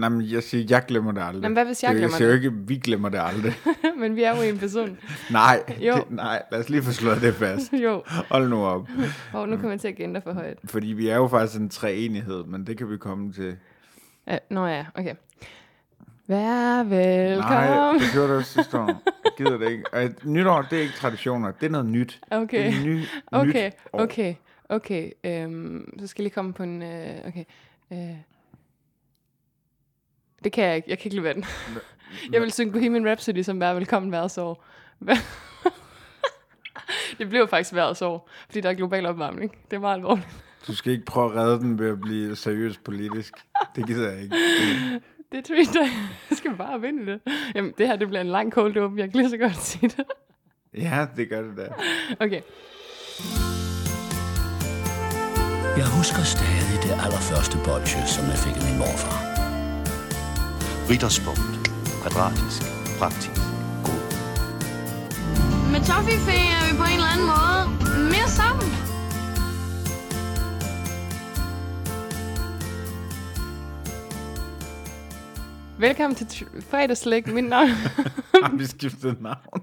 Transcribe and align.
Nej, 0.00 0.08
men 0.08 0.22
jeg 0.30 0.42
siger, 0.42 0.64
jeg 0.70 0.82
glemmer 0.88 1.12
det 1.12 1.20
aldrig. 1.22 1.42
Jamen, 1.42 1.52
hvad 1.56 1.64
hvis 1.64 1.82
jeg 1.82 1.90
det, 1.90 1.98
glemmer 1.98 2.14
Jeg 2.14 2.18
siger 2.18 2.28
jo 2.28 2.34
ikke, 2.34 2.52
vi 2.52 2.76
glemmer 2.76 3.08
det 3.08 3.20
aldrig. 3.22 3.54
Men 4.00 4.16
vi 4.16 4.22
er 4.22 4.36
jo 4.36 4.42
en 4.42 4.58
person. 4.58 4.98
nej, 5.30 5.62
Jo. 5.80 5.94
Det, 5.94 6.10
nej, 6.10 6.42
lad 6.52 6.60
os 6.60 6.68
lige 6.68 6.82
få 6.82 6.92
slået 6.92 7.20
det 7.22 7.34
fast. 7.34 7.72
jo. 7.84 8.02
Hold 8.30 8.48
nu 8.48 8.64
op. 8.64 8.88
Og 9.32 9.48
nu 9.48 9.56
kommer 9.56 9.70
jeg 9.70 9.80
til 9.80 9.88
at 9.88 9.96
gætte 9.96 10.20
for 10.20 10.32
højt. 10.32 10.58
Fordi 10.64 10.86
vi 10.86 11.08
er 11.08 11.16
jo 11.16 11.28
faktisk 11.28 11.60
en 11.60 11.68
treenighed, 11.68 12.44
men 12.44 12.66
det 12.66 12.78
kan 12.78 12.90
vi 12.90 12.96
komme 12.96 13.32
til. 13.32 13.56
Ja, 14.26 14.38
nå 14.50 14.66
ja, 14.66 14.84
okay. 14.94 15.14
Vær 16.26 16.82
Nej, 16.82 16.82
velkommen. 16.82 18.00
det 18.00 18.08
gjorde 18.12 18.34
du 18.34 18.42
sidste 18.42 18.78
år. 18.78 19.02
Jeg 19.24 19.32
gider 19.38 19.58
det 19.58 19.70
ikke. 19.70 19.84
Og 19.92 20.10
nytår, 20.24 20.62
det 20.70 20.78
er 20.78 20.82
ikke 20.82 20.94
traditioner. 20.94 21.50
Det 21.50 21.66
er 21.66 21.70
noget 21.70 21.86
nyt. 21.86 22.20
Det 22.30 22.38
Okay, 22.38 22.72
er 22.80 22.84
ny, 22.84 23.00
okay, 23.32 23.66
nyt 23.66 23.74
år. 23.92 24.00
okay, 24.02 24.34
okay. 24.68 25.10
Øhm, 25.24 25.98
så 26.00 26.06
skal 26.06 26.22
jeg 26.22 26.24
lige 26.24 26.34
komme 26.34 26.52
på 26.52 26.62
en... 26.62 26.82
Øh, 26.82 27.08
okay. 27.28 27.44
Øh. 27.92 27.98
Det 30.44 30.52
kan 30.52 30.64
jeg 30.64 30.76
ikke. 30.76 30.90
Jeg 30.90 30.98
kan 30.98 31.06
ikke 31.12 31.22
lide 31.22 31.34
den. 31.34 31.44
Jeg 32.32 32.40
vil 32.40 32.52
synge 32.52 32.72
Bohemian 32.72 33.06
Rhapsody 33.08 33.42
som 33.42 33.60
vær 33.60 33.74
velkommen 33.74 34.08
hvert 34.10 34.38
år. 34.38 34.64
Hver- 35.04 35.46
det 37.18 37.28
blev 37.28 37.48
faktisk 37.48 37.72
hvert 37.72 38.02
år, 38.02 38.28
fordi 38.46 38.60
der 38.60 38.70
er 38.70 38.74
global 38.74 39.06
opvarmning. 39.06 39.52
Det 39.70 39.76
er 39.76 39.80
meget 39.80 39.94
alvorligt. 39.96 40.28
Du 40.66 40.74
skal 40.74 40.92
ikke 40.92 41.04
prøve 41.04 41.30
at 41.32 41.36
redde 41.36 41.58
den 41.58 41.78
ved 41.78 41.90
at 41.90 42.00
blive 42.00 42.36
seriøs 42.36 42.78
politisk. 42.78 43.34
Det 43.76 43.86
gider 43.86 44.10
jeg 44.10 44.22
ikke. 44.22 44.36
Det 45.32 45.38
er 45.38 45.42
tweet, 45.42 45.74
jeg 46.30 46.36
skal 46.38 46.54
bare 46.56 46.80
vinde 46.80 47.06
det. 47.12 47.20
Jamen, 47.54 47.72
det 47.78 47.86
her 47.86 47.96
det 47.96 48.08
bliver 48.08 48.20
en 48.20 48.26
lang 48.26 48.52
cold 48.52 48.76
open. 48.76 48.98
Jeg 48.98 49.10
kan 49.10 49.16
lige 49.20 49.30
så 49.30 49.36
godt 49.36 49.56
sige 49.70 49.88
det. 49.88 50.04
Ja, 50.74 51.06
det 51.16 51.28
gør 51.28 51.42
det 51.42 51.56
da. 51.56 51.68
Okay. 52.20 52.40
Jeg 55.76 55.86
husker 55.98 56.22
stadig 56.22 56.76
det 56.82 56.92
allerførste 57.04 57.56
bolsje, 57.64 58.06
som 58.06 58.24
jeg 58.24 58.38
fik 58.44 58.56
af 58.56 58.62
min 58.70 58.78
morfar. 58.78 59.29
Ritterspunkt. 60.90 61.40
Kvadratisk. 62.02 62.62
Praktisk. 62.98 63.40
God. 63.84 64.02
Med 65.72 65.80
Toffifee 65.88 66.46
er 66.56 66.62
vi 66.68 66.76
på 66.78 66.84
en 66.84 66.98
eller 67.00 67.10
anden 67.14 67.26
måde 67.34 67.62
mere 68.14 68.28
sammen. 68.28 68.68
Velkommen 75.78 76.14
til 76.14 76.46
fredagslæg. 76.70 77.28
Mit 77.28 77.44
navn 77.44 77.68
Har 78.44 78.56
vi 78.56 78.66
skiftet 78.66 79.22
navn? 79.22 79.62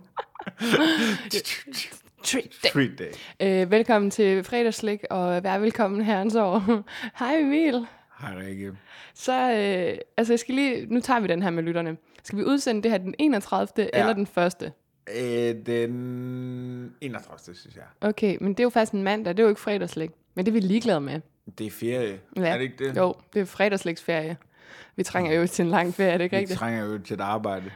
Treat 2.23 2.49
Day. 2.63 2.69
Treat 2.73 2.91
day. 2.99 3.61
Øh, 3.63 3.71
velkommen 3.71 4.11
til 4.11 4.43
fredagslæg, 4.43 4.99
og 5.11 5.43
vær 5.43 5.57
velkommen 5.57 6.01
herrens 6.01 6.35
år. 6.35 6.83
Hej 7.19 7.39
Emil. 7.39 7.87
Hej 8.19 8.33
Rikke. 8.37 8.73
Så, 9.13 9.33
øh, 9.51 9.97
altså 10.17 10.33
jeg 10.33 10.39
skal 10.39 10.55
lige, 10.55 10.85
nu 10.93 10.99
tager 10.99 11.19
vi 11.19 11.27
den 11.27 11.43
her 11.43 11.49
med 11.49 11.63
lytterne. 11.63 11.97
Skal 12.23 12.39
vi 12.39 12.43
udsende 12.43 12.83
det 12.83 12.91
her 12.91 12.97
den 12.97 13.15
31. 13.19 13.67
Ja. 13.77 13.87
eller 13.93 14.13
den 14.13 14.27
1. 14.37 14.71
Øh, 15.15 15.55
den 15.65 16.93
31. 17.01 17.55
synes 17.55 17.75
jeg. 17.75 17.83
Okay, 18.01 18.37
men 18.41 18.49
det 18.53 18.59
er 18.59 18.63
jo 18.63 18.69
faktisk 18.69 18.93
en 18.93 19.03
mandag, 19.03 19.33
det 19.33 19.39
er 19.39 19.43
jo 19.43 19.49
ikke 19.49 19.61
fredagslæg. 19.61 20.09
Men 20.35 20.45
det 20.45 20.51
er 20.51 20.53
vi 20.53 20.59
ligeglade 20.59 21.01
med. 21.01 21.21
Det 21.57 21.67
er 21.67 21.71
ferie. 21.71 22.19
Ja. 22.37 22.41
Er 22.47 22.53
det 22.57 22.63
ikke 22.63 22.85
det? 22.89 22.97
Jo, 22.97 23.13
det 23.33 23.41
er 23.41 23.45
fredagslægsferie. 23.45 24.37
Vi 24.95 25.03
trænger 25.03 25.33
jo 25.39 25.47
til 25.47 25.65
en 25.65 25.71
lang 25.71 25.93
ferie, 25.93 26.09
er 26.11 26.17
det 26.17 26.23
ikke 26.23 26.35
Vi 26.35 26.39
rigtigt? 26.41 26.59
trænger 26.59 26.85
jo 26.85 26.97
til 26.97 27.13
et 27.13 27.21
arbejde. 27.21 27.71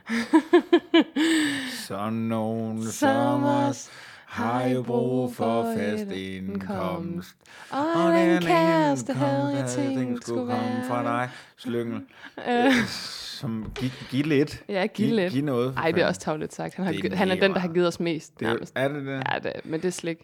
Så 1.87 2.09
nogle 2.09 2.91
sommers 2.91 3.91
har 4.31 4.65
jo 4.67 4.81
brug 4.81 5.35
for 5.35 5.73
fast 5.77 6.11
indkomst. 6.11 7.35
Og 7.71 8.13
den 8.13 8.41
kæreste 8.41 9.13
havde 9.13 9.55
jeg 9.57 9.69
tænkt 9.69 10.23
skulle 10.23 10.45
komme 10.51 10.83
fra 10.87 11.03
dig. 11.03 11.29
Slyngel. 11.57 12.01
Øh, 12.47 12.71
Som, 12.87 13.71
giv, 13.75 13.89
giv 14.09 14.23
lidt. 14.25 14.63
Ja, 14.69 14.85
giv 14.85 15.15
lidt. 15.15 15.33
Giv 15.33 15.43
noget. 15.43 15.73
for 15.73 15.81
Ej, 15.81 15.91
det 15.91 16.03
er 16.03 16.07
også 16.07 16.21
tavligt 16.21 16.53
sagt. 16.53 16.75
Han, 16.75 16.85
har, 16.85 16.91
Det 16.91 17.13
er 17.13 17.15
han 17.15 17.31
er 17.31 17.35
den, 17.35 17.53
der 17.53 17.59
har 17.59 17.67
givet 17.67 17.87
os 17.87 17.99
mest, 17.99 18.39
Det 18.39 18.45
er, 18.45 18.49
nærmest. 18.53 18.73
er 18.75 18.87
det 18.87 19.05
det? 19.05 19.23
Ja, 19.31 19.39
det, 19.39 19.53
men 19.63 19.81
det 19.81 19.87
er 19.87 19.91
slik. 19.91 20.17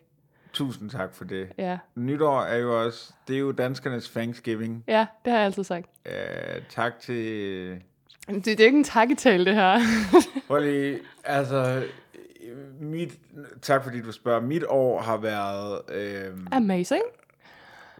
Tusind 0.53 0.89
tak 0.89 1.15
for 1.15 1.23
det. 1.23 1.47
Ja. 1.57 1.77
Nytår 1.95 2.41
er 2.41 2.57
jo 2.57 2.83
også, 2.85 3.13
det 3.27 3.35
er 3.35 3.39
jo 3.39 3.51
danskernes 3.51 4.09
Thanksgiving. 4.09 4.83
ja, 4.87 5.05
det 5.25 5.31
har 5.31 5.37
jeg 5.39 5.45
altid 5.45 5.63
sagt. 5.63 5.85
Uh, 6.05 6.11
tak 6.69 6.99
til... 6.99 7.15
Det, 8.27 8.45
det 8.45 8.59
er 8.59 8.65
ikke 8.65 8.77
en 8.77 8.83
takketale, 8.83 9.45
det 9.45 9.55
her. 9.55 9.79
Prøv 10.47 10.61
lige, 10.61 10.99
altså... 11.23 11.83
Mit, 12.79 13.19
tak 13.61 13.83
fordi 13.83 14.01
du 14.01 14.11
spørger. 14.11 14.41
Mit 14.41 14.63
år 14.67 15.01
har 15.01 15.17
været 15.17 15.81
øh, 15.91 16.37
Amazing. 16.51 17.03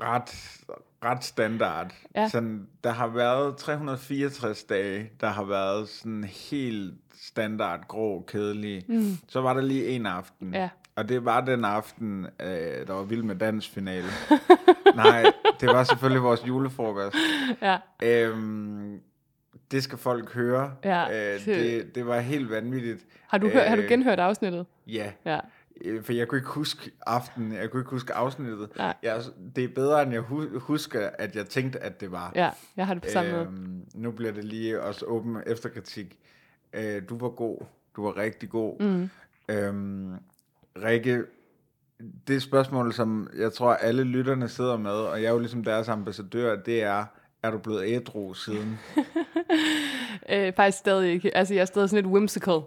ret, 0.01 0.59
ret 1.05 1.23
standard. 1.23 1.93
Ja. 2.15 2.29
Sådan, 2.29 2.67
der 2.83 2.91
har 2.91 3.07
været 3.07 3.57
364 3.57 4.63
dage, 4.63 5.11
der 5.21 5.27
har 5.27 5.43
været 5.43 5.89
sådan 5.89 6.23
helt 6.23 6.93
standard, 7.21 7.87
grå, 7.87 8.23
kedelig. 8.27 8.85
Mm. 8.87 9.17
Så 9.27 9.41
var 9.41 9.53
der 9.53 9.61
lige 9.61 9.87
en 9.87 10.05
aften. 10.05 10.53
Ja. 10.53 10.69
Og 10.95 11.09
det 11.09 11.25
var 11.25 11.41
den 11.41 11.65
aften, 11.65 12.27
øh, 12.39 12.87
der 12.87 12.93
var 12.93 13.03
vild 13.03 13.23
med 13.23 13.35
dansfinale. 13.35 14.07
Nej, 14.95 15.25
det 15.61 15.69
var 15.69 15.83
selvfølgelig 15.83 16.23
vores 16.23 16.47
julefrokost. 16.47 17.15
Ja. 17.61 17.77
Øhm, 18.03 19.01
det 19.71 19.83
skal 19.83 19.97
folk 19.97 20.33
høre. 20.33 20.73
Ja, 20.83 21.33
øh, 21.35 21.45
det- 21.45 21.95
det, 21.95 22.05
var 22.07 22.19
helt 22.19 22.49
vanvittigt. 22.49 23.05
Har 23.27 23.37
du, 23.37 23.49
hør, 23.49 23.63
har 23.67 23.75
du 23.75 23.81
Øh, 23.81 23.87
genhørt 23.89 24.19
afsnittet? 24.19 24.65
Ja, 24.87 25.11
Ja. 25.25 25.39
øh, 25.85 26.03
for 26.03 26.13
jeg 26.13 26.27
kunne 26.27 26.37
ikke 26.37 26.49
huske 26.49 26.91
aftenen, 27.07 27.53
jeg 27.53 27.69
kunne 27.71 27.79
ikke 27.81 27.89
huske 27.91 28.13
afsnittet. 28.13 28.69
Nej. 28.77 28.93
Jeg, 29.03 29.21
det 29.55 29.63
er 29.63 29.67
bedre, 29.75 30.03
end 30.03 30.11
jeg 30.11 30.21
hu- 30.21 30.59
husker, 30.59 31.09
at 31.19 31.35
jeg 31.35 31.45
tænkte, 31.45 31.79
at 31.79 32.01
det 32.01 32.11
var. 32.11 32.31
Ja, 32.35 32.49
jeg 32.77 32.87
har 32.87 32.93
det 32.93 33.03
på 33.03 33.09
samme 33.09 33.31
måde. 33.31 33.43
øhm, 33.43 33.81
nu 33.95 34.11
bliver 34.11 34.31
det 34.31 34.43
lige 34.43 34.81
også 34.81 35.05
åben 35.05 35.37
efterkritik. 35.47 36.19
Øh, 36.73 37.01
du 37.09 37.17
var 37.17 37.29
god. 37.29 37.59
Du 37.95 38.03
var 38.03 38.17
rigtig 38.17 38.49
god. 38.49 38.79
Mm. 38.79 39.09
Øhm, 39.49 40.13
Rikke, 40.83 41.23
det 42.27 42.41
spørgsmål, 42.41 42.93
som 42.93 43.29
jeg 43.37 43.53
tror, 43.53 43.73
alle 43.73 44.03
lytterne 44.03 44.47
sidder 44.47 44.77
med, 44.77 44.91
og 44.91 45.21
jeg 45.21 45.27
er 45.27 45.31
jo 45.33 45.39
ligesom 45.39 45.63
deres 45.63 45.89
ambassadør, 45.89 46.55
det 46.55 46.83
er, 46.83 47.05
er 47.43 47.51
du 47.51 47.57
blevet 47.57 47.83
ædru 47.87 48.33
siden? 48.33 48.79
Øh, 50.29 50.53
faktisk 50.53 50.77
stadig 50.77 51.11
ikke. 51.11 51.37
Altså, 51.37 51.53
jeg 51.53 51.61
er 51.61 51.65
stadig 51.65 51.89
sådan 51.89 52.03
lidt 52.03 52.13
whimsical. 52.13 52.61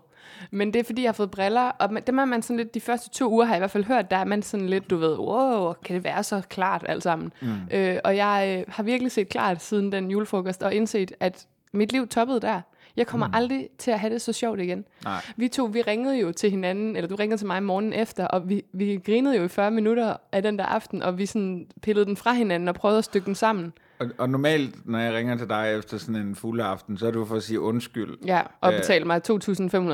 Men 0.51 0.73
det 0.73 0.81
er, 0.81 0.85
fordi 0.85 1.03
jeg 1.03 1.09
har 1.09 1.13
fået 1.13 1.31
briller, 1.31 1.63
og 1.63 1.93
man, 1.93 2.03
dem 2.07 2.19
er 2.19 2.25
man 2.25 2.43
sådan 2.43 2.57
lidt, 2.57 2.75
de 2.75 2.81
første 2.81 3.11
to 3.11 3.31
uger 3.31 3.45
har 3.45 3.55
jeg 3.55 3.59
i 3.59 3.61
hvert 3.61 3.71
fald 3.71 3.85
hørt, 3.85 4.11
der 4.11 4.17
er 4.17 4.25
man 4.25 4.43
sådan 4.43 4.67
lidt, 4.67 4.91
du 4.91 4.97
ved, 4.97 5.19
wow, 5.19 5.73
kan 5.85 5.95
det 5.95 6.05
være 6.05 6.23
så 6.23 6.43
klart 6.49 6.85
alt 6.89 7.03
sammen? 7.03 7.33
Mm. 7.41 7.49
Øh, 7.71 7.99
og 8.05 8.17
jeg 8.17 8.57
øh, 8.59 8.75
har 8.75 8.83
virkelig 8.83 9.13
set 9.13 9.29
klart 9.29 9.63
siden 9.63 9.93
den 9.93 10.11
julefrokost, 10.11 10.63
og 10.63 10.75
indset, 10.75 11.13
at 11.21 11.47
mit 11.73 11.93
liv 11.93 12.09
toppede 12.09 12.41
der. 12.41 12.61
Jeg 12.97 13.07
kommer 13.07 13.27
mm. 13.27 13.35
aldrig 13.35 13.69
til 13.79 13.91
at 13.91 14.01
have 14.01 14.13
det 14.13 14.23
så 14.23 14.33
sjovt 14.33 14.61
igen. 14.61 14.85
Nej. 15.05 15.23
Vi 15.37 15.49
to, 15.49 15.65
vi 15.65 15.83
ringede 15.83 16.19
jo 16.19 16.33
til 16.33 16.51
hinanden, 16.51 16.97
eller 16.97 17.09
du 17.09 17.15
ringede 17.15 17.41
til 17.41 17.47
mig 17.47 17.63
morgenen 17.63 17.93
efter, 17.93 18.27
og 18.27 18.49
vi, 18.49 18.65
vi 18.73 19.01
grinede 19.07 19.37
jo 19.37 19.45
i 19.45 19.49
40 19.49 19.71
minutter 19.71 20.17
af 20.33 20.43
den 20.43 20.59
der 20.59 20.65
aften, 20.65 21.03
og 21.03 21.19
vi 21.19 21.27
sådan 21.27 21.67
pillede 21.83 22.07
den 22.07 22.17
fra 22.17 22.33
hinanden 22.33 22.69
og 22.69 22.75
prøvede 22.75 22.99
at 22.99 23.05
stykke 23.05 23.27
den 23.27 23.35
sammen. 23.35 23.73
Og, 24.01 24.07
og 24.19 24.31
normalt, 24.31 24.87
når 24.89 24.99
jeg 24.99 25.15
ringer 25.15 25.37
til 25.37 25.49
dig 25.49 25.75
efter 25.79 25.99
sådan 25.99 26.17
en 26.17 26.35
fuld 26.35 26.61
aften, 26.61 26.99
så 26.99 27.07
er 27.07 27.13
jo 27.13 27.25
for 27.25 27.37
at 27.37 27.43
sige 27.43 27.61
undskyld. 27.61 28.17
Ja, 28.27 28.43
og 28.61 28.73
Øh. 28.73 28.79
betalte 28.79 29.07
mig 29.07 29.21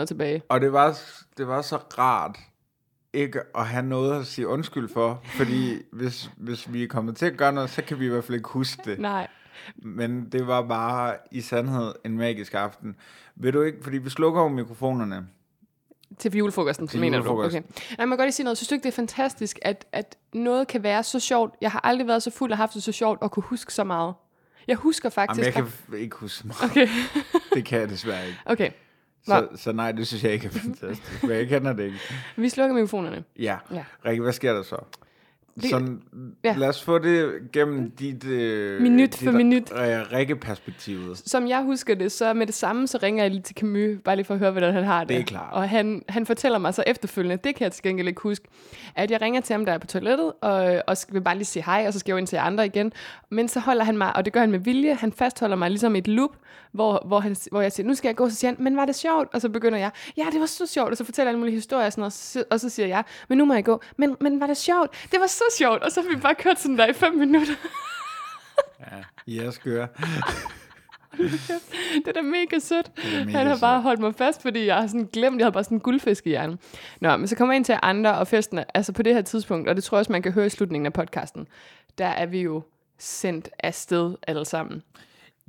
2.500 0.00 0.04
tilbage. 0.04 0.42
Og 0.48 0.60
det 0.60 0.72
var, 0.72 0.98
det 1.38 1.48
var 1.48 1.62
så 1.62 1.76
rart 1.76 2.38
ikke 3.12 3.40
at 3.58 3.66
have 3.66 3.82
noget 3.86 4.20
at 4.20 4.26
sige 4.26 4.48
undskyld 4.48 4.88
for, 4.88 5.20
fordi 5.24 5.74
hvis, 5.98 6.30
hvis 6.36 6.72
vi 6.72 6.82
er 6.82 6.88
kommet 6.88 7.16
til 7.16 7.26
at 7.26 7.36
gøre 7.36 7.52
noget, 7.52 7.70
så 7.70 7.82
kan 7.82 8.00
vi 8.00 8.06
i 8.06 8.08
hvert 8.08 8.24
fald 8.24 8.36
ikke 8.36 8.48
huske 8.48 8.82
det. 8.84 8.98
Nej, 8.98 9.26
Men 9.76 10.28
det 10.32 10.46
var 10.46 10.62
bare 10.62 11.14
i 11.30 11.40
sandhed 11.40 11.92
en 12.04 12.18
magisk 12.18 12.54
aften. 12.54 12.96
Ved 13.36 13.52
du 13.52 13.62
ikke, 13.62 13.78
fordi 13.82 13.98
vi 13.98 14.10
slukker 14.10 14.42
jo 14.42 14.48
mikrofonerne. 14.48 15.26
Til 16.18 16.36
julefrokosten, 16.36 16.88
Til 16.88 17.00
mener 17.00 17.18
du? 17.18 17.24
julefrokosten. 17.24 17.64
Okay. 17.68 17.96
Nej, 17.98 18.06
man 18.06 18.12
kan 18.12 18.18
godt 18.18 18.26
lige 18.26 18.32
sige 18.32 18.44
noget. 18.44 18.58
Synes 18.58 18.68
du 18.68 18.74
ikke, 18.74 18.82
det 18.82 18.88
er 18.88 18.96
fantastisk, 18.96 19.58
at, 19.62 19.86
at 19.92 20.16
noget 20.34 20.68
kan 20.68 20.82
være 20.82 21.02
så 21.02 21.20
sjovt? 21.20 21.54
Jeg 21.60 21.70
har 21.70 21.80
aldrig 21.84 22.06
været 22.06 22.22
så 22.22 22.30
fuld 22.30 22.50
og 22.52 22.56
haft 22.56 22.74
det 22.74 22.82
så 22.82 22.92
sjovt 22.92 23.22
og 23.22 23.30
kunne 23.30 23.42
huske 23.42 23.72
så 23.74 23.84
meget. 23.84 24.14
Jeg 24.68 24.76
husker 24.76 25.06
Jamen, 25.16 25.28
faktisk... 25.28 25.46
jeg 25.46 25.54
kan 25.54 25.98
ikke 25.98 26.16
huske 26.16 26.36
så 26.38 26.46
meget. 26.46 26.62
Okay, 26.70 26.88
Det 27.54 27.64
kan 27.64 27.80
jeg 27.80 27.88
desværre 27.88 28.26
ikke. 28.26 28.38
okay. 28.46 28.70
Så, 29.24 29.48
så 29.56 29.72
nej, 29.72 29.92
det 29.92 30.06
synes 30.06 30.24
jeg 30.24 30.32
ikke 30.32 30.46
er 30.46 30.50
fantastisk. 30.50 31.22
Men 31.22 31.32
jeg 31.32 31.48
kender 31.48 31.72
det 31.72 31.84
ikke. 31.84 31.98
Vi 32.36 32.48
slukker 32.48 32.74
mikrofonerne. 32.74 33.24
Ja. 33.38 33.56
Ja. 33.72 33.84
Rikke, 34.04 34.22
hvad 34.22 34.32
sker 34.32 34.52
der 34.52 34.62
så? 34.62 34.76
Det- 35.62 35.70
Sådan, 35.70 36.02
ja. 36.44 36.54
Lad 36.58 36.68
os 36.68 36.82
få 36.82 36.98
det 36.98 37.32
gennem 37.52 37.90
dit... 37.90 38.24
Øh, 38.24 38.80
Minut 38.82 38.98
dit, 39.12 39.24
for 39.24 39.30
minut. 39.32 39.72
Rikke-perspektivet. 40.12 41.18
Som 41.18 41.48
jeg 41.48 41.62
husker 41.62 41.94
det, 41.94 42.12
så 42.12 42.34
med 42.34 42.46
det 42.46 42.54
samme, 42.54 42.86
så 42.86 42.98
ringer 43.02 43.24
jeg 43.24 43.30
lige 43.30 43.42
til 43.42 43.56
Camus, 43.56 43.98
bare 44.04 44.16
lige 44.16 44.24
for 44.26 44.34
at 44.34 44.40
høre, 44.40 44.50
hvordan 44.50 44.74
han 44.74 44.84
har 44.84 45.00
det. 45.00 45.08
Det 45.08 45.18
er 45.18 45.22
klart. 45.24 45.52
Og 45.52 45.68
han, 45.68 46.02
han 46.08 46.26
fortæller 46.26 46.58
mig 46.58 46.74
så 46.74 46.84
efterfølgende, 46.86 47.36
det 47.44 47.54
kan 47.54 47.64
jeg 47.64 47.72
til 47.72 47.82
gengæld 47.82 48.08
ikke 48.08 48.20
huske, 48.20 48.48
at 48.94 49.10
jeg 49.10 49.20
ringer 49.22 49.40
til 49.40 49.52
ham, 49.54 49.64
der 49.64 49.72
er 49.72 49.78
på 49.78 49.86
toilettet, 49.86 50.32
og, 50.40 50.82
og 50.86 50.96
vil 51.08 51.20
bare 51.20 51.34
lige 51.36 51.44
sige 51.44 51.62
hej, 51.64 51.84
og 51.86 51.92
så 51.92 51.98
skal 51.98 52.10
jeg 52.12 52.14
jo 52.14 52.18
ind 52.18 52.26
til 52.26 52.36
andre 52.36 52.66
igen. 52.66 52.92
Men 53.30 53.48
så 53.48 53.60
holder 53.60 53.84
han 53.84 53.98
mig, 53.98 54.16
og 54.16 54.24
det 54.24 54.32
gør 54.32 54.40
han 54.40 54.50
med 54.50 54.58
vilje, 54.58 54.94
han 54.94 55.12
fastholder 55.12 55.56
mig 55.56 55.70
ligesom 55.70 55.96
et 55.96 56.08
loop, 56.08 56.30
hvor, 56.72 57.02
hvor, 57.06 57.20
han, 57.20 57.36
hvor 57.50 57.60
jeg 57.60 57.72
siger, 57.72 57.86
nu 57.86 57.94
skal 57.94 58.08
jeg 58.08 58.16
gå, 58.16 58.28
så 58.28 58.34
siger 58.34 58.50
han, 58.50 58.64
men 58.64 58.76
var 58.76 58.84
det 58.84 58.94
sjovt? 58.94 59.28
Og 59.34 59.40
så 59.40 59.48
begynder 59.48 59.78
jeg, 59.78 59.90
ja, 60.16 60.24
det 60.32 60.40
var 60.40 60.46
så 60.46 60.66
sjovt, 60.66 60.90
og 60.90 60.96
så 60.96 61.04
fortæller 61.04 61.26
jeg 61.26 61.30
alle 61.30 61.38
mulige 61.38 61.54
historier, 61.54 61.86
og, 61.86 61.92
sådan, 61.92 62.00
noget, 62.00 62.06
og, 62.12 62.12
så, 62.12 62.44
og 62.50 62.60
så 62.60 62.68
siger 62.68 62.86
jeg, 62.86 63.04
men 63.28 63.38
nu 63.38 63.44
må 63.44 63.54
jeg 63.54 63.64
gå, 63.64 63.80
men, 63.96 64.16
men 64.20 64.40
var 64.40 64.46
det 64.46 64.56
sjovt? 64.56 64.90
Det 65.12 65.20
var 65.20 65.26
så 65.26 65.44
sjovt, 65.58 65.82
og 65.82 65.92
så 65.92 66.02
har 66.02 66.08
vi 66.08 66.20
bare 66.20 66.34
kørt 66.34 66.60
sådan 66.60 66.78
der 66.78 66.86
i 66.86 66.92
fem 66.92 67.14
minutter. 67.14 67.54
Ja, 68.80 69.04
I 69.26 69.38
er 69.38 69.50
skøre. 69.50 69.88
det 71.94 72.08
er 72.08 72.12
da 72.12 72.22
mega 72.22 72.58
sødt. 72.58 72.90
er 72.96 73.24
mega 73.24 73.38
Han 73.38 73.46
har 73.46 73.58
bare 73.60 73.80
holdt 73.80 74.00
mig 74.00 74.14
fast, 74.14 74.42
fordi 74.42 74.66
jeg 74.66 74.76
har 74.76 74.86
sådan 74.86 75.08
glemt, 75.12 75.38
jeg 75.38 75.44
havde 75.44 75.52
bare 75.52 75.64
sådan 75.64 75.76
en 75.76 75.80
guldfisk 75.80 76.26
i 76.26 76.28
hjernen. 76.28 76.58
Nå, 77.00 77.16
men 77.16 77.28
så 77.28 77.36
kommer 77.36 77.52
jeg 77.52 77.56
ind 77.56 77.64
til 77.64 77.78
andre 77.82 78.18
og 78.18 78.28
festene, 78.28 78.76
altså 78.76 78.92
på 78.92 79.02
det 79.02 79.14
her 79.14 79.22
tidspunkt, 79.22 79.68
og 79.68 79.76
det 79.76 79.84
tror 79.84 79.96
jeg 79.96 80.00
også, 80.00 80.12
man 80.12 80.22
kan 80.22 80.32
høre 80.32 80.46
i 80.46 80.50
slutningen 80.50 80.86
af 80.86 80.92
podcasten, 80.92 81.48
der 81.98 82.06
er 82.06 82.26
vi 82.26 82.40
jo 82.40 82.62
sendt 82.98 83.48
afsted 83.58 84.14
alle 84.26 84.44
sammen. 84.44 84.82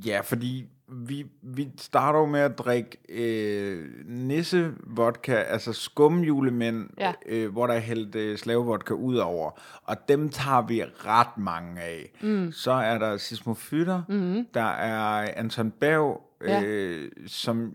Ja, 0.06 0.20
fordi 0.22 0.66
vi, 0.89 1.25
vi 1.42 1.69
starter 1.78 2.19
jo 2.19 2.25
med 2.25 2.39
at 2.39 2.57
drikke 2.57 2.98
øh, 3.10 3.86
nisse-vodka, 4.06 5.34
altså 5.36 5.74
skumjulemænd, 5.74 6.89
Ja. 7.00 7.13
øh, 7.25 7.51
hvor 7.51 7.68
der 7.68 7.74
er 7.74 7.80
hældt 7.80 8.16
øh, 8.16 8.38
slavevodka 8.38 8.94
ud 8.94 9.16
over. 9.16 9.51
Og 9.84 9.95
dem 10.10 10.30
tager 10.30 10.62
vi 10.68 10.84
ret 10.84 11.38
mange 11.38 11.81
af. 11.81 12.12
Mm. 12.22 12.51
Så 12.51 12.72
er 12.72 12.98
der 12.98 13.18
Sismofytter, 13.18 14.01
mm. 14.10 14.45
der 14.54 14.72
er 14.72 15.28
Anton 15.36 15.72
Bav, 15.72 16.22
Ja. 16.48 16.62
øh, 16.63 17.12
som 17.28 17.74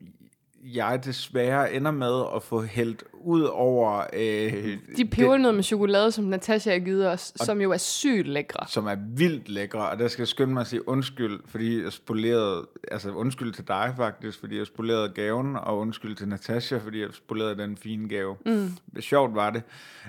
jeg 0.62 1.05
desværre 1.05 1.73
ender 1.73 1.91
med 1.91 2.23
at 2.37 2.43
få 2.43 2.62
hældt 2.62 3.05
ud 3.12 3.43
over... 3.43 4.05
Øh, 4.12 4.79
De 4.97 5.05
pebernødder 5.05 5.55
med 5.55 5.62
chokolade, 5.62 6.12
som 6.12 6.25
Natasha 6.25 6.70
har 6.73 6.79
givet 6.79 7.09
os, 7.09 7.32
som 7.37 7.61
jo 7.61 7.70
er 7.73 7.76
sygt 7.76 8.26
lækre. 8.29 8.67
som 8.69 8.87
er 8.87 8.97
vildt 9.17 9.49
lækre, 9.49 9.88
og 9.91 9.99
der 9.99 10.09
skal 10.09 10.23
jeg 10.23 10.29
skynde 10.29 10.53
mig 10.53 10.61
at 10.61 10.67
sige 10.67 10.88
undskyld, 10.88 11.41
fordi 11.47 11.82
jeg 11.82 11.93
spolerede, 11.93 12.67
altså 12.91 13.11
undskyld 13.11 13.53
til 13.53 13.69
dig 13.69 13.94
faktisk, 13.97 14.41
fordi 14.41 14.59
jeg 14.59 14.67
spolerede 14.67 15.09
gaven, 15.09 15.56
og 15.56 15.79
undskyld 15.79 16.17
til 16.17 16.29
Natasha, 16.29 16.76
fordi 16.79 17.00
jeg 17.00 17.09
spolerede 17.12 17.56
den 17.56 17.76
fine 17.76 18.09
gave. 18.09 18.37
Mm. 18.47 18.70
Sjovt 19.00 19.35
var 19.35 19.50
det, 19.50 19.62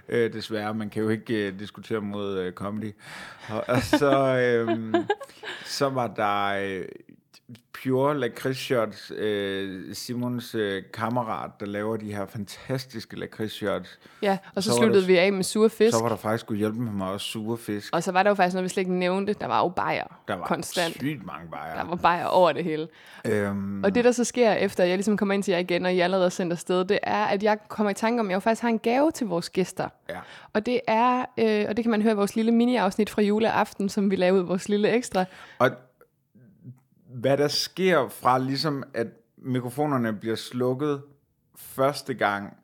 øh, 0.10 0.34
desværre, 0.34 0.74
man 0.74 0.90
kan 0.90 1.04
jo 1.04 1.10
ikke 1.10 1.48
øh, 1.48 1.60
diskutere 1.60 2.02
mod 2.02 2.38
øh, 2.40 2.54
comedy. 2.54 2.92
Og, 3.50 3.64
og 3.68 3.82
så, 3.82 4.16
øh, 4.68 4.96
så 5.66 5.90
var 5.90 6.08
der 6.08 6.46
øh, 6.80 6.86
Pure 7.84 8.20
lakridsshots, 8.20 9.12
øh, 9.18 9.96
Simons 9.96 10.56
øh, 10.56 10.84
kammerat, 10.94 11.52
der 11.60 11.66
laver 11.66 11.98
de 11.98 12.14
her 12.16 12.26
fantastiske 12.26 13.20
lakridsshots. 13.20 14.00
Ja, 14.22 14.38
og 14.56 14.64
så, 14.64 14.70
Så 14.70 14.76
sluttede 14.78 15.02
der- 15.02 15.08
vi 15.08 15.18
af 15.18 15.34
med 15.34 15.44
sure 15.44 15.70
fisk. 15.70 15.98
Så 15.98 16.02
var 16.04 16.10
der 16.10 16.16
faktisk 16.16 16.46
kunne 16.46 16.58
hjælpe 16.58 16.80
med 16.82 16.92
mig 16.92 17.08
også 17.12 17.26
sure 17.28 17.58
fisk. 17.58 17.96
Og 17.96 18.04
så 18.04 18.12
var 18.12 18.24
der 18.24 18.30
jo 18.30 18.34
faktisk 18.36 18.54
noget, 18.54 18.64
vi 18.64 18.70
slet 18.70 18.82
ikke 18.82 18.94
nævnte. 18.94 19.34
Der 19.34 19.48
var 19.48 19.60
jo 19.60 19.68
bajer 19.70 20.20
Der 20.28 20.36
var 20.36 20.46
konstant. 20.46 20.94
sygt 20.96 21.26
mange 21.26 21.48
bajer. 21.52 21.76
Der 21.76 21.84
var 21.90 21.96
bajer 21.96 22.26
over 22.26 22.52
det 22.52 22.64
hele. 22.64 22.88
Øhm, 23.26 23.84
Og 23.84 23.96
det, 23.96 24.06
der 24.06 24.12
så 24.12 24.24
sker, 24.24 24.52
efter 24.54 24.84
jeg 24.84 24.98
ligesom 24.98 25.18
kommer 25.18 25.34
ind 25.34 25.44
til 25.44 25.52
jer 25.52 25.58
igen, 25.58 25.86
og 25.86 25.94
I 25.94 26.00
allerede 26.00 26.26
er 26.26 26.30
sendt 26.30 26.52
afsted, 26.54 26.86
det 26.86 27.00
er, 27.04 27.26
at 27.26 27.44
jeg 27.44 27.58
kommer 27.68 27.92
i 27.92 27.94
tanke 27.94 28.20
om, 28.20 28.26
at 28.26 28.30
jeg 28.30 28.36
jo 28.36 28.40
faktisk 28.40 28.62
har 28.62 28.70
en 28.70 28.80
gave 28.80 29.12
til 29.12 29.28
vores 29.28 29.50
gæster. 29.50 29.90
ja. 30.10 30.20
Og 30.54 30.66
det 30.66 30.82
er, 30.88 31.26
øh, 31.38 31.66
og 31.70 31.78
det 31.78 31.84
kan 31.86 31.92
man 31.92 32.02
høre 32.02 32.12
i 32.14 32.16
vores 32.16 32.36
lille 32.36 32.52
mini-afsnit 32.52 33.10
fra 33.10 33.22
juleaften, 33.22 33.90
som 33.90 34.12
vi 34.12 34.16
lavede 34.16 34.44
vores 34.46 34.70
lille 34.70 34.90
ekstra. 34.90 35.26
Og 35.60 35.72
hvad 37.14 37.38
der 37.38 37.48
sker 37.48 38.10
fra 38.10 38.38
ligesom, 38.38 38.84
at 38.94 39.08
mikrofonerne 39.38 40.14
bliver 40.14 40.36
slukket 40.36 41.02
første 41.56 42.14
gang, 42.14 42.58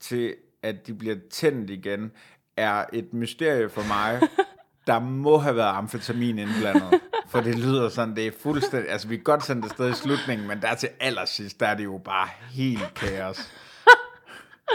til 0.00 0.34
at 0.62 0.86
de 0.86 0.94
bliver 0.94 1.16
tændt 1.30 1.70
igen, 1.70 2.12
er 2.56 2.84
et 2.92 3.14
mysterie 3.14 3.68
for 3.68 3.82
mig. 3.82 4.20
Der 4.86 4.98
må 4.98 5.38
have 5.38 5.56
været 5.56 5.76
amfetamin 5.76 6.38
indblandet. 6.38 7.00
For 7.28 7.40
det 7.40 7.58
lyder 7.58 7.88
sådan, 7.88 8.16
det 8.16 8.26
er 8.26 8.30
fuldstændig... 8.42 8.90
Altså, 8.90 9.08
vi 9.08 9.16
kan 9.16 9.24
godt 9.24 9.44
sende 9.44 9.62
det 9.62 9.70
sted 9.70 9.90
i 9.90 9.94
slutningen, 9.94 10.48
men 10.48 10.62
der 10.62 10.74
til 10.74 10.88
allersidst, 11.00 11.60
der 11.60 11.66
er 11.66 11.74
det 11.74 11.84
jo 11.84 12.00
bare 12.04 12.28
helt 12.50 12.94
kaos. 12.94 13.52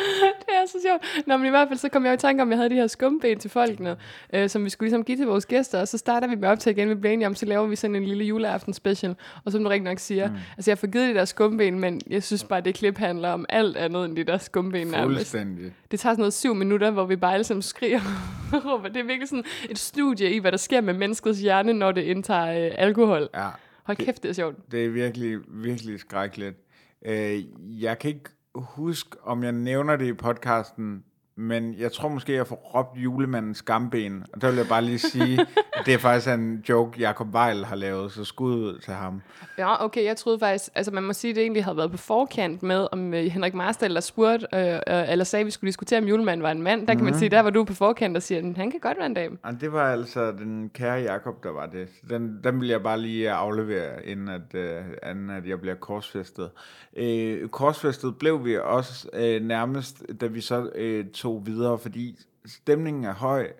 Det 0.45 0.55
er 0.61 0.65
så 0.67 0.77
sjovt. 0.87 1.27
Nå, 1.27 1.37
men 1.37 1.45
i 1.45 1.49
hvert 1.49 1.67
fald 1.67 1.79
så 1.79 1.89
kom 1.89 2.05
jeg 2.05 2.09
jo 2.11 2.13
i 2.13 2.17
tanke 2.17 2.41
om, 2.41 2.49
at 2.49 2.51
jeg 2.51 2.57
havde 2.57 2.69
de 2.69 2.75
her 2.75 2.87
skumben 2.87 3.39
til 3.39 3.49
folkene, 3.49 3.97
øh, 4.33 4.49
som 4.49 4.65
vi 4.65 4.69
skulle 4.69 4.87
ligesom 4.87 5.03
give 5.03 5.17
til 5.17 5.27
vores 5.27 5.45
gæster, 5.45 5.79
og 5.81 5.87
så 5.87 5.97
starter 5.97 6.27
vi 6.27 6.35
med 6.35 6.49
op 6.49 6.59
til 6.59 6.69
igen. 6.69 6.89
Vi 6.89 6.95
bliver 6.95 7.13
enige 7.13 7.27
om, 7.27 7.35
så 7.35 7.45
laver 7.45 7.67
vi 7.67 7.75
sådan 7.75 7.95
en 7.95 8.05
lille 8.05 8.23
juleaften 8.23 8.73
special. 8.73 9.15
Og 9.45 9.51
som 9.51 9.63
du 9.63 9.69
rigtig 9.69 9.83
nok 9.83 9.99
siger, 9.99 10.29
mm. 10.29 10.35
altså 10.57 10.71
jeg 10.71 10.77
har 10.81 10.87
givet 10.87 11.09
de 11.09 11.13
der 11.13 11.25
skumben, 11.25 11.79
men 11.79 12.01
jeg 12.07 12.23
synes 12.23 12.43
bare, 12.43 12.57
at 12.57 12.65
det 12.65 12.75
klip 12.75 12.97
handler 12.97 13.29
om 13.29 13.45
alt 13.49 13.77
andet 13.77 14.05
end 14.05 14.15
de 14.15 14.23
der 14.23 14.37
skumben 14.37 14.87
nærmest. 14.87 15.17
Fuldstændig. 15.17 15.73
Det 15.91 15.99
tager 15.99 16.13
sådan 16.13 16.21
noget 16.21 16.33
syv 16.33 16.55
minutter, 16.55 16.91
hvor 16.91 17.05
vi 17.05 17.15
bare 17.15 17.33
alle 17.33 17.43
sammen 17.43 17.61
skriger 17.61 17.99
og 18.53 18.65
råber. 18.65 18.87
Det 18.87 18.99
er 18.99 19.03
virkelig 19.03 19.29
sådan 19.29 19.43
et 19.69 19.79
studie 19.79 20.31
i, 20.31 20.39
hvad 20.39 20.51
der 20.51 20.57
sker 20.57 20.81
med 20.81 20.93
menneskets 20.93 21.39
hjerne, 21.39 21.73
når 21.73 21.91
det 21.91 22.01
indtager 22.01 22.65
øh, 22.65 22.71
alkohol. 22.77 23.29
Ja. 23.33 23.49
Hold 23.83 23.97
kæft, 23.97 24.23
det 24.23 24.29
er 24.29 24.33
sjovt. 24.33 24.71
Det 24.71 24.85
er 24.85 24.89
virkelig, 24.89 25.37
virkelig 25.47 25.99
skrækkeligt. 25.99 26.57
Øh, 27.05 27.43
jeg 27.83 27.99
kan 27.99 28.09
ikke 28.09 28.29
huske, 28.55 29.17
om 29.23 29.43
jeg 29.43 29.51
nævner 29.51 29.95
det 29.95 30.05
i 30.05 30.13
podcasten, 30.13 31.03
men 31.35 31.75
jeg 31.77 31.91
tror 31.91 32.09
måske, 32.09 32.33
jeg 32.33 32.47
får 32.47 32.55
råbt 32.55 32.97
julemandens 32.97 33.57
skamben. 33.57 34.23
Og 34.33 34.41
der 34.41 34.49
vil 34.49 34.57
jeg 34.57 34.67
bare 34.67 34.81
lige 34.81 34.99
sige, 34.99 35.41
at 35.77 35.85
det 35.85 35.93
er 35.93 35.97
faktisk 35.97 36.27
en 36.27 36.63
joke, 36.69 36.99
Jacob 36.99 37.27
Weil 37.35 37.65
har 37.65 37.75
lavet, 37.75 38.11
så 38.11 38.23
skud 38.25 38.55
ud 38.55 38.79
til 38.79 38.93
ham. 38.93 39.21
Ja, 39.57 39.85
okay, 39.85 40.03
jeg 40.03 40.17
troede 40.17 40.39
faktisk, 40.39 40.71
altså 40.75 40.91
man 40.91 41.03
må 41.03 41.13
sige, 41.13 41.29
at 41.29 41.35
det 41.35 41.41
egentlig 41.41 41.63
havde 41.63 41.77
været 41.77 41.91
på 41.91 41.97
forkant 41.97 42.63
med, 42.63 42.87
om 42.91 43.13
øh, 43.13 43.25
Henrik 43.25 43.53
Marstal, 43.53 43.95
der 43.95 44.01
spurgte, 44.01 44.47
øh, 44.53 44.73
øh, 44.73 45.11
eller 45.11 45.25
sagde, 45.25 45.41
at 45.41 45.45
vi 45.45 45.51
skulle 45.51 45.67
diskutere, 45.67 45.99
om 45.99 46.05
julemanden 46.05 46.43
var 46.43 46.51
en 46.51 46.61
mand. 46.61 46.87
Der 46.87 46.95
kan 46.95 47.03
man 47.03 47.13
sige, 47.13 47.29
der 47.29 47.39
var 47.39 47.49
du 47.49 47.63
på 47.63 47.73
forkant 47.73 48.17
og 48.17 48.23
siger, 48.23 48.39
at 48.39 48.57
han 48.57 48.71
kan 48.71 48.79
godt 48.79 48.97
være 48.97 49.05
en 49.05 49.13
dame. 49.13 49.37
Og 49.43 49.61
det 49.61 49.73
var 49.73 49.91
altså 49.91 50.31
den 50.31 50.69
kære 50.73 50.99
Jakob, 50.99 51.43
der 51.43 51.51
var 51.51 51.65
det. 51.65 51.87
Den, 52.09 52.39
den 52.43 52.61
vil 52.61 52.69
jeg 52.69 52.83
bare 52.83 52.99
lige 52.99 53.31
aflevere, 53.31 54.05
inden 54.05 54.27
at, 54.27 54.55
øh, 54.55 54.81
inden 55.11 55.29
at 55.29 55.47
jeg 55.47 55.61
bliver 55.61 55.75
korsfæstet. 55.75 56.49
Øh, 56.97 57.49
korsfæstet 57.49 58.17
blev 58.17 58.45
vi 58.45 58.57
også 58.57 59.09
øh, 59.13 59.41
nærmest, 59.41 60.03
da 60.21 60.25
vi 60.25 60.41
så 60.41 60.69
øh, 60.75 61.05
tog 61.13 61.30
videre, 61.39 61.77
fordi 61.79 62.19
stemningen 62.45 63.03
er 63.03 63.13
høj. 63.13 63.51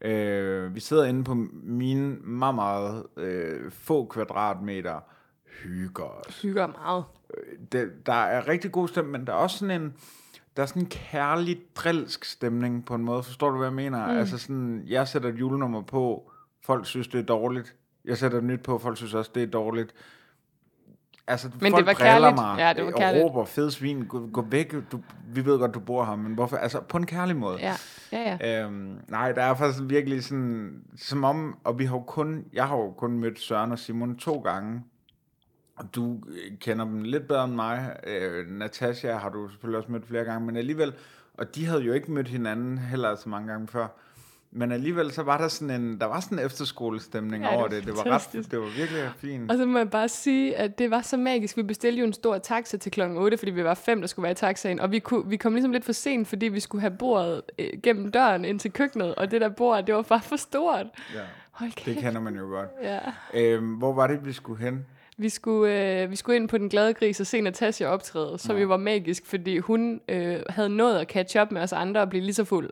Øh, 0.00 0.74
vi 0.74 0.80
sidder 0.80 1.04
inde 1.04 1.24
på 1.24 1.34
mine 1.62 2.16
meget, 2.16 2.54
meget 2.54 3.06
øh, 3.16 3.70
få 3.70 4.04
kvadratmeter, 4.04 5.00
hygger 5.64 6.04
os 6.04 6.42
Hygger 6.42 6.66
meget. 6.66 7.04
det, 7.72 8.06
der 8.06 8.12
er 8.12 8.48
rigtig 8.48 8.72
god 8.72 8.88
stemning, 8.88 9.12
men 9.12 9.26
der 9.26 9.32
er 9.32 9.36
også 9.36 9.58
sådan 9.58 9.82
en, 9.82 9.94
der 10.56 10.62
er 10.62 10.66
sådan 10.66 10.82
en 10.82 10.88
kærlig, 10.88 11.60
drilsk 11.74 12.24
stemning 12.24 12.84
på 12.84 12.94
en 12.94 13.04
måde. 13.04 13.22
Forstår 13.22 13.50
du, 13.50 13.56
hvad 13.56 13.66
jeg 13.66 13.74
mener? 13.74 14.06
Mm. 14.06 14.18
Altså 14.18 14.38
sådan, 14.38 14.84
jeg 14.86 15.08
sætter 15.08 15.28
et 15.28 15.40
julenummer 15.40 15.82
på, 15.82 16.32
folk 16.64 16.86
synes, 16.86 17.08
det 17.08 17.18
er 17.20 17.24
dårligt. 17.24 17.76
Jeg 18.04 18.18
sætter 18.18 18.38
et 18.38 18.44
nyt 18.44 18.62
på, 18.62 18.78
folk 18.78 18.96
synes 18.96 19.14
også, 19.14 19.30
det 19.34 19.42
er 19.42 19.46
dårligt. 19.46 19.94
Altså, 21.26 21.50
Men 21.60 21.72
folk 21.72 21.80
det 21.80 21.86
var 21.86 22.04
kærligt. 22.04 22.34
Mig, 22.34 22.58
Ja, 22.58 22.72
det 22.72 22.84
var 22.84 22.92
og 22.92 22.98
kærligt. 22.98 23.24
råber, 23.24 23.44
fed 23.44 23.70
svin, 23.70 24.04
gå, 24.06 24.26
gå 24.32 24.42
væk, 24.42 24.74
du, 24.92 25.00
vi 25.26 25.44
ved 25.44 25.58
godt, 25.58 25.74
du 25.74 25.80
bor 25.80 26.04
her, 26.04 26.16
men 26.16 26.34
hvorfor? 26.34 26.56
Altså, 26.56 26.80
på 26.80 26.96
en 26.96 27.06
kærlig 27.06 27.36
måde. 27.36 27.58
Ja, 27.60 27.74
ja, 28.12 28.36
ja. 28.40 28.64
Øhm, 28.64 28.98
nej, 29.08 29.32
der 29.32 29.42
er 29.42 29.54
faktisk 29.54 29.80
virkelig 29.86 30.24
sådan, 30.24 30.82
som 30.96 31.24
om, 31.24 31.58
og 31.64 31.78
vi 31.78 31.84
har 31.84 31.96
jo 31.96 32.00
kun, 32.02 32.44
jeg 32.52 32.68
har 32.68 32.76
jo 32.76 32.90
kun 32.90 33.18
mødt 33.18 33.40
Søren 33.40 33.72
og 33.72 33.78
Simon 33.78 34.16
to 34.16 34.38
gange, 34.40 34.82
og 35.76 35.94
du 35.94 36.14
øh, 36.28 36.58
kender 36.58 36.84
dem 36.84 37.02
lidt 37.02 37.28
bedre 37.28 37.44
end 37.44 37.54
mig. 37.54 37.96
Øh, 38.06 38.46
Natasha 38.50 39.12
har 39.12 39.28
du 39.28 39.48
selvfølgelig 39.48 39.78
også 39.78 39.92
mødt 39.92 40.06
flere 40.06 40.24
gange, 40.24 40.46
men 40.46 40.56
alligevel, 40.56 40.92
og 41.38 41.54
de 41.54 41.66
havde 41.66 41.82
jo 41.82 41.92
ikke 41.92 42.12
mødt 42.12 42.28
hinanden 42.28 42.78
heller 42.78 43.14
så 43.14 43.28
mange 43.28 43.52
gange 43.52 43.68
før. 43.68 43.86
Men 44.54 44.72
alligevel 44.72 45.12
så 45.12 45.22
var 45.22 45.38
der 45.38 45.48
sådan 45.48 45.82
en, 45.82 46.00
der 46.00 46.06
var 46.06 46.20
sådan 46.20 46.38
en 46.38 46.44
efterskolestemning 46.46 47.44
Ja, 47.44 47.50
det 47.50 47.58
over 47.58 47.68
det. 47.68 47.84
Det 47.84 47.92
var, 47.92 47.98
ret, 47.98 48.04
fantastisk. 48.04 48.50
det 48.50 48.58
var 48.58 48.66
virkelig 48.76 49.02
fint. 49.18 49.50
Og 49.50 49.56
så 49.56 49.66
må 49.66 49.78
jeg 49.78 49.90
bare 49.90 50.08
sige, 50.08 50.56
at 50.56 50.78
det 50.78 50.90
var 50.90 51.00
så 51.02 51.16
magisk. 51.16 51.56
Vi 51.56 51.62
bestilte 51.62 51.98
jo 52.00 52.06
en 52.06 52.12
stor 52.12 52.38
taxa 52.38 52.76
til 52.76 52.92
klokken 52.92 53.18
8, 53.18 53.36
fordi 53.38 53.50
vi 53.50 53.64
var 53.64 53.74
fem, 53.74 54.00
der 54.00 54.08
skulle 54.08 54.22
være 54.22 54.32
i 54.32 54.34
taxaen. 54.34 54.80
Og 54.80 54.90
vi, 54.90 54.98
kunne, 54.98 55.28
vi 55.28 55.36
kom 55.36 55.52
ligesom 55.54 55.72
lidt 55.72 55.84
for 55.84 55.92
sent, 55.92 56.28
fordi 56.28 56.48
vi 56.48 56.60
skulle 56.60 56.80
have 56.80 56.96
bordet 56.98 57.42
øh, 57.58 57.66
gennem 57.82 58.10
døren 58.10 58.44
ind 58.44 58.58
til 58.60 58.72
køkkenet. 58.72 59.14
Og 59.14 59.30
det 59.30 59.40
der 59.40 59.48
bord, 59.48 59.86
det 59.86 59.94
var 59.94 60.02
bare 60.02 60.20
for 60.22 60.36
stort. 60.36 60.86
Ja, 61.14 61.20
Hold 61.50 61.70
det 61.70 61.76
kæft. 61.78 61.98
kender 61.98 62.20
man 62.20 62.36
jo 62.36 62.44
godt. 62.46 62.68
Ja. 62.82 62.98
Øhm, 63.34 63.66
hvor 63.74 63.92
var 63.92 64.06
det, 64.06 64.26
vi 64.26 64.32
skulle 64.32 64.64
hen? 64.64 64.86
Vi 65.18 65.28
skulle, 65.28 66.00
øh, 66.02 66.10
vi 66.10 66.16
skulle 66.16 66.36
ind 66.36 66.48
på 66.48 66.58
Den 66.58 66.68
Glade 66.68 66.94
Gris 66.94 67.20
og 67.20 67.26
se 67.26 67.40
Natasha 67.40 67.86
optræde, 67.86 68.38
som 68.38 68.56
jo 68.56 68.66
var 68.66 68.76
magisk, 68.76 69.26
fordi 69.26 69.58
hun 69.58 70.00
øh, 70.08 70.36
havde 70.48 70.68
nået 70.68 70.96
at 70.98 71.08
catch 71.08 71.40
up 71.42 71.50
med 71.52 71.62
os 71.62 71.72
andre 71.72 72.00
og 72.00 72.10
blive 72.10 72.24
lige 72.24 72.34
så 72.34 72.44
fuld. 72.44 72.70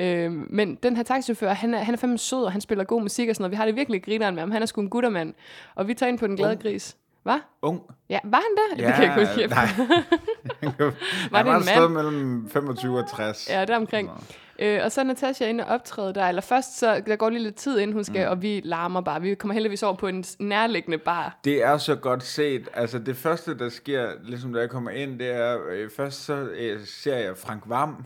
Øh, 0.00 0.32
men 0.32 0.74
den 0.74 0.96
her 0.96 1.02
taxichauffør, 1.02 1.52
han 1.52 1.74
er, 1.74 1.78
han 1.78 1.94
er 1.94 1.98
fandme 1.98 2.18
sød, 2.18 2.44
og 2.44 2.52
han 2.52 2.60
spiller 2.60 2.84
god 2.84 3.02
musik 3.02 3.28
og 3.28 3.36
sådan 3.36 3.42
noget. 3.42 3.50
Vi 3.50 3.56
har 3.56 3.64
det 3.64 3.76
virkelig 3.76 4.04
grineren 4.04 4.34
med 4.34 4.42
ham. 4.42 4.50
Han 4.50 4.62
er 4.62 4.66
sgu 4.66 4.80
en 4.80 4.90
guttermand. 4.90 5.34
Og 5.74 5.88
vi 5.88 5.94
tager 5.94 6.10
ind 6.10 6.18
på 6.18 6.26
Den 6.26 6.36
Glade. 6.36 6.56
Gris. 6.56 6.96
Hvad? 7.22 7.38
Ung. 7.62 7.82
Ja, 8.08 8.18
var 8.24 8.38
han 8.38 8.56
der? 8.56 8.86
det 8.86 8.94
kan 8.94 9.04
jeg 9.04 9.18
ikke 9.18 9.26
huske. 9.26 9.46
nej. 9.46 9.66
Var 11.30 11.38
Han 11.38 11.62
det 11.62 11.76
en 11.76 11.80
mand? 11.80 11.92
mellem 11.92 12.48
25 12.50 12.98
og 12.98 13.10
60. 13.10 13.50
Ja, 13.50 13.64
der 13.64 13.76
omkring. 13.76 14.10
Øh, 14.58 14.80
og 14.84 14.92
så 14.92 15.00
er 15.00 15.04
Natasha 15.04 15.46
inde 15.48 15.66
og 15.66 15.74
optræde 15.74 16.14
der. 16.14 16.24
Eller 16.24 16.42
først, 16.42 16.78
så 16.78 17.02
der 17.06 17.16
går 17.16 17.30
lige 17.30 17.42
lidt 17.42 17.54
tid, 17.54 17.78
inden 17.78 17.92
hun 17.94 18.04
skal, 18.04 18.24
mm. 18.26 18.30
og 18.30 18.42
vi 18.42 18.60
larmer 18.64 19.00
bare. 19.00 19.20
Vi 19.20 19.34
kommer 19.34 19.52
heldigvis 19.54 19.82
over 19.82 19.94
på 19.94 20.06
en 20.06 20.24
nærliggende 20.38 20.98
bar. 20.98 21.38
Det 21.44 21.64
er 21.64 21.78
så 21.78 21.94
godt 21.94 22.22
set. 22.22 22.68
Altså 22.74 22.98
det 22.98 23.16
første, 23.16 23.58
der 23.58 23.68
sker, 23.68 24.10
ligesom 24.24 24.52
da 24.52 24.60
jeg 24.60 24.70
kommer 24.70 24.90
ind, 24.90 25.18
det 25.18 25.30
er, 25.30 25.58
øh, 25.70 25.90
først 25.96 26.24
så 26.24 26.34
øh, 26.34 26.80
ser 26.86 27.16
jeg 27.16 27.36
Frank 27.36 27.62
Vam, 27.66 28.04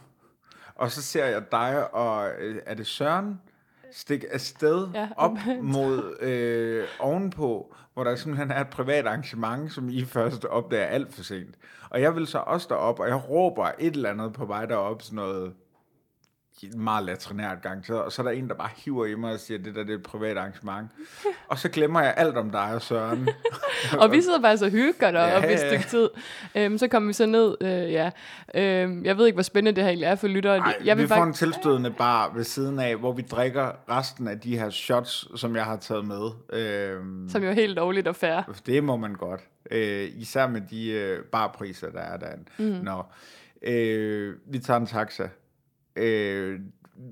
og 0.75 0.91
så 0.91 1.03
ser 1.03 1.27
jeg 1.27 1.43
dig, 1.53 1.95
og 1.95 2.31
øh, 2.39 2.63
er 2.67 2.75
det 2.75 2.87
Søren, 2.87 3.41
stik 3.93 4.25
afsted 4.31 4.89
Ja, 4.95 5.09
op 5.17 5.37
mod 5.63 6.17
øh, 6.21 6.85
ovenpå, 6.99 7.75
hvor 7.95 8.05
der 8.05 8.17
simpelthen 8.17 8.51
er 8.51 8.61
et 8.61 8.69
privat 8.71 9.07
arrangement, 9.07 9.73
som 9.73 9.89
I 9.89 10.05
først 10.05 10.45
opdager 10.45 10.87
alt 10.87 11.15
for 11.15 11.23
sent. 11.23 11.55
Og 11.91 12.01
jeg 12.01 12.15
vil 12.17 12.27
så 12.27 12.39
også 12.39 12.67
derop, 12.71 13.01
og 13.01 13.09
jeg 13.09 13.31
råber 13.31 13.71
et 13.79 13.95
eller 13.97 14.11
andet 14.11 14.33
på 14.33 14.45
vej 14.45 14.67
derop, 14.67 15.03
sådan 15.03 15.17
noget, 15.17 15.55
meget 16.77 17.05
latrinært 17.05 17.63
gang, 17.63 17.87
så, 17.87 17.95
og 17.95 18.13
så 18.13 18.23
er 18.23 18.27
der 18.27 18.33
en, 18.33 18.49
der 18.49 18.55
bare 18.55 18.71
hiver 18.77 19.07
i 19.07 19.15
mig 19.15 19.33
og 19.33 19.41
siger, 19.41 19.59
det 19.59 19.75
der 19.75 19.83
det 19.83 19.93
er 19.93 19.97
et 19.97 20.03
privat 20.03 20.37
arrangement. 20.37 20.91
Og 21.49 21.59
så 21.59 21.69
glemmer 21.69 22.01
jeg 22.01 22.15
alt 22.17 22.37
om 22.37 22.51
dig 22.51 22.75
og 22.75 22.83
Søren. 22.83 23.29
Og 24.01 24.13
vi 24.13 24.21
sidder 24.21 24.41
faktisk 24.41 24.65
og 24.65 24.71
hygger 24.71 25.11
der 25.11 25.27
Ja, 25.27 25.37
op 25.39 25.45
et 25.45 25.59
stykke 25.59 25.85
tid. 25.89 26.11
Øhm, 26.55 26.79
så 26.79 26.89
kommer 26.89 27.07
vi 27.07 27.13
så 27.13 27.27
ned, 27.27 27.57
øh, 27.61 27.93
ja. 27.93 28.11
Øhm, 28.55 29.05
jeg 29.05 29.19
ved 29.19 29.27
ikke, 29.27 29.37
hvor 29.37 29.43
spændende 29.43 29.77
det 29.77 29.85
her 29.85 29.89
egentlig 29.89 30.07
er 30.07 30.15
for 30.15 30.29
lyttere. 30.29 30.57
Ej, 30.57 30.77
jeg 30.85 30.97
vi 30.97 31.03
vil 31.03 31.09
får 31.09 31.15
bare, 31.15 31.27
en 31.27 31.33
tilstødende 31.33 31.91
bar 31.91 32.33
ved 32.35 32.45
siden 32.45 32.79
af, 32.79 32.97
hvor 32.97 33.13
vi 33.13 33.23
drikker 33.23 33.71
resten 33.91 34.29
af 34.29 34.41
de 34.41 34.59
her 34.59 34.71
shots, 34.71 35.41
som 35.41 35.57
jeg 35.57 35.65
har 35.65 35.77
taget 35.77 36.05
med. 36.05 36.31
Øhm, 36.53 37.29
som 37.29 37.43
jo 37.43 37.49
er 37.49 37.55
helt 37.55 37.75
lovligt 37.75 38.09
og 38.09 38.17
fair. 38.17 38.61
Det 38.67 38.85
må 38.85 38.97
man 38.97 39.15
godt. 39.15 39.41
Øh, 39.71 40.09
især 40.17 40.47
med 40.49 40.61
de 40.71 40.91
øh, 40.91 41.25
barpriser, 41.25 41.91
der 41.91 42.01
er 42.01 42.17
derinde. 42.17 42.45
Mm. 42.59 42.85
Nå, 42.85 43.03
øh, 43.63 44.35
vi 44.47 44.59
tager 44.59 44.81
en 44.81 44.87
taxa. 44.87 45.29
Øh, 45.97 46.61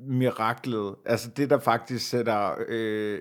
miraklet, 0.07 0.95
altså 1.07 1.29
det, 1.29 1.51
der 1.51 1.59
faktisk 1.59 2.09
sætter 2.09 2.55
øh, 2.69 3.21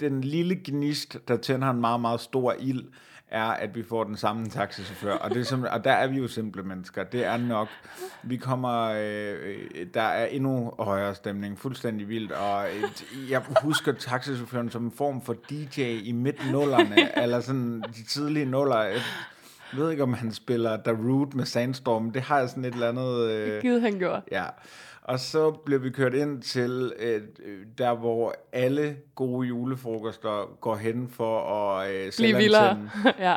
den 0.00 0.20
lille 0.20 0.60
gnist, 0.64 1.18
der 1.28 1.36
tænder 1.36 1.70
en 1.70 1.80
meget, 1.80 2.00
meget 2.00 2.20
stor 2.20 2.54
ild, 2.60 2.84
er, 3.32 3.44
at 3.44 3.74
vi 3.74 3.82
får 3.82 4.04
den 4.04 4.16
samme 4.16 4.48
taxichauffør. 4.48 5.12
Og, 5.12 5.30
det 5.30 5.40
er 5.40 5.44
simpel- 5.44 5.70
og 5.70 5.84
der 5.84 5.92
er 5.92 6.06
vi 6.06 6.16
jo 6.16 6.28
simple 6.28 6.62
mennesker. 6.62 7.04
Det 7.04 7.24
er 7.24 7.36
nok. 7.36 7.68
Vi 8.22 8.36
kommer... 8.36 8.94
Øh, 8.98 9.86
der 9.94 10.02
er 10.02 10.26
endnu 10.26 10.72
højere 10.78 11.14
stemning. 11.14 11.58
Fuldstændig 11.58 12.08
vildt. 12.08 12.32
Og 12.32 12.64
et, 12.64 13.04
jeg 13.30 13.42
husker 13.62 13.92
taxichaufføren 13.92 14.70
som 14.70 14.84
en 14.84 14.92
form 14.92 15.22
for 15.22 15.36
DJ 15.50 15.80
i 15.80 16.12
midt-nullerne. 16.12 17.08
eller 17.22 17.40
sådan 17.40 17.84
de 17.96 18.04
tidlige 18.04 18.46
nuller. 18.46 18.92
Jeg 19.72 19.80
ved 19.80 19.90
ikke, 19.90 20.02
om 20.02 20.12
han 20.12 20.32
spiller 20.32 20.76
Darude 20.76 21.36
med 21.36 21.44
Sandstorm. 21.44 22.10
Det 22.10 22.22
har 22.22 22.38
jeg 22.38 22.48
sådan 22.48 22.64
et 22.64 22.74
eller 22.74 22.88
andet... 22.88 23.30
Øh, 23.30 23.62
Gid 23.62 23.80
han 23.80 23.98
gjorde. 23.98 24.22
Ja, 24.32 24.44
og 25.02 25.20
så 25.20 25.50
blev 25.50 25.82
vi 25.82 25.90
kørt 25.90 26.14
ind 26.14 26.42
til 26.42 26.92
øh, 26.98 27.22
der, 27.78 27.94
hvor 27.94 28.34
alle 28.52 28.96
gode 29.14 29.48
julefrokoster 29.48 30.58
går 30.60 30.76
hen 30.76 31.08
for 31.08 31.40
at 31.40 31.90
øh, 31.90 32.12
Bliv 32.18 32.36
vildere. 32.36 32.90
ja. 33.18 33.34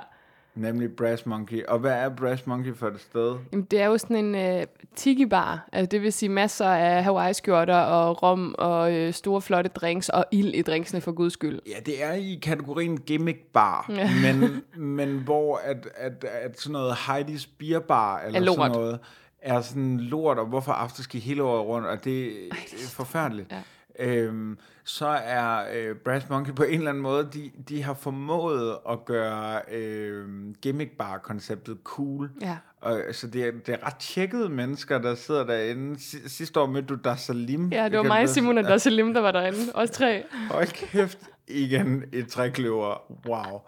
Nemlig 0.56 0.96
Brass 0.96 1.26
Monkey. 1.26 1.64
Og 1.66 1.80
hvad 1.80 1.92
er 1.92 2.10
Brass 2.10 2.48
Monkey 2.48 2.76
for 2.76 2.88
et 2.88 3.00
sted? 3.02 3.36
Jamen, 3.52 3.66
det 3.72 3.82
er 3.82 3.86
jo 3.86 3.98
sådan 3.98 4.26
en 4.26 4.36
øh, 4.36 4.66
tiki-bar. 4.96 5.70
Altså, 5.72 5.90
det 5.92 6.02
vil 6.02 6.14
sige 6.14 6.30
masser 6.30 6.66
af 6.68 7.04
Hawaii-skjorter 7.04 7.76
og 7.78 8.24
rom 8.24 8.56
og 8.58 8.94
øh, 8.94 9.14
store 9.14 9.42
flotte 9.42 9.70
drinks 9.70 10.10
og 10.10 10.26
ild 10.32 10.54
i 10.54 10.62
drinksene 10.62 11.02
for 11.02 11.12
guds 11.12 11.34
skyld. 11.34 11.60
Ja, 11.68 11.80
det 11.86 12.04
er 12.04 12.14
i 12.14 12.40
kategorien 12.42 12.98
gimmick 13.00 13.40
bar, 13.54 13.86
Ja. 13.90 14.10
men, 14.34 14.62
men 14.98 15.18
hvor 15.20 15.58
at, 15.64 15.88
at, 15.96 16.26
at 16.44 16.60
sådan 16.60 16.74
noget 16.74 16.94
Heidi's 16.94 17.48
Beer 17.60 17.80
Bar 17.80 18.20
eller 18.20 18.42
Er 18.42 18.54
sådan 18.56 18.72
noget 18.72 19.00
er 19.42 19.62
sådan 19.62 19.98
lort, 20.00 20.40
og 20.40 20.46
hvorfor 20.46 20.72
afterski 20.72 21.20
hele 21.20 21.44
året 21.44 21.66
rundt, 21.68 21.88
og 21.88 22.04
det, 22.04 22.26
Ej, 22.28 22.58
det 22.72 22.84
er 22.84 22.90
forfærdeligt. 22.90 23.52
Ja. 23.52 23.58
Øhm, 24.00 24.58
så 24.84 25.08
er 25.08 25.66
øh, 25.74 25.96
Brass 25.96 26.30
Monkey 26.30 26.54
på 26.54 26.64
en 26.64 26.74
eller 26.78 26.90
anden 26.90 27.04
måde, 27.04 27.30
de, 27.34 27.52
de 27.70 27.84
har 27.84 27.94
formået 27.94 28.78
at 28.90 29.06
gøre 29.06 29.62
øh, 29.72 30.25
gimmick 30.62 30.92
bar-konceptet 30.98 31.78
cool. 31.84 32.32
Ja. 32.42 32.58
Og, 32.82 33.02
så 33.12 33.28
det 33.28 33.46
er, 33.46 33.52
det 33.52 33.70
er 33.70 33.86
ret 33.86 33.96
tjekkede 33.96 34.50
mennesker, 34.50 34.98
der 34.98 35.16
sidder 35.16 35.46
derinde. 35.46 36.00
Si- 36.00 36.30
Sidste 36.30 36.60
år 36.60 36.66
mødte 36.66 36.88
du 36.88 36.96
der 36.96 37.16
Salim. 37.16 37.70
Ja, 37.72 37.90
det 37.90 37.98
var 37.98 38.04
mig, 38.04 38.30
Simon 38.30 38.58
og 38.58 38.64
Dosselim, 38.64 39.14
der 39.14 39.22
var 39.22 39.32
derinde. 39.32 39.60
Os 39.74 39.90
tre. 39.90 40.24
Hold 40.52 40.68
kæft, 40.68 41.20
igen 41.48 42.04
et 42.14 42.28
trækløver. 42.28 43.12
Wow. 43.28 43.62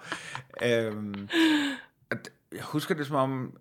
Øhm, 0.64 1.28
at- 2.12 2.30
jeg 2.54 2.64
husker 2.64 2.96
det 2.96 3.08
som 3.08 3.16
om, 3.16 3.54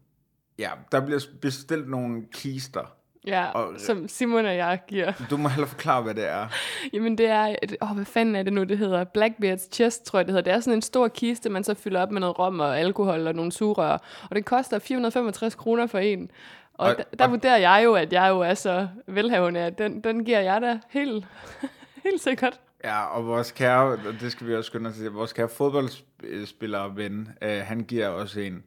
ja, 0.59 0.71
der 0.93 1.07
bliver 1.07 1.21
bestilt 1.41 1.89
nogle 1.91 2.23
kister. 2.33 2.93
Ja, 3.27 3.51
Og- 3.51 3.73
som 3.79 4.09
Simon 4.09 4.47
og 4.47 4.57
jeg 4.57 4.81
giver. 4.89 5.13
Du 5.31 5.37
må 5.37 5.49
heller 5.49 5.67
forklare, 5.67 6.03
hvad 6.03 6.15
det 6.15 6.29
er. 6.29 6.47
Jamen 6.93 7.19
det 7.19 7.27
er, 7.27 7.57
et- 7.63 7.77
åh, 7.83 7.89
hvad 7.95 8.05
fanden 8.05 8.37
er 8.37 8.43
det 8.43 8.53
nu, 8.53 8.65
det 8.65 8.79
hedder? 8.79 9.05
Blackbeard's 9.19 9.69
Chest, 9.73 10.05
tror 10.07 10.19
jeg 10.19 10.27
det 10.27 10.33
hedder. 10.33 10.51
Det 10.51 10.57
er 10.57 10.61
sådan 10.61 10.79
en 10.79 10.83
stor 10.83 11.09
kiste, 11.09 11.51
man 11.51 11.65
så 11.65 11.75
fylder 11.75 12.03
op 12.03 12.11
med 12.11 12.21
noget 12.21 12.39
rom 12.39 12.61
og 12.61 12.79
alkohol 12.81 13.27
og 13.27 13.35
nogle 13.35 13.53
sugerør. 13.53 13.99
Og 14.31 14.37
det 14.37 14.45
koster 14.45 14.79
465 14.79 15.55
kroner 15.55 15.87
for 15.87 15.99
en. 15.99 16.31
Og, 16.75 16.89
Og- 16.89 16.97
der, 16.97 17.03
der 17.19 17.25
og- 17.25 17.31
vurderer 17.31 17.57
jeg 17.59 17.83
jo, 17.85 17.95
at 17.95 18.13
jeg 18.13 18.29
jo 18.31 18.41
er 18.41 18.55
så 18.55 18.89
velhavende, 19.07 19.61
at 19.61 19.79
den, 19.79 20.01
den 20.01 20.25
giver 20.25 20.41
jeg 20.41 20.61
da 20.63 20.79
helt, 20.91 21.25
helt 22.05 22.21
sikkert. 22.21 22.61
Ja, 22.85 23.03
og 23.05 23.27
vores 23.27 23.53
kære, 23.53 23.83
og 23.83 23.99
det 24.21 24.33
skal 24.33 24.47
vi 24.47 24.55
også 24.55 24.69
skynde 24.69 24.91
os 24.91 24.97
til, 24.97 25.11
vores 25.11 25.33
kære 25.33 25.49
fodboldspiller 25.49 26.89
ven, 26.95 27.29
øh, 27.43 27.59
han 27.65 27.81
giver 27.81 28.09
også 28.09 28.41
en. 28.41 28.63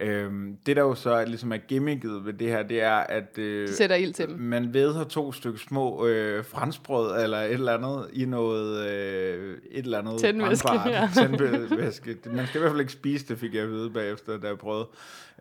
Øhm, 0.00 0.56
det 0.66 0.76
der 0.76 0.82
jo 0.82 0.94
så 0.94 1.10
er, 1.10 1.24
ligesom 1.26 1.52
er 1.52 1.56
gimmicket 1.56 2.24
ved 2.24 2.32
det 2.32 2.48
her, 2.48 2.62
det 2.62 2.82
er, 2.82 2.94
at 2.96 3.38
øh, 3.38 3.68
De 3.68 3.76
sætter 3.76 3.96
ild 3.96 4.14
til 4.14 4.28
dem. 4.28 4.38
man 4.38 4.74
vedher 4.74 5.04
to 5.04 5.32
stykker 5.32 5.58
små 5.58 6.06
øh, 6.06 6.44
franskbrød 6.44 7.22
eller 7.22 7.38
et 7.38 7.52
eller 7.52 7.74
andet 7.74 8.08
i 8.12 8.24
noget, 8.24 8.88
øh, 8.88 9.58
et 9.70 9.84
eller 9.84 9.98
andet 9.98 10.20
Tændvæske, 10.20 10.72
ja. 10.72 11.08
Tændvæske. 11.16 12.16
Man 12.26 12.46
skal 12.46 12.58
i 12.58 12.60
hvert 12.60 12.70
fald 12.70 12.80
ikke 12.80 12.92
spise 12.92 13.26
det, 13.28 13.38
fik 13.38 13.54
jeg 13.54 13.62
at 13.62 13.70
vide 13.70 13.90
bagefter, 13.90 14.38
da 14.38 14.46
jeg 14.46 14.58
prøvede. 14.58 14.88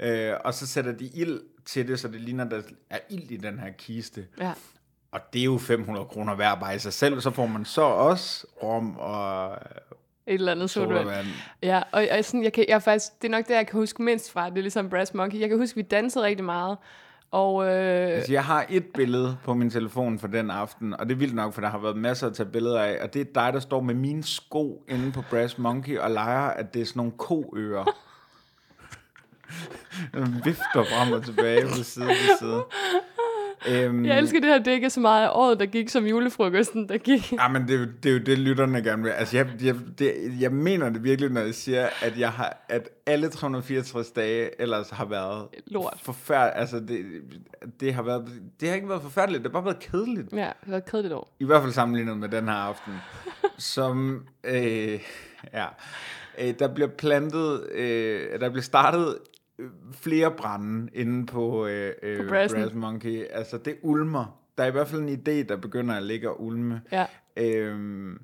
Øh, 0.01 0.33
og 0.45 0.53
så 0.53 0.67
sætter 0.67 0.91
de 0.91 1.05
ild 1.05 1.39
til 1.65 1.87
det, 1.87 1.99
så 1.99 2.07
det 2.07 2.21
ligner, 2.21 2.43
der 2.49 2.61
er 2.89 2.99
ild 3.09 3.31
i 3.31 3.37
den 3.37 3.59
her 3.59 3.69
kiste. 3.77 4.25
Ja. 4.39 4.53
Og 5.11 5.19
det 5.33 5.39
er 5.39 5.45
jo 5.45 5.57
500 5.57 6.05
kroner 6.05 6.35
hver 6.35 6.55
bare 6.55 6.75
i 6.75 6.79
sig 6.79 6.93
selv. 6.93 7.21
Så 7.21 7.31
får 7.31 7.45
man 7.45 7.65
så 7.65 7.81
også 7.81 8.45
rom 8.63 8.97
og 8.97 9.57
Et 10.27 10.33
eller 10.33 10.51
andet 10.51 10.69
sodavand. 10.69 11.27
Ja, 11.63 11.81
og, 11.91 12.07
og 12.17 12.25
sådan, 12.25 12.43
jeg 12.43 12.53
kan, 12.53 12.65
jeg 12.67 12.81
faktisk, 12.81 13.21
det 13.21 13.27
er 13.27 13.31
nok 13.31 13.47
det, 13.47 13.53
jeg 13.53 13.67
kan 13.67 13.79
huske 13.79 14.03
mindst 14.03 14.31
fra. 14.31 14.49
Det 14.49 14.57
er 14.57 14.61
ligesom 14.61 14.89
Brass 14.89 15.13
Monkey. 15.13 15.39
Jeg 15.39 15.49
kan 15.49 15.57
huske, 15.57 15.75
vi 15.75 15.81
dansede 15.81 16.25
rigtig 16.25 16.45
meget. 16.45 16.77
Og 17.31 17.65
øh, 17.65 18.07
Altså, 18.07 18.31
jeg 18.31 18.45
har 18.45 18.65
et 18.69 18.85
billede 18.93 19.37
på 19.43 19.53
min 19.53 19.69
telefon 19.69 20.19
for 20.19 20.27
den 20.27 20.51
aften, 20.51 20.93
og 20.93 21.05
det 21.05 21.11
er 21.11 21.17
vildt 21.17 21.35
nok, 21.35 21.53
for 21.53 21.61
der 21.61 21.69
har 21.69 21.77
været 21.77 21.97
masser 21.97 22.27
at 22.27 22.33
tage 22.33 22.49
billeder 22.49 22.81
af, 22.81 23.03
og 23.03 23.13
det 23.13 23.19
er 23.21 23.25
dig, 23.35 23.53
der 23.53 23.59
står 23.59 23.81
med 23.81 23.93
mine 23.95 24.23
sko 24.23 24.83
inde 24.89 25.11
på 25.11 25.23
Brass 25.29 25.57
Monkey 25.57 25.97
og 25.97 26.11
leger, 26.11 26.47
at 26.49 26.73
det 26.73 26.81
er 26.81 26.85
sådan 26.85 26.99
nogle 26.99 27.11
koører. 27.17 27.85
Vifter 30.45 30.83
frem 30.83 31.13
og 31.13 31.25
tilbage 31.25 31.61
på 31.61 31.83
side 31.83 32.07
til 32.07 32.29
side. 32.39 32.63
Øhm, 33.69 34.05
jeg 34.05 34.17
elsker 34.17 34.39
det 34.39 34.49
her, 34.49 34.57
det 34.59 34.71
ikke 34.71 34.85
er 34.85 34.89
så 34.89 34.99
meget 34.99 35.25
af 35.27 35.29
året, 35.33 35.59
der 35.59 35.65
gik 35.65 35.89
som 35.89 36.05
julefrokosten, 36.05 36.89
der 36.89 36.97
gik. 36.97 37.31
Ja, 37.33 37.47
men 37.47 37.61
det, 37.67 37.75
er 37.75 37.79
jo- 37.79 37.87
det 38.03 38.09
er 38.09 38.13
jo 38.13 38.19
det, 38.19 38.37
lytterne 38.39 38.83
gerne 38.83 39.03
vil. 39.03 39.09
Altså, 39.09 39.37
jeg, 39.37 39.47
jeg, 39.63 39.75
det, 39.99 40.13
jeg 40.39 40.51
mener 40.51 40.89
det 40.89 41.03
virkelig, 41.03 41.31
når 41.31 41.41
jeg 41.41 41.53
siger, 41.55 41.89
at, 42.01 42.19
jeg 42.19 42.31
har, 42.31 42.65
at 42.69 42.89
alle 43.05 43.29
364 43.29 44.11
dage 44.11 44.61
ellers 44.61 44.89
har 44.89 45.05
været 45.05 45.47
Lort. 45.67 45.97
forfærdeligt. 46.03 46.59
Altså, 46.59 46.79
det, 46.79 47.05
det, 47.79 47.93
har 47.93 48.03
været, 48.03 48.25
det 48.59 48.67
har 48.69 48.75
ikke 48.75 48.89
været 48.89 49.01
forfærdeligt, 49.01 49.43
det 49.43 49.51
har 49.51 49.61
bare 49.61 49.65
været 49.73 49.79
kedeligt. 49.91 50.33
Ja, 50.33 50.37
det 50.63 50.71
var 50.71 50.77
et 50.77 50.85
kedeligt 50.91 51.13
år. 51.13 51.35
I 51.39 51.45
hvert 51.45 51.61
fald 51.61 51.73
sammenlignet 51.73 52.17
med 52.17 52.29
den 52.29 52.47
her 52.47 52.55
aften. 52.55 52.93
som, 53.57 54.25
øh, 54.43 54.99
ja, 55.53 55.65
øh, 56.39 56.53
der 56.59 56.67
bliver 56.73 56.89
plantet, 56.89 57.67
øh, 57.71 58.39
der 58.39 58.49
bliver 58.49 58.63
startet 58.63 59.17
flere 59.91 60.31
brænde 60.31 60.89
inde 60.93 61.25
på, 61.25 61.67
øh, 61.67 61.93
øh, 62.03 62.17
På 62.17 62.29
Brassen. 62.29 62.61
Brass 62.61 62.73
Monkey. 62.75 63.25
Altså, 63.31 63.57
det 63.57 63.77
ulmer. 63.81 64.39
Der 64.57 64.63
er 64.63 64.67
i 64.67 64.71
hvert 64.71 64.87
fald 64.87 65.01
en 65.01 65.09
idé, 65.09 65.47
der 65.47 65.55
begynder 65.55 65.95
at 65.95 66.03
ligge 66.03 66.29
og 66.29 66.43
ulme. 66.43 66.81
Ja. 66.91 67.05
Øhm, 67.37 68.21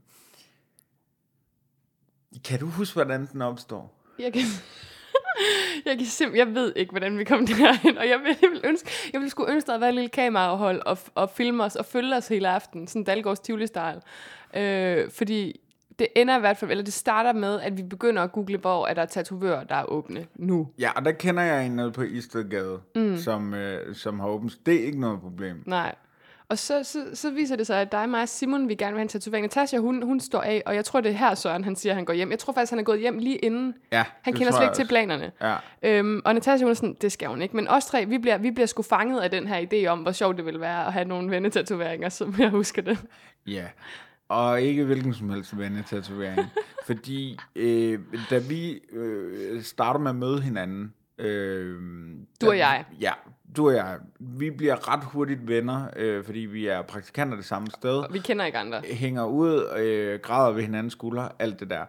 kan 2.46 2.60
du 2.60 2.66
huske, 2.66 2.94
hvordan 2.96 3.26
den 3.26 3.42
opstår? 3.42 4.04
Jeg 4.20 4.34
kan, 4.34 4.42
jeg 5.86 5.98
kan 5.98 6.08
simp- 6.08 6.38
jeg 6.38 6.56
ved 6.56 6.74
ikke, 6.76 6.92
hvordan 6.92 7.18
vi 7.18 7.24
kom 7.24 7.48
derhen, 7.48 7.98
og 7.98 8.08
jeg 8.10 8.20
vil, 8.20 8.38
jeg 8.42 8.50
vil 8.52 8.62
ønske, 8.64 8.90
jeg 9.14 9.22
vil 9.22 9.30
sgu 9.30 9.46
ønske, 9.50 9.68
der 9.68 9.78
havde 9.78 9.90
et 9.90 9.96
lille 9.96 10.10
kamerahold 10.10 10.82
og, 10.86 10.98
og 11.16 11.30
filme 11.30 11.64
os 11.64 11.76
og 11.76 11.86
følge 11.86 12.16
os 12.16 12.28
hele 12.28 12.50
aften, 12.50 12.88
sådan 12.88 13.04
Dalgårds 13.04 13.40
Tivoli-style. 13.40 14.02
Øh, 14.60 15.12
fordi 15.12 15.60
det 16.00 16.08
ender 16.16 16.38
i 16.38 16.40
hvert 16.40 16.58
fald, 16.58 16.72
eller 16.72 16.84
det 16.84 16.94
starter 16.94 17.34
med, 17.34 17.62
at 17.62 17.78
vi 17.78 17.84
begynder 17.84 18.24
at 18.24 18.32
google, 18.32 18.58
hvor 18.58 18.88
er 18.88 18.94
der 18.94 19.06
tatovører, 19.06 19.64
der 19.64 19.76
er 19.76 19.84
åbne 19.84 20.26
nu. 20.36 20.68
Ja, 20.80 20.92
og 20.96 21.06
der 21.06 21.12
kender 21.12 21.44
jeg 21.44 21.66
en 21.66 21.72
nede 21.72 21.92
på 21.92 22.02
Istedgade, 22.02 22.80
mm. 22.96 23.18
som, 23.18 23.54
øh, 23.54 23.96
som 23.96 24.20
har 24.20 24.28
åbent. 24.28 24.58
Det 24.66 24.76
er 24.76 24.86
ikke 24.86 25.00
noget 25.00 25.22
problem. 25.22 25.64
Nej. 25.66 25.96
Og 26.50 26.58
så, 26.58 26.84
så, 26.84 27.06
så 27.14 27.32
viser 27.32 27.56
det 27.56 27.68
sig, 27.68 27.82
at 27.82 27.92
dig, 27.92 28.10
mig 28.10 28.22
og 28.22 28.30
Simon, 28.30 28.70
vi 28.70 28.76
gerne 28.76 28.92
vil 28.92 28.98
have 28.98 29.02
en 29.02 29.08
tatovering. 29.08 29.44
Natasha, 29.44 29.78
hun, 29.78 30.02
hun 30.04 30.20
står 30.20 30.42
af, 30.42 30.64
og 30.66 30.76
jeg 30.76 30.86
tror, 30.86 31.02
det 31.02 31.12
er 31.12 31.16
her, 31.16 31.36
Søren, 31.36 31.64
han 31.64 31.76
siger, 31.76 31.94
at 31.94 31.96
han 31.96 32.06
går 32.06 32.14
hjem. 32.14 32.32
Jeg 32.32 32.40
tror 32.40 32.54
faktisk, 32.54 32.72
han 32.72 32.80
er 32.80 32.84
gået 32.84 33.00
hjem 33.00 33.18
lige 33.18 33.38
inden. 33.38 33.74
Ja, 33.92 34.06
Han 34.22 34.34
kender 34.34 34.52
slet 34.52 34.64
ikke 34.64 34.76
til 34.76 34.88
planerne. 34.88 35.32
Ja. 35.42 35.56
Øhm, 35.84 36.22
og 36.26 36.34
Natasha, 36.34 36.64
hun 36.66 36.72
er 36.72 36.76
sådan, 36.76 36.96
det 37.02 37.12
skal 37.12 37.28
hun 37.28 37.42
ikke. 37.42 37.56
Men 37.56 37.68
os 37.68 37.86
tre, 37.86 38.06
vi 38.06 38.18
bliver, 38.18 38.38
vi 38.38 38.52
bliver 38.52 38.68
sgu 38.68 38.82
fanget 38.82 39.22
af 39.22 39.32
den 39.32 39.48
her 39.48 39.66
idé 39.74 39.88
om, 39.88 40.00
hvor 40.00 40.12
sjovt 40.12 40.38
det 40.38 40.46
ville 40.46 40.60
være 40.60 40.86
at 40.86 40.94
have 40.94 41.06
nogle 41.06 41.32
vennetatoveringer, 41.32 42.10
som 42.10 42.36
jeg 42.40 42.50
husker 42.50 42.82
det. 42.82 42.98
Ja, 43.48 43.66
og 44.30 44.62
ikke 44.62 44.84
hvilken 44.84 45.14
som 45.14 45.30
helst 45.30 45.58
vennetatovering. 45.58 46.42
Fordi 46.88 47.38
øh, 47.56 48.00
da 48.30 48.38
vi 48.38 48.80
øh, 48.92 49.62
starter 49.62 50.00
med 50.00 50.10
at 50.10 50.16
møde 50.16 50.42
hinanden... 50.42 50.94
Øh, 51.18 51.78
Du 52.42 52.48
og 52.48 52.58
jeg. 52.58 52.86
Ja, 53.02 53.12
du 53.58 53.68
og 53.68 53.76
jeg. 53.76 53.98
Vi 54.20 54.52
bliver 54.52 54.94
ret 54.94 55.04
hurtigt 55.04 55.48
venner, 55.48 55.88
øh, 55.96 56.24
fordi 56.26 56.40
vi 56.40 56.68
er 56.68 56.82
praktikanter 56.82 57.36
det 57.36 57.46
samme 57.46 57.68
sted. 57.68 57.98
Og 57.98 58.14
vi 58.14 58.20
kender 58.20 58.46
ikke 58.46 58.58
andre. 58.58 58.82
Hænger 58.92 59.26
ud, 59.26 59.78
øh, 59.78 60.20
græder 60.20 60.52
ved 60.52 60.64
hinandens 60.64 60.94
skuldre, 60.94 61.30
alt 61.40 61.60
det 61.60 61.70
der. 61.70 61.86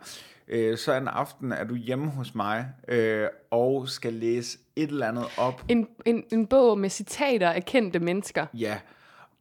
Øh, 0.48 0.78
så 0.78 0.94
en 0.94 1.08
aften 1.08 1.52
er 1.52 1.64
du 1.64 1.74
hjemme 1.74 2.10
hos 2.10 2.34
mig 2.34 2.66
øh, 2.88 3.26
og 3.50 3.88
skal 3.88 4.12
læse 4.12 4.58
et 4.76 4.90
eller 4.90 5.08
andet 5.08 5.24
op 5.38 5.64
En, 5.68 5.88
en, 6.04 6.24
en 6.32 6.46
bog 6.46 6.78
med 6.78 6.90
citater 6.90 7.50
af 7.50 7.64
kendte 7.64 7.98
mennesker. 7.98 8.46
Ja, 8.54 8.78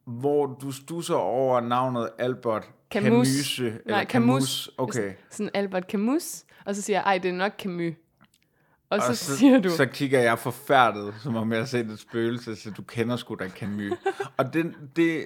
hvor 0.04 0.46
du 0.46 0.72
stusser 0.72 1.14
over 1.14 1.60
navnet 1.60 2.08
Albert 2.18 2.70
Camus. 2.90 3.28
Camus. 3.28 3.58
Eller 3.60 3.80
Nej, 3.86 4.04
Camus. 4.04 4.42
Camus. 4.42 4.70
Okay. 4.78 5.12
Sådan 5.30 5.50
Albert 5.54 5.84
Camus. 5.90 6.44
Og 6.66 6.74
så 6.74 6.82
siger 6.82 6.96
jeg, 6.96 7.02
ej, 7.06 7.18
det 7.18 7.28
er 7.28 7.32
nok 7.32 7.52
Camus. 7.58 7.94
Og 8.90 9.02
så, 9.02 9.08
Og 9.08 9.16
så 9.16 9.36
siger 9.36 9.60
du, 9.60 9.70
så 9.70 9.86
kigger 9.86 10.20
jeg 10.20 10.38
forfærdet, 10.38 11.14
som 11.22 11.36
om 11.36 11.52
jeg 11.52 11.58
har 11.58 11.66
set 11.66 11.86
et 11.86 11.98
spøgelse, 11.98 12.56
så 12.56 12.70
du 12.70 12.82
kender 12.82 13.16
sgu 13.16 13.34
da 13.34 13.48
Camus. 13.48 13.92
og 14.36 14.54
det, 14.54 14.74
det, 14.96 15.24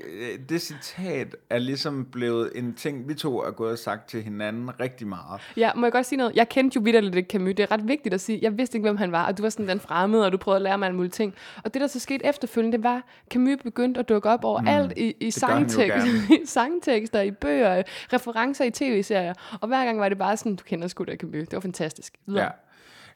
det 0.49 0.63
citat 0.63 1.37
er 1.51 1.59
ligesom 1.59 2.05
blevet 2.05 2.51
en 2.55 2.75
ting, 2.75 3.09
vi 3.09 3.15
to 3.15 3.43
er 3.43 3.51
gået 3.51 3.73
og 3.73 3.79
sagt 3.79 4.09
til 4.09 4.23
hinanden 4.23 4.81
rigtig 4.81 5.07
meget. 5.07 5.41
ja, 5.57 5.71
må 5.77 5.87
jeg 5.87 5.93
godt 5.93 6.07
sige 6.07 6.17
noget? 6.17 6.35
Jeg 6.35 6.49
kendte 6.49 6.77
jo 6.77 6.81
vidderligt 6.85 7.15
ikke 7.15 7.31
Camus. 7.31 7.55
Det 7.55 7.63
er 7.63 7.71
ret 7.71 7.89
vigtigt 7.89 8.15
at 8.15 8.21
sige. 8.21 8.39
Jeg 8.43 8.59
vidste 8.59 8.77
ikke, 8.79 8.85
hvem 8.85 8.97
han 8.97 9.13
var, 9.13 9.27
og 9.27 9.39
du 9.39 9.43
var 9.43 9.51
sådan 9.51 9.69
den 9.69 9.81
fremmede, 9.81 10.27
og 10.27 10.33
du 10.33 10.37
prøvede 10.37 10.57
at 10.57 10.63
lære 10.63 10.79
mig 10.79 10.87
alle 10.87 10.97
mulige 10.97 11.13
ting. 11.13 11.35
Og 11.65 11.75
det, 11.75 11.81
der 11.81 11.87
så 11.87 12.01
skete 12.01 12.27
efterfølgende, 12.27 12.77
det 12.77 12.85
var, 12.85 13.03
Camus 13.31 13.57
begyndte 13.63 14.01
at 14.01 14.09
dukke 14.09 14.29
op 14.29 14.45
overalt 14.45 14.89
mm, 14.97 15.03
i, 15.03 15.17
i, 15.21 15.31
gør 15.41 15.47
han 15.47 15.63
jo 15.63 15.69
sangtekst, 15.69 16.07
gerne. 16.07 16.37
i 16.43 16.47
sangtekster, 16.47 17.21
i 17.21 17.31
bøger, 17.31 17.83
referencer 18.13 18.65
i 18.65 18.71
tv-serier. 18.71 19.35
Og 19.61 19.69
hver 19.69 19.85
gang 19.85 20.01
var 20.01 20.09
det 20.09 20.19
bare 20.19 20.37
sådan, 20.37 20.57
du 20.57 20.65
kender 20.65 20.89
sgu 20.89 21.05
da 21.05 21.17
Camus. 21.17 21.49
Det 21.49 21.53
var 21.53 21.61
fantastisk. 21.61 22.15
Videre. 22.27 22.43
Ja. 22.43 22.51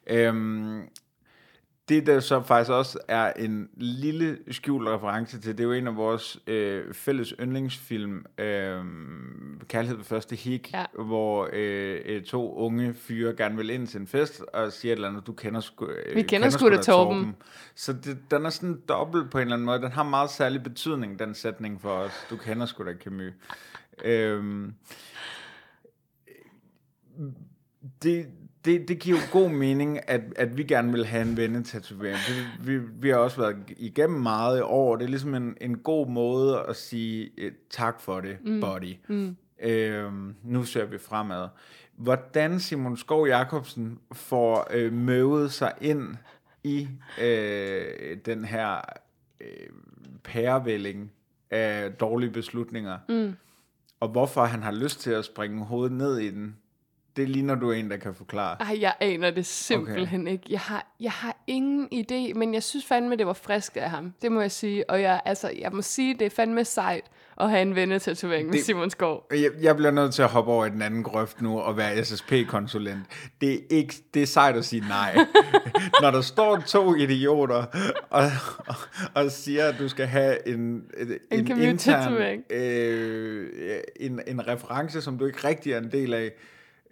Øhm, 0.09 0.83
det, 1.89 2.07
der 2.07 2.21
så 2.21 2.43
faktisk 2.43 2.71
også 2.71 2.99
er 3.09 3.33
en 3.33 3.69
lille 3.77 4.39
skjult 4.51 4.89
reference 4.89 5.41
til, 5.41 5.53
det 5.59 5.61
er 5.61 5.65
jo 5.69 5.73
en 5.73 5.87
af 5.87 5.97
vores 5.97 6.39
øh, 6.47 6.95
fælles 6.95 7.35
yndlingsfilm, 7.41 8.25
øh, 8.39 8.85
Kærlighed 9.69 9.97
ved 9.97 10.05
første 10.05 10.37
hik, 10.37 10.73
Ja. 10.73 10.85
hvor 10.99 11.49
øh, 11.53 12.01
øh, 12.05 12.23
to 12.23 12.55
unge 12.57 12.95
fyre 12.95 13.35
gerne 13.37 13.57
vil 13.57 13.71
ind 13.71 13.87
til 13.87 14.01
en 14.01 14.07
fest, 14.07 14.43
og 14.53 14.73
siger 14.73 14.93
et 14.93 14.97
eller 14.97 15.09
andet, 15.09 15.27
du 15.27 15.33
kender 15.33 15.61
sgu, 15.61 15.87
øh, 15.87 16.17
Vi 16.17 16.23
kender 16.23 16.51
sgu 16.51 16.69
da 16.69 16.77
Torben. 16.83 17.37
Så 17.75 17.93
det, 17.93 18.19
den 18.31 18.47
er 18.47 18.51
sådan 18.51 18.83
dobbelt 18.89 19.31
på 19.31 19.39
en 19.39 19.43
eller 19.43 19.55
anden 19.55 19.67
måde. 19.67 19.81
Den 19.83 19.93
har 19.93 20.03
meget 20.03 20.31
særlig 20.31 20.63
betydning, 20.63 21.19
den 21.19 21.35
sætning 21.35 21.81
for 21.81 21.91
os. 21.91 22.13
Du 22.31 22.37
kender 22.37 22.67
sgu 22.67 22.85
da 22.85 22.93
Camus. 23.05 23.33
øhm, 24.05 24.75
det, 28.03 28.27
det, 28.69 28.89
det 28.89 28.99
giver 28.99 29.17
jo 29.17 29.41
god 29.41 29.51
mening, 29.51 30.11
at, 30.11 30.21
at 30.37 30.57
vi 30.57 30.63
gerne 30.63 30.93
vil 30.93 31.07
have 31.07 31.23
en 31.23 31.37
vennetatovering. 31.37 32.19
Det, 32.29 32.67
vi, 32.67 32.79
vi 32.79 33.09
har 33.09 33.17
også 33.17 33.41
været 33.41 33.57
igennem 33.77 34.21
meget 34.21 34.59
i 34.59 34.63
år. 34.63 34.97
Det 34.97 35.05
er 35.05 35.09
ligesom 35.09 35.35
en, 35.35 35.57
en 35.61 35.79
god 35.79 36.09
måde 36.09 36.65
at 36.69 36.77
sige 36.77 37.31
eh, 37.39 37.53
tak 37.71 38.01
for 38.01 38.21
det, 38.21 38.39
mm. 38.45 38.61
buddy. 38.61 38.95
Mm. 39.09 39.37
Øhm, 39.63 40.35
nu 40.45 40.65
ser 40.65 40.85
vi 40.85 40.99
fremad. 40.99 41.49
Hvordan 41.97 42.61
Simon 42.61 42.97
Skov 42.97 43.27
Jacobsen 43.27 43.99
får 44.13 44.67
øh, 44.71 44.93
møvet 44.93 45.53
sig 45.53 45.73
ind 45.81 46.17
i 46.65 46.89
øh, 47.23 48.17
den 48.27 48.45
her 48.45 48.81
øh, 49.41 49.69
pærevælling 50.25 51.13
af 51.51 51.93
dårlige 51.93 52.31
beslutninger, 52.31 52.99
mm. 53.09 53.35
og 54.01 54.09
hvorfor 54.09 54.45
han 54.45 54.63
har 54.63 54.73
lyst 54.73 55.01
til 55.01 55.11
at 55.11 55.25
springe 55.25 55.65
hovedet 55.65 55.93
ned 55.93 56.19
i 56.19 56.31
den, 56.31 56.57
det 57.19 57.29
ligner 57.29 57.55
du 57.55 57.73
en, 57.73 57.91
der 57.91 57.97
kan 57.97 58.15
forklare. 58.15 58.57
Ej, 58.61 58.77
jeg 58.81 58.95
aner 59.01 59.31
det 59.31 59.47
simpelthen 59.47 60.21
okay. 60.21 60.33
ikke. 60.33 60.45
Jeg 60.51 60.61
har, 60.61 60.87
jeg 61.01 61.11
har 61.13 61.37
ingen 61.47 61.89
idé, 61.95 62.35
men 62.39 62.55
jeg 62.55 62.63
synes 62.63 62.87
fandme, 62.87 63.17
det 63.17 63.27
var 63.27 63.33
frisk 63.33 63.77
af 63.77 63.91
ham. 63.91 64.13
Det 64.23 64.33
må 64.33 64.41
jeg 64.41 64.51
sige. 64.51 64.91
Og 64.91 65.03
jeg, 65.03 65.21
altså, 65.25 65.51
jeg 65.61 65.73
må 65.73 65.83
sige, 65.83 66.15
det 66.15 66.27
er 66.27 66.31
fandme 66.31 66.65
sejt 66.65 67.05
at 67.41 67.51
have 67.51 67.63
en 67.63 67.75
vennetatovering 67.75 68.49
med 68.49 68.55
Det- 68.55 68.65
Simon 68.65 68.91
Skov. 68.91 69.27
Jeg, 69.31 69.51
jeg 69.63 69.77
bliver 69.77 69.91
nødt 69.91 70.15
til 70.15 70.23
at 70.23 70.29
hoppe 70.29 70.51
over 70.53 70.67
i 70.67 70.71
den 70.71 70.83
anden 70.83 71.03
grøft 71.03 71.43
nu 71.43 71.61
og 71.61 71.77
være 71.77 72.05
SSP-konsulent. 72.05 73.01
Det 73.41 73.53
er, 73.55 73.59
ikke, 73.71 73.95
det 74.15 74.23
er 74.23 74.27
sejt 74.27 74.57
at 74.57 74.65
sige 74.65 74.85
nej. 74.89 75.17
Når 76.03 76.11
der 76.11 76.21
står 76.21 76.57
to 76.67 76.95
idioter 76.95 77.65
og, 78.11 78.25
og, 78.67 78.75
og 79.15 79.31
siger, 79.31 79.65
at 79.65 79.75
du 79.79 79.89
skal 79.89 80.07
have 80.07 80.49
en, 80.49 80.59
en, 80.61 81.13
en 81.31 81.47
Camus-tatovering. 81.47 82.43
øh, 82.53 83.49
en, 84.01 84.21
en 84.27 84.49
reference, 84.49 85.03
som 85.03 85.19
du 85.19 85.27
ikke 85.27 85.49
rigtig 85.49 85.73
er 85.73 85.79
en 85.79 85.93
del 85.93 86.15
af, 86.15 86.33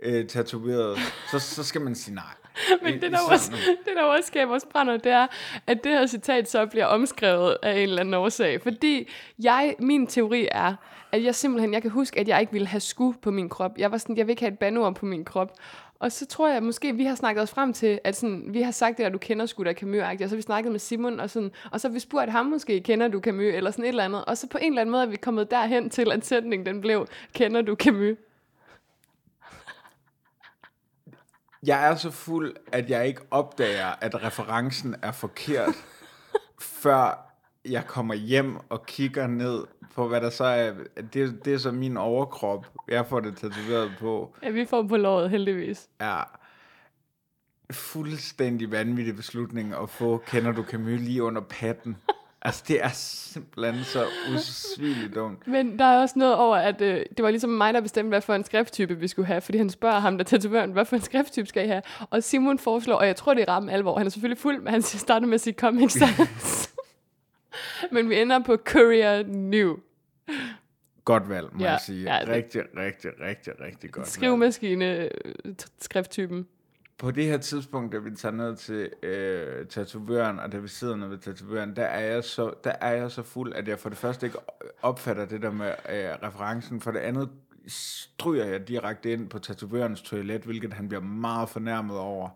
øh, 0.03 0.27
tatoveret, 0.27 0.99
så, 1.31 1.39
så 1.39 1.65
skal 1.65 1.81
man 1.81 1.95
sige 1.95 2.15
nej. 2.15 2.25
Men 2.83 3.01
det, 3.01 3.13
der 3.13 3.19
også, 3.33 3.53
det, 3.85 3.97
der 3.97 4.03
også 4.03 4.27
skaber 4.27 4.55
os 4.55 4.65
brænder, 4.71 4.97
det 4.97 5.13
er, 5.13 5.27
at 5.67 5.85
det 5.85 5.93
her 5.93 6.07
citat 6.07 6.51
så 6.51 6.67
bliver 6.67 6.87
omskrevet 6.87 7.57
af 7.63 7.73
en 7.73 7.83
eller 7.83 8.01
anden 8.01 8.15
årsag. 8.15 8.63
Fordi 8.63 9.09
jeg, 9.43 9.75
min 9.79 10.07
teori 10.07 10.49
er, 10.53 10.75
at 11.13 11.25
jeg 11.25 11.35
simpelthen, 11.35 11.73
jeg 11.75 11.83
kan 11.83 11.91
huske, 11.91 12.21
at 12.21 12.29
jeg 12.29 12.41
ikke 12.41 12.53
ville 12.53 12.69
have 12.69 12.81
sku 12.81 13.13
på 13.13 13.31
min 13.31 13.49
krop. 13.49 13.79
Jeg 13.79 13.93
var 13.93 13.99
sådan, 13.99 14.17
jeg 14.17 14.27
vil 14.27 14.31
ikke 14.31 14.43
have 14.43 14.53
et 14.53 14.59
bandeord 14.59 14.95
på 14.95 15.07
min 15.07 15.25
krop. 15.25 15.53
Og 15.99 16.13
så 16.13 16.27
tror 16.27 16.49
jeg 16.49 16.63
måske, 16.63 16.97
vi 16.97 17.05
har 17.05 17.15
snakket 17.15 17.43
os 17.43 17.51
frem 17.51 17.73
til, 17.73 17.99
at 18.05 18.17
sådan, 18.17 18.45
vi 18.49 18.63
har 18.63 18.71
sagt 18.71 18.99
det, 18.99 19.05
at 19.05 19.13
du 19.13 19.19
kender 19.19 19.47
sgu 19.47 19.65
da 19.65 19.73
Camus, 19.73 20.01
og 20.01 20.19
så 20.19 20.29
har 20.29 20.37
vi 20.37 20.43
snakket 20.43 20.73
med 20.73 20.81
Simon, 20.81 21.21
og, 21.21 21.31
sådan, 21.31 21.51
og 21.71 21.81
så 21.81 21.89
har 21.89 21.93
vi 21.93 21.99
spurgt 21.99 22.31
ham 22.31 22.47
måske, 22.47 22.81
kender 22.81 23.09
du 23.09 23.21
Camus, 23.21 23.55
eller 23.55 23.71
sådan 23.71 23.85
et 23.85 23.89
eller 23.89 24.05
andet. 24.05 24.25
Og 24.25 24.39
så 24.39 24.49
på 24.49 24.59
en 24.59 24.73
eller 24.73 24.81
anden 24.81 24.91
måde 24.91 25.03
er 25.03 25.07
vi 25.07 25.17
kommet 25.17 25.51
derhen 25.51 25.91
til, 25.91 26.13
at 26.13 26.27
sætningen 26.27 26.67
den 26.67 26.81
blev, 26.81 27.07
kender 27.35 27.63
du 27.63 27.75
Camus? 27.75 28.17
Jeg 31.67 31.91
er 31.91 31.95
så 31.95 32.11
fuld, 32.11 32.57
at 32.73 32.91
jeg 32.91 33.07
ikke 33.07 33.21
opdager, 33.31 33.95
at 34.01 34.23
referencen 34.23 34.95
er 35.03 35.13
forkert, 35.13 35.75
før 36.83 37.33
jeg 37.65 37.87
kommer 37.87 38.15
hjem 38.15 38.57
og 38.69 38.87
kigger 38.87 39.27
ned 39.27 39.65
på, 39.95 40.09
hvad 40.09 40.21
der 40.21 40.31
så 40.31 40.45
er. 40.45 40.73
Det, 41.13 41.45
det 41.45 41.55
er 41.55 41.59
så 41.59 41.71
min 41.71 41.97
overkrop, 41.97 42.67
jeg 42.89 43.07
får 43.07 43.21
det 43.21 43.37
tatoveret 43.37 43.93
på, 44.01 44.35
Ja, 44.43 44.51
vi 44.51 44.65
får 44.65 44.83
på 44.83 44.97
låret, 44.97 45.31
heldigvis. 45.31 45.89
er 45.99 46.39
fuldstændig 47.71 48.71
vanvittig 48.71 49.17
beslutning 49.17 49.75
at 49.75 49.91
få, 49.91 50.23
kender 50.27 50.53
du 50.53 50.63
Camus 50.65 51.01
lige 51.01 51.23
under 51.23 51.41
patten. 51.41 51.97
Altså, 52.47 52.65
det 52.69 52.85
er 52.85 52.89
simpelthen 52.95 53.85
så 53.85 54.07
usvigeligt 54.35 55.15
dumt. 55.15 55.47
Men 55.47 55.79
der 55.79 55.85
er 55.85 56.01
også 56.01 56.19
noget 56.19 56.35
over, 56.35 56.57
at 56.57 56.81
øh, 56.81 57.05
det 57.17 57.23
var 57.23 57.31
ligesom 57.31 57.51
mig, 57.51 57.75
der 57.75 57.81
bestemte, 57.81 58.09
hvad 58.09 58.21
for 58.21 58.35
en 58.35 58.45
skrifttype 58.45 58.95
vi 58.99 59.09
skulle 59.09 59.27
have, 59.27 59.41
fordi 59.41 59.59
han 59.59 59.71
spørger 59.71 59.99
ham, 59.99 60.19
der 60.19 60.25
tatovøren, 60.25 60.73
hvad 60.73 60.85
for 60.85 60.97
en 60.97 61.03
skrifttype 61.03 61.47
skal 61.49 61.65
I 61.65 61.69
have? 61.69 61.83
Og 62.11 62.23
Simon 62.23 62.59
foreslår, 62.59 62.95
og 62.95 63.07
jeg 63.07 63.17
tror, 63.17 63.35
det 63.35 63.43
er 63.43 63.49
ramme 63.49 63.73
alvor, 63.73 63.99
han 63.99 64.07
er 64.07 64.11
selvfølgelig 64.11 64.39
fuld, 64.39 64.61
men 64.63 64.73
han 64.73 64.83
starter 64.83 65.27
med 65.27 65.35
at 65.35 65.41
sige 65.41 65.55
Comic 65.55 65.93
Sans. 65.93 66.71
men 67.93 68.11
vi 68.11 68.21
ender 68.21 68.39
på 68.45 68.57
Courier 68.57 69.23
New. 69.27 69.77
Godt 71.05 71.29
valg, 71.29 71.47
må 71.53 71.65
Ja, 71.65 71.71
jeg 71.71 71.81
sige. 71.87 72.15
ja, 72.15 72.21
det- 72.21 72.29
Rigtig, 72.29 72.63
rigtig, 72.77 73.11
rigtig, 73.21 73.53
rigtig 73.61 73.91
godt. 73.93 74.09
Skrivemaskine 74.09 75.09
skrifttypen. 75.81 76.47
På 76.99 77.11
det 77.11 77.25
her 77.25 77.39
tidspunkt, 77.39 77.93
da 77.93 77.99
vi 77.99 78.17
tager 78.17 78.35
ned 78.35 78.57
til 78.57 78.91
øh, 79.03 79.67
tatovøren, 79.67 80.39
og 80.39 80.53
da 80.53 80.59
vi 80.59 80.69
sidder 80.69 80.97
nede 80.97 81.11
ved 81.11 81.19
tatovøren, 81.19 81.77
der 81.77 81.85
er, 81.85 82.13
jeg 82.13 82.25
så, 82.25 82.55
der 82.65 82.73
er 82.81 82.93
jeg 82.93 83.11
så 83.11 83.23
fuld, 83.23 83.53
at 83.55 83.69
jeg 83.69 83.79
for 83.79 83.89
det 83.89 83.99
første 83.99 84.27
ikke 84.27 84.39
opfatter 84.83 85.25
det 85.25 85.43
der 85.43 85.51
med 85.51 85.67
øh, 85.69 86.11
referencen. 86.23 86.81
For 86.81 86.91
det 86.91 86.99
andet 86.99 87.31
stryger 87.69 88.45
jeg 88.45 88.69
direkte 88.69 89.13
ind 89.13 89.31
på 89.31 89.39
tatovørens 89.39 90.03
toilet, 90.03 90.43
hvilket 90.43 90.73
han 90.73 90.89
bliver 90.89 91.03
meget 91.03 91.49
fornærmet 91.49 91.99
over. 91.99 92.29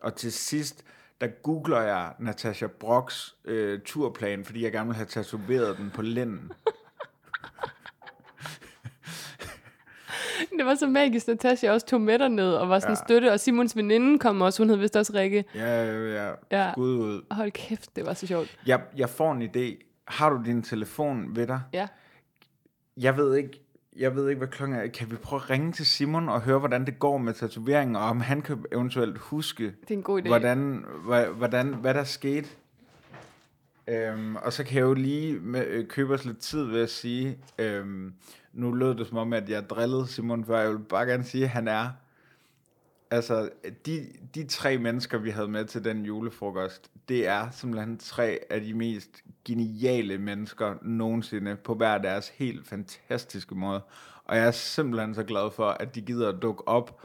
Og 0.00 0.14
til 0.14 0.32
sidst, 0.32 0.84
der 1.20 1.26
googler 1.26 1.80
jeg 1.80 2.12
Natasha 2.18 2.66
Brocks 2.66 3.36
øh, 3.44 3.80
turplan, 3.80 4.44
fordi 4.44 4.64
jeg 4.64 4.72
gerne 4.72 4.86
vil 4.86 4.96
have 4.96 5.06
tatoveret 5.06 5.78
den 5.78 5.90
på 5.94 6.02
lænden. 6.02 6.52
Det 10.58 10.66
var 10.66 10.74
så 10.74 10.86
magisk, 10.86 11.28
at 11.28 11.32
Natasha 11.44 11.70
også 11.70 11.86
tog 11.86 12.00
med 12.00 12.18
derned 12.18 12.52
og 12.52 12.68
var 12.68 12.78
sådan 12.78 12.96
ja. 12.96 13.04
støtte, 13.06 13.32
og 13.32 13.40
Simons 13.40 13.76
veninde 13.76 14.18
kom 14.18 14.40
også, 14.40 14.62
hun 14.62 14.70
hed 14.70 14.76
vist 14.76 14.96
også 14.96 15.12
Rikke. 15.14 15.44
Ja, 15.54 15.84
ja, 15.94 16.30
Ja. 16.52 16.72
Skud 16.72 16.94
ud. 16.94 17.22
Hold 17.30 17.50
kæft, 17.50 17.96
det 17.96 18.06
var 18.06 18.14
så 18.14 18.26
sjovt. 18.26 18.58
Jeg, 18.66 18.80
jeg 18.96 19.08
får 19.10 19.32
en 19.32 19.42
idé. 19.42 19.84
Har 20.08 20.30
du 20.30 20.42
din 20.44 20.62
telefon 20.62 21.36
ved 21.36 21.46
dig? 21.46 21.60
Ja. 21.72 21.86
Jeg 22.96 23.16
ved 23.16 23.36
ikke, 23.36 23.62
jeg 23.96 24.16
ved 24.16 24.28
ikke, 24.28 24.38
hvad 24.38 24.48
klokken 24.48 24.76
er. 24.78 24.86
Kan 24.86 25.10
vi 25.10 25.16
prøve 25.16 25.42
at 25.42 25.50
ringe 25.50 25.72
til 25.72 25.86
Simon 25.86 26.28
og 26.28 26.40
høre, 26.40 26.58
hvordan 26.58 26.86
det 26.86 26.98
går 26.98 27.18
med 27.18 27.34
tatoveringen, 27.34 27.96
og 27.96 28.02
om 28.02 28.20
han 28.20 28.42
kan 28.42 28.64
eventuelt 28.72 29.18
huske, 29.18 29.64
Det 29.64 29.90
er 29.90 29.94
en 29.94 30.02
god 30.02 30.22
idé. 30.22 30.26
hvordan, 30.28 30.84
hvordan, 31.36 31.66
hvad 31.74 31.94
der 31.94 32.04
skete? 32.04 32.48
Øhm, 33.88 34.36
og 34.36 34.52
så 34.52 34.64
kan 34.64 34.74
jeg 34.76 34.82
jo 34.82 34.94
lige 34.94 35.38
med, 35.40 35.66
øh, 35.66 35.86
købe 35.86 36.14
os 36.14 36.24
lidt 36.24 36.38
tid 36.38 36.64
ved 36.64 36.82
at 36.82 36.90
sige, 36.90 37.38
øhm, 37.58 38.12
nu 38.52 38.72
lød 38.72 38.94
det 38.94 39.06
som 39.06 39.16
om, 39.16 39.32
at 39.32 39.48
jeg 39.48 39.70
drillede 39.70 40.06
Simon 40.06 40.44
før, 40.44 40.60
jeg 40.60 40.70
vil 40.70 40.78
bare 40.78 41.06
gerne 41.06 41.24
sige, 41.24 41.44
at 41.44 41.50
han 41.50 41.68
er, 41.68 41.90
altså, 43.10 43.50
de, 43.86 44.06
de 44.34 44.46
tre 44.46 44.78
mennesker, 44.78 45.18
vi 45.18 45.30
havde 45.30 45.48
med 45.48 45.64
til 45.64 45.84
den 45.84 46.04
julefrokost, 46.04 46.90
det 47.08 47.26
er 47.26 47.50
simpelthen 47.50 47.98
tre 47.98 48.38
af 48.50 48.60
de 48.60 48.74
mest 48.74 49.10
geniale 49.44 50.18
mennesker 50.18 50.74
nogensinde, 50.82 51.56
på 51.56 51.74
hver 51.74 51.98
deres 51.98 52.28
helt 52.28 52.68
fantastiske 52.68 53.54
måde. 53.54 53.80
Og 54.24 54.36
jeg 54.36 54.46
er 54.46 54.50
simpelthen 54.50 55.14
så 55.14 55.22
glad 55.22 55.50
for, 55.50 55.68
at 55.68 55.94
de 55.94 56.00
gider 56.00 56.28
at 56.28 56.42
dukke 56.42 56.68
op 56.68 57.02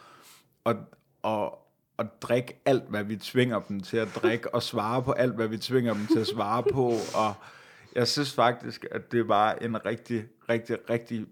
og, 0.63 0.75
og, 1.21 1.67
og 1.97 2.21
drikke 2.21 2.61
alt, 2.65 2.83
hvad 2.89 3.03
vi 3.03 3.17
tvinger 3.17 3.59
dem 3.59 3.79
til 3.79 3.97
at 3.97 4.07
drikke, 4.15 4.53
og 4.53 4.63
svare 4.63 5.03
på 5.03 5.11
alt, 5.11 5.35
hvad 5.35 5.47
vi 5.47 5.57
tvinger 5.57 5.93
dem 5.93 6.07
til 6.07 6.19
at 6.19 6.27
svare 6.27 6.63
på. 6.63 6.93
Og 7.15 7.33
jeg 7.95 8.07
synes 8.07 8.33
faktisk, 8.33 8.85
at 8.91 9.11
det 9.11 9.27
var 9.27 9.53
en 9.53 9.85
rigtig, 9.85 10.25
rigtig, 10.49 10.77
rigtig 10.89 11.25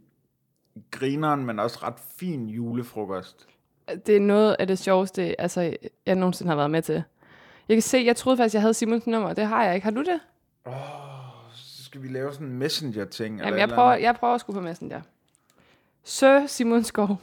grineren, 0.91 1.45
men 1.45 1.59
også 1.59 1.79
ret 1.83 1.99
fin 2.19 2.49
julefrokost. 2.49 3.47
Det 4.05 4.15
er 4.15 4.19
noget 4.19 4.55
af 4.59 4.67
det 4.67 4.79
sjoveste, 4.79 5.41
altså, 5.41 5.77
jeg 6.05 6.15
nogensinde 6.15 6.49
har 6.49 6.55
været 6.55 6.71
med 6.71 6.81
til. 6.81 7.03
Jeg 7.67 7.75
kan 7.75 7.81
se, 7.81 7.97
jeg 8.05 8.15
troede 8.15 8.37
faktisk, 8.37 8.53
jeg 8.53 8.61
havde 8.61 8.73
Simons 8.73 9.07
nummer. 9.07 9.33
Det 9.33 9.45
har 9.45 9.65
jeg 9.65 9.75
ikke. 9.75 9.85
Har 9.85 9.91
du 9.91 10.03
det? 10.03 10.19
skal 11.93 12.03
vi 12.03 12.07
lave 12.07 12.33
sådan 12.33 12.47
en 12.47 12.53
messenger-ting? 12.57 13.35
eller 13.35 13.45
Jamen, 13.45 13.53
et 13.53 13.59
jeg 13.59 13.63
eller 13.63 13.75
prøver, 13.75 13.93
jeg 13.93 14.15
prøver 14.15 14.33
at 14.35 14.41
skulle 14.41 14.59
på 14.59 14.61
Messenger. 14.61 15.01
Sir 16.03 16.47
Simon 16.47 16.83
Skov. 16.83 17.21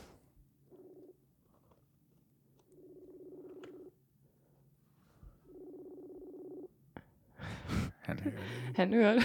Han 8.02 8.18
hører 8.18 8.34
det. 8.34 8.74
Han 8.76 8.94
hører. 8.94 9.20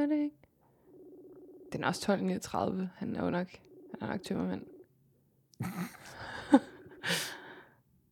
Han 0.00 0.12
ikke. 0.12 0.43
Den 1.74 1.84
er 1.84 1.88
også 1.88 2.12
12.39. 2.12 2.86
Han 2.96 3.16
er 3.16 3.24
jo 3.24 3.30
nok, 3.30 3.46
han 4.00 4.08
er 4.08 4.12
nok 4.12 4.22
tømmermand. 4.22 4.62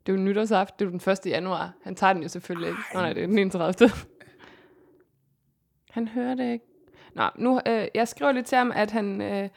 det 0.06 0.12
er 0.12 0.16
jo 0.16 0.16
nytårsaften. 0.16 0.78
Det 0.78 0.84
er 0.84 0.90
jo 0.98 0.98
den 0.98 1.12
1. 1.12 1.26
januar. 1.26 1.72
Han 1.82 1.94
tager 1.94 2.12
den 2.12 2.22
jo 2.22 2.28
selvfølgelig 2.28 2.68
ikke. 2.68 2.80
Nå, 2.94 3.00
nej, 3.00 3.12
det 3.12 3.22
er 3.22 3.26
den 3.26 3.38
31. 3.38 3.90
Han 5.90 6.08
hører 6.08 6.34
det 6.34 6.52
ikke. 6.52 6.64
Nå, 7.14 7.24
nu, 7.36 7.60
øh, 7.68 7.88
jeg 7.94 8.08
skriver 8.08 8.32
lidt 8.32 8.46
til 8.46 8.58
ham, 8.58 8.72
at 8.74 8.90
han, 8.90 9.20
øh, 9.20 9.48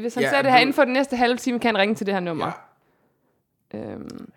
hvis 0.00 0.14
han 0.14 0.22
Ja, 0.22 0.30
ser 0.30 0.42
det 0.42 0.50
her 0.50 0.58
du- 0.58 0.60
inden 0.60 0.74
for 0.74 0.84
den 0.84 0.92
næste 0.92 1.16
halve 1.16 1.36
time, 1.36 1.60
kan 1.60 1.74
han 1.74 1.78
ringe 1.82 1.94
til 1.94 2.06
det 2.06 2.14
her 2.14 2.20
nummer. 2.20 2.52
Ja. 3.72 3.78
Øhm, 3.92 4.32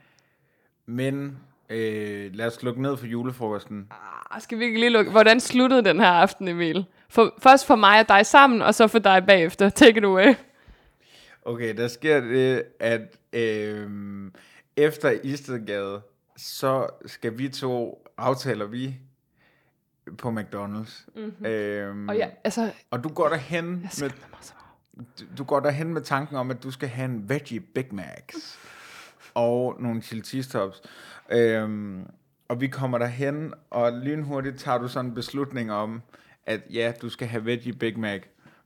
Men 0.86 1.38
øh, 1.74 2.30
lad 2.34 2.48
os 2.48 2.54
slukke 2.54 2.82
ned 2.82 2.98
for 2.98 3.06
julefrokosten. 3.08 3.88
ah, 4.32 4.42
skal 4.42 4.60
vi 4.60 4.64
ikke 4.66 4.80
lige 4.80 4.90
lukke? 4.90 5.12
Hvordan 5.12 5.40
sluttede 5.40 5.84
den 5.84 6.00
her 6.00 6.08
aften, 6.08 6.48
Emil? 6.48 6.86
For, 7.10 7.34
først 7.40 7.68
for 7.68 7.76
mig 7.76 8.00
og 8.00 8.08
dig 8.08 8.26
sammen, 8.26 8.62
og 8.62 8.76
så 8.76 8.88
for 8.88 9.00
dig 9.00 9.24
bagefter. 9.28 9.70
Take 9.80 9.98
it 9.98 10.04
away. 10.04 10.34
Okay, 11.46 11.78
der 11.78 11.88
sker 11.88 12.20
det, 12.22 12.64
at 12.80 13.18
øh, 13.34 13.90
efter 14.78 15.12
Istedgade, 15.24 16.02
så 16.38 16.88
skal 17.06 17.38
vi 17.38 17.50
to, 17.50 18.06
aftaler 18.18 18.66
vi, 18.66 18.96
på 20.18 20.30
McDonald's. 20.30 21.06
Mm-hmm. 21.16 21.46
Øh, 21.46 22.08
Og 22.08 22.16
ja, 22.18 22.28
altså, 22.44 22.72
og 22.92 23.04
du 23.04 23.10
går 23.10 23.30
derhen 23.30 23.90
med, 24.02 24.10
du- 24.10 25.26
du 25.38 25.44
går 25.44 25.60
derhen 25.60 25.94
med 25.94 26.02
tanken 26.02 26.36
om, 26.38 26.52
at 26.52 26.64
du 26.64 26.72
skal 26.72 26.90
have 26.90 27.06
en 27.06 27.30
veggie 27.30 27.60
Big 27.60 27.86
Macs 27.92 28.60
og 29.34 29.76
nogle 29.80 30.02
chili 30.02 30.22
cheese 30.22 30.50
tops. 30.50 30.82
Øhm, 31.32 32.08
og 32.48 32.62
vi 32.62 32.68
kommer 32.68 32.98
derhen, 32.98 33.54
og 33.70 33.94
lynhurtigt 33.94 34.60
tager 34.60 34.78
du 34.78 34.88
sådan 34.88 35.10
en 35.10 35.16
beslutning 35.16 35.72
om, 35.72 36.02
at 36.46 36.62
ja, 36.70 36.94
du 37.02 37.10
skal 37.10 37.28
have 37.28 37.46
veggie 37.46 37.74
Big 37.74 38.00
Mac, 38.00 38.22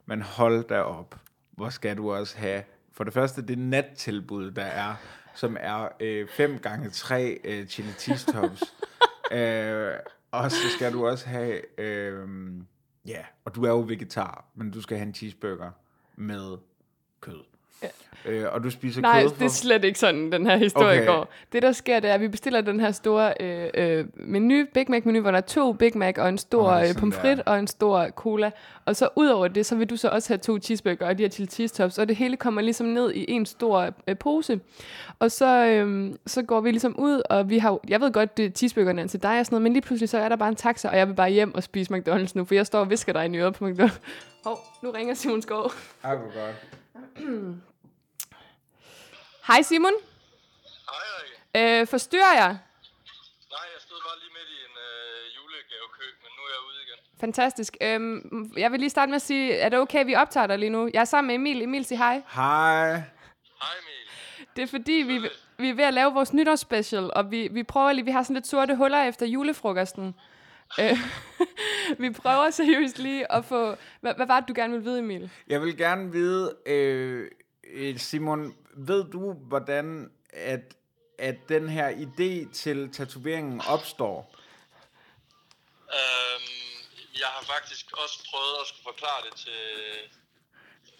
men 0.06 0.22
hold 0.22 0.64
da 0.64 0.80
op. 0.80 1.20
Hvor 1.50 1.68
skal 1.68 1.96
du 1.96 2.12
også 2.12 2.38
have, 2.38 2.62
for 2.92 3.04
det 3.04 3.12
første, 3.12 3.42
det 3.42 3.58
nattilbud, 3.58 4.50
der 4.50 4.64
er, 4.64 4.94
som 5.34 5.56
er 5.60 5.88
5 6.30 6.58
gange 6.58 6.90
3 6.90 7.38
øh, 7.44 7.66
chili 7.66 7.92
cheese 7.92 8.32
tops. 8.32 8.62
øh, 9.32 9.92
og 10.30 10.50
så 10.50 10.70
skal 10.76 10.92
du 10.92 11.06
også 11.06 11.28
have, 11.28 11.80
øh, 11.80 12.28
ja, 13.06 13.24
og 13.44 13.54
du 13.54 13.62
er 13.62 13.70
jo 13.70 13.80
vegetar, 13.80 14.44
men 14.54 14.70
du 14.70 14.82
skal 14.82 14.96
have 14.96 15.06
en 15.06 15.14
cheeseburger 15.14 15.70
med 16.16 16.58
kød. 17.20 17.57
Øh, 18.24 18.44
og 18.52 18.64
du 18.64 18.70
spiser 18.70 19.00
Nej, 19.00 19.22
kød 19.22 19.30
det 19.30 19.44
er 19.44 19.48
slet 19.48 19.84
ikke 19.84 19.98
sådan, 19.98 20.32
den 20.32 20.46
her 20.46 20.56
historie 20.56 20.98
Okay. 20.98 21.06
går. 21.06 21.28
Det, 21.52 21.62
der 21.62 21.72
sker, 21.72 22.00
det 22.00 22.10
er, 22.10 22.14
at 22.14 22.20
vi 22.20 22.28
bestiller 22.28 22.60
den 22.60 22.80
her 22.80 22.90
store 22.90 23.32
øh, 23.40 23.68
øh, 23.74 24.04
menu, 24.14 24.64
Big 24.74 24.86
Mac-menu, 24.88 25.20
hvor 25.20 25.30
der 25.30 25.38
er 25.38 25.42
to 25.42 25.72
Big 25.72 25.98
Mac 25.98 26.14
og 26.18 26.28
en 26.28 26.38
stor 26.38 26.72
oh, 26.72 26.82
øh, 26.82 26.94
pomfrit 26.94 27.40
og 27.46 27.58
en 27.58 27.66
stor 27.66 28.08
cola. 28.08 28.50
Og 28.84 28.96
så 28.96 29.08
ud 29.16 29.26
over 29.26 29.48
det, 29.48 29.66
så 29.66 29.76
vil 29.76 29.90
du 29.90 29.96
så 29.96 30.08
også 30.08 30.28
have 30.28 30.38
to 30.38 30.58
cheeseburger 30.58 31.06
og 31.06 31.18
de 31.18 31.22
her 31.22 31.30
chili 31.30 31.48
cheese 31.48 31.74
tops, 31.74 31.98
og 31.98 32.08
det 32.08 32.16
hele 32.16 32.36
kommer 32.36 32.60
ligesom 32.60 32.86
ned 32.86 33.12
i 33.12 33.30
en 33.30 33.46
stor 33.46 33.88
øh, 34.08 34.16
pose. 34.18 34.60
Og 35.18 35.30
så, 35.30 35.66
øh, 35.66 36.14
så 36.26 36.42
går 36.42 36.60
vi 36.60 36.70
ligesom 36.70 36.98
ud, 36.98 37.22
og 37.30 37.50
vi 37.50 37.58
har 37.58 37.78
jeg 37.88 38.00
ved 38.00 38.12
godt, 38.12 38.36
det 38.36 38.58
cheeseburgerne 38.58 39.02
er 39.02 39.06
til 39.06 39.22
dig 39.22 39.40
og 39.40 39.46
sådan 39.46 39.54
noget, 39.54 39.62
men 39.62 39.72
lige 39.72 39.82
pludselig 39.82 40.08
så 40.08 40.18
er 40.18 40.28
der 40.28 40.36
bare 40.36 40.48
en 40.48 40.56
taxa, 40.56 40.88
og 40.88 40.96
jeg 40.96 41.08
vil 41.08 41.14
bare 41.14 41.30
hjem 41.30 41.54
og 41.54 41.62
spise 41.62 41.94
McDonald's 41.94 42.32
nu, 42.34 42.44
for 42.44 42.54
jeg 42.54 42.66
står 42.66 42.80
og 42.80 42.90
visker 42.90 43.12
dig 43.12 43.34
i 43.34 43.38
øret 43.38 43.54
på 43.54 43.68
McDonald's. 43.68 43.98
Hov, 44.44 44.58
nu 44.82 44.90
ringer 44.90 45.14
Simon 45.14 45.42
Skov. 45.42 45.72
Ej, 46.04 46.16
hvor 46.16 46.24
godt. 46.24 46.56
Hej 49.48 49.62
Simon, 49.62 49.92
Hej, 50.90 50.98
Rikke. 51.54 51.80
øh, 51.80 51.86
forstyrrer 51.86 52.34
jeg? 52.34 52.48
Nej, 52.48 53.64
jeg 53.74 53.80
stod 53.86 53.96
bare 54.06 54.18
lige 54.22 54.30
midt 54.38 54.48
i 54.56 54.58
en 54.68 54.76
øh, 54.88 55.36
julegavekø, 55.36 56.04
men 56.22 56.30
nu 56.36 56.42
er 56.42 56.50
jeg 56.56 56.62
ude 56.68 56.78
igen. 56.86 56.98
Fantastisk. 57.20 57.76
Øhm, 57.80 58.52
jeg 58.56 58.72
vil 58.72 58.80
lige 58.80 58.90
starte 58.90 59.10
med 59.10 59.16
at 59.16 59.22
sige, 59.22 59.52
er 59.54 59.68
det 59.68 59.78
okay, 59.78 60.04
vi 60.04 60.14
optager 60.14 60.46
dig 60.46 60.58
lige 60.58 60.70
nu? 60.70 60.90
Jeg 60.94 61.00
er 61.00 61.04
sammen 61.04 61.26
med 61.28 61.34
Emil. 61.34 61.62
Emil, 61.62 61.84
sig 61.84 61.98
hej. 61.98 62.22
Hej. 62.34 62.90
Hej, 62.90 63.74
Emil. 63.82 64.46
Det 64.56 64.62
er 64.62 64.66
fordi, 64.66 64.92
vi, 64.92 65.28
vi 65.58 65.68
er 65.70 65.74
ved 65.74 65.84
at 65.84 65.94
lave 65.94 66.12
vores 66.14 66.32
nytårsspecial, 66.32 67.10
og 67.16 67.30
vi, 67.30 67.48
vi 67.52 67.62
prøver 67.62 67.92
lige, 67.92 68.04
vi 68.04 68.10
har 68.10 68.22
sådan 68.22 68.34
lidt 68.34 68.46
sorte 68.46 68.76
huller 68.76 69.02
efter 69.02 69.26
julefrokosten. 69.26 70.14
Øh, 70.80 70.98
vi 72.02 72.10
prøver 72.10 72.50
seriøst 72.50 72.98
lige 72.98 73.32
at 73.32 73.44
få... 73.44 73.74
Hvad, 74.00 74.14
hvad 74.14 74.26
var 74.26 74.40
det, 74.40 74.48
du 74.48 74.54
gerne 74.56 74.72
ville 74.72 74.84
vide, 74.84 74.98
Emil? 74.98 75.30
Jeg 75.46 75.62
vil 75.62 75.76
gerne 75.76 76.12
vide, 76.12 76.56
øh, 76.66 77.30
øh, 77.74 77.98
Simon, 77.98 78.54
ved 78.78 79.04
du, 79.04 79.32
hvordan 79.32 80.12
at, 80.30 80.60
at 81.18 81.36
den 81.48 81.68
her 81.68 81.88
idé 81.90 82.52
til 82.52 82.92
tatoveringen 82.92 83.62
opstår? 83.68 84.34
Øhm, 85.98 86.52
jeg 87.20 87.28
har 87.28 87.44
faktisk 87.54 87.92
også 87.92 88.18
prøvet 88.30 88.56
at 88.60 88.66
skulle 88.66 88.88
forklare 88.92 89.22
det 89.26 89.34
til 89.44 89.62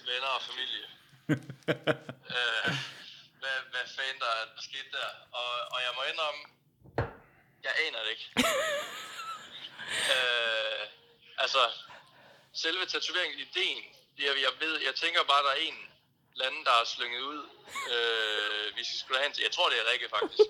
venner 0.09 0.33
og 0.39 0.43
familie. 0.51 0.87
øh, 2.35 2.71
hvad, 3.41 3.57
hvad 3.73 3.85
fanden 3.97 4.21
der, 4.25 4.35
der 4.55 4.63
skete 4.69 4.91
der. 4.93 5.11
Og, 5.41 5.51
og 5.73 5.79
jeg 5.87 5.93
må 5.97 6.03
indrømme, 6.11 6.43
jeg 7.67 7.73
aner 7.85 8.01
det 8.05 8.11
ikke. 8.17 8.29
øh, 10.15 10.83
altså, 11.39 11.63
selve 12.53 12.87
tatoveringen, 12.87 13.39
ideen, 13.47 13.83
jeg, 14.19 14.33
jeg 14.47 14.53
ved, 14.61 14.75
jeg 14.89 14.95
tænker 14.95 15.23
bare, 15.33 15.43
der 15.43 15.51
er 15.51 15.63
en 15.71 15.79
eller 16.39 16.51
anden, 16.51 16.65
der 16.69 16.75
er 16.83 16.87
slynget 16.95 17.23
ud. 17.33 17.41
Øh, 17.95 18.65
vi 18.77 18.83
skal 18.87 18.97
skulle 19.03 19.19
have 19.21 19.29
en 19.31 19.35
til. 19.37 19.43
Jeg 19.49 19.55
tror, 19.57 19.67
det 19.73 19.79
er 19.83 19.87
Rikke, 19.93 20.09
faktisk. 20.17 20.49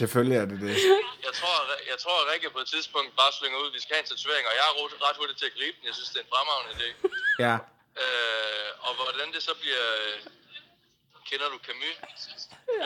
Selvfølgelig 0.00 0.36
er 0.42 0.46
det 0.52 0.58
det. 0.66 0.74
Jeg 1.26 1.32
tror, 1.40 1.56
jeg 1.92 1.98
tror, 2.02 2.16
at 2.22 2.26
Rikke 2.32 2.48
på 2.56 2.60
et 2.64 2.68
tidspunkt 2.74 3.10
bare 3.20 3.32
slynger 3.38 3.58
ud, 3.62 3.68
vi 3.76 3.80
skal 3.84 3.92
have 3.96 4.04
en 4.04 4.10
tatovering, 4.12 4.44
og 4.50 4.54
jeg 4.58 4.64
er 4.70 4.74
ret- 5.06 5.18
hurtigt 5.20 5.38
til 5.42 5.48
at 5.50 5.56
gribe 5.58 5.76
den. 5.78 5.84
Jeg 5.90 5.94
synes, 5.98 6.08
det 6.12 6.18
er 6.20 6.24
en 6.26 6.32
fremragende 6.34 6.72
idé. 6.76 6.88
Ja. 7.46 7.54
Øh, 8.02 8.68
og 8.86 8.92
hvordan 9.00 9.26
det 9.34 9.40
så 9.48 9.52
bliver... 9.62 9.84
Kender 11.30 11.48
du 11.54 11.58
Camus? 11.66 11.96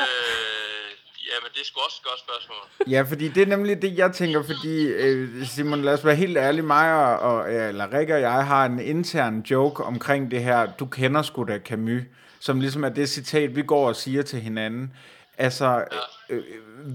Øh, 0.03 0.90
jamen, 1.31 1.50
det 1.55 1.61
er 1.61 1.64
sgu 1.64 1.81
også 1.81 2.00
et 2.05 2.09
godt 2.11 2.20
spørgsmål. 2.26 2.90
Ja, 2.94 3.03
fordi 3.11 3.29
det 3.29 3.42
er 3.42 3.46
nemlig 3.46 3.83
det, 3.83 3.98
jeg 3.98 4.12
tænker, 4.12 4.42
fordi 4.42 4.76
øh, 4.87 5.46
Simon, 5.46 5.83
lad 5.83 5.94
os 5.94 6.05
være 6.05 6.14
helt 6.14 6.37
ærlige, 6.38 6.62
mig 6.62 6.94
og, 6.94 7.18
og 7.18 7.53
ja, 7.53 7.68
eller 7.68 7.98
Rikke 7.98 8.14
og 8.14 8.20
jeg 8.20 8.46
har 8.46 8.64
en 8.66 8.79
intern 8.79 9.40
joke 9.40 9.85
omkring 9.85 10.31
det 10.31 10.42
her, 10.42 10.72
du 10.76 10.87
kender 10.87 11.22
sgu 11.22 11.44
da 11.44 11.59
Camus, 11.66 12.03
som 12.40 12.61
ligesom 12.61 12.85
er 12.85 12.88
det 12.88 13.09
citat, 13.09 13.57
vi 13.57 13.62
går 13.62 13.88
og 13.88 13.96
siger 13.96 14.22
til 14.22 14.40
hinanden. 14.40 14.92
Altså, 15.38 15.85
øh, 16.31 16.44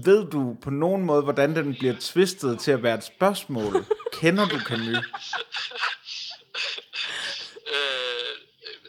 ved 0.06 0.30
du 0.30 0.56
på 0.62 0.70
nogen 0.70 1.02
måde, 1.02 1.22
hvordan 1.22 1.56
den 1.56 1.74
bliver 1.74 1.94
twistet 2.00 2.60
til 2.60 2.70
at 2.70 2.82
være 2.82 2.94
et 2.98 3.04
spørgsmål? 3.04 3.84
Kender 4.12 4.48
du 4.48 4.58
Camus? 4.58 5.06
Øh, 7.76 8.32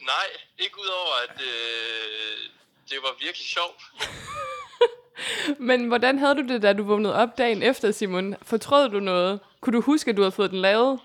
nej, 0.06 0.28
ikke 0.58 0.76
udover, 0.80 1.16
at 1.30 1.42
øh, 1.42 2.38
det 2.90 2.98
var 3.02 3.14
virkelig 3.26 3.48
sjovt. 3.48 3.82
Men 5.70 5.88
hvordan 5.88 6.20
havde 6.20 6.36
du 6.36 6.54
det, 6.54 6.62
da 6.62 6.74
du 6.74 6.84
vågnede 6.84 7.16
op 7.16 7.38
dagen 7.38 7.64
efter, 7.64 7.92
Simon? 7.92 8.36
Fortrød 8.42 8.90
du 8.90 9.00
noget? 9.00 9.40
Kunne 9.62 9.78
du 9.78 9.82
huske, 9.82 10.10
at 10.12 10.18
du 10.18 10.22
havde 10.22 10.32
fået 10.32 10.52
den 10.52 10.62
lavet? 10.62 11.00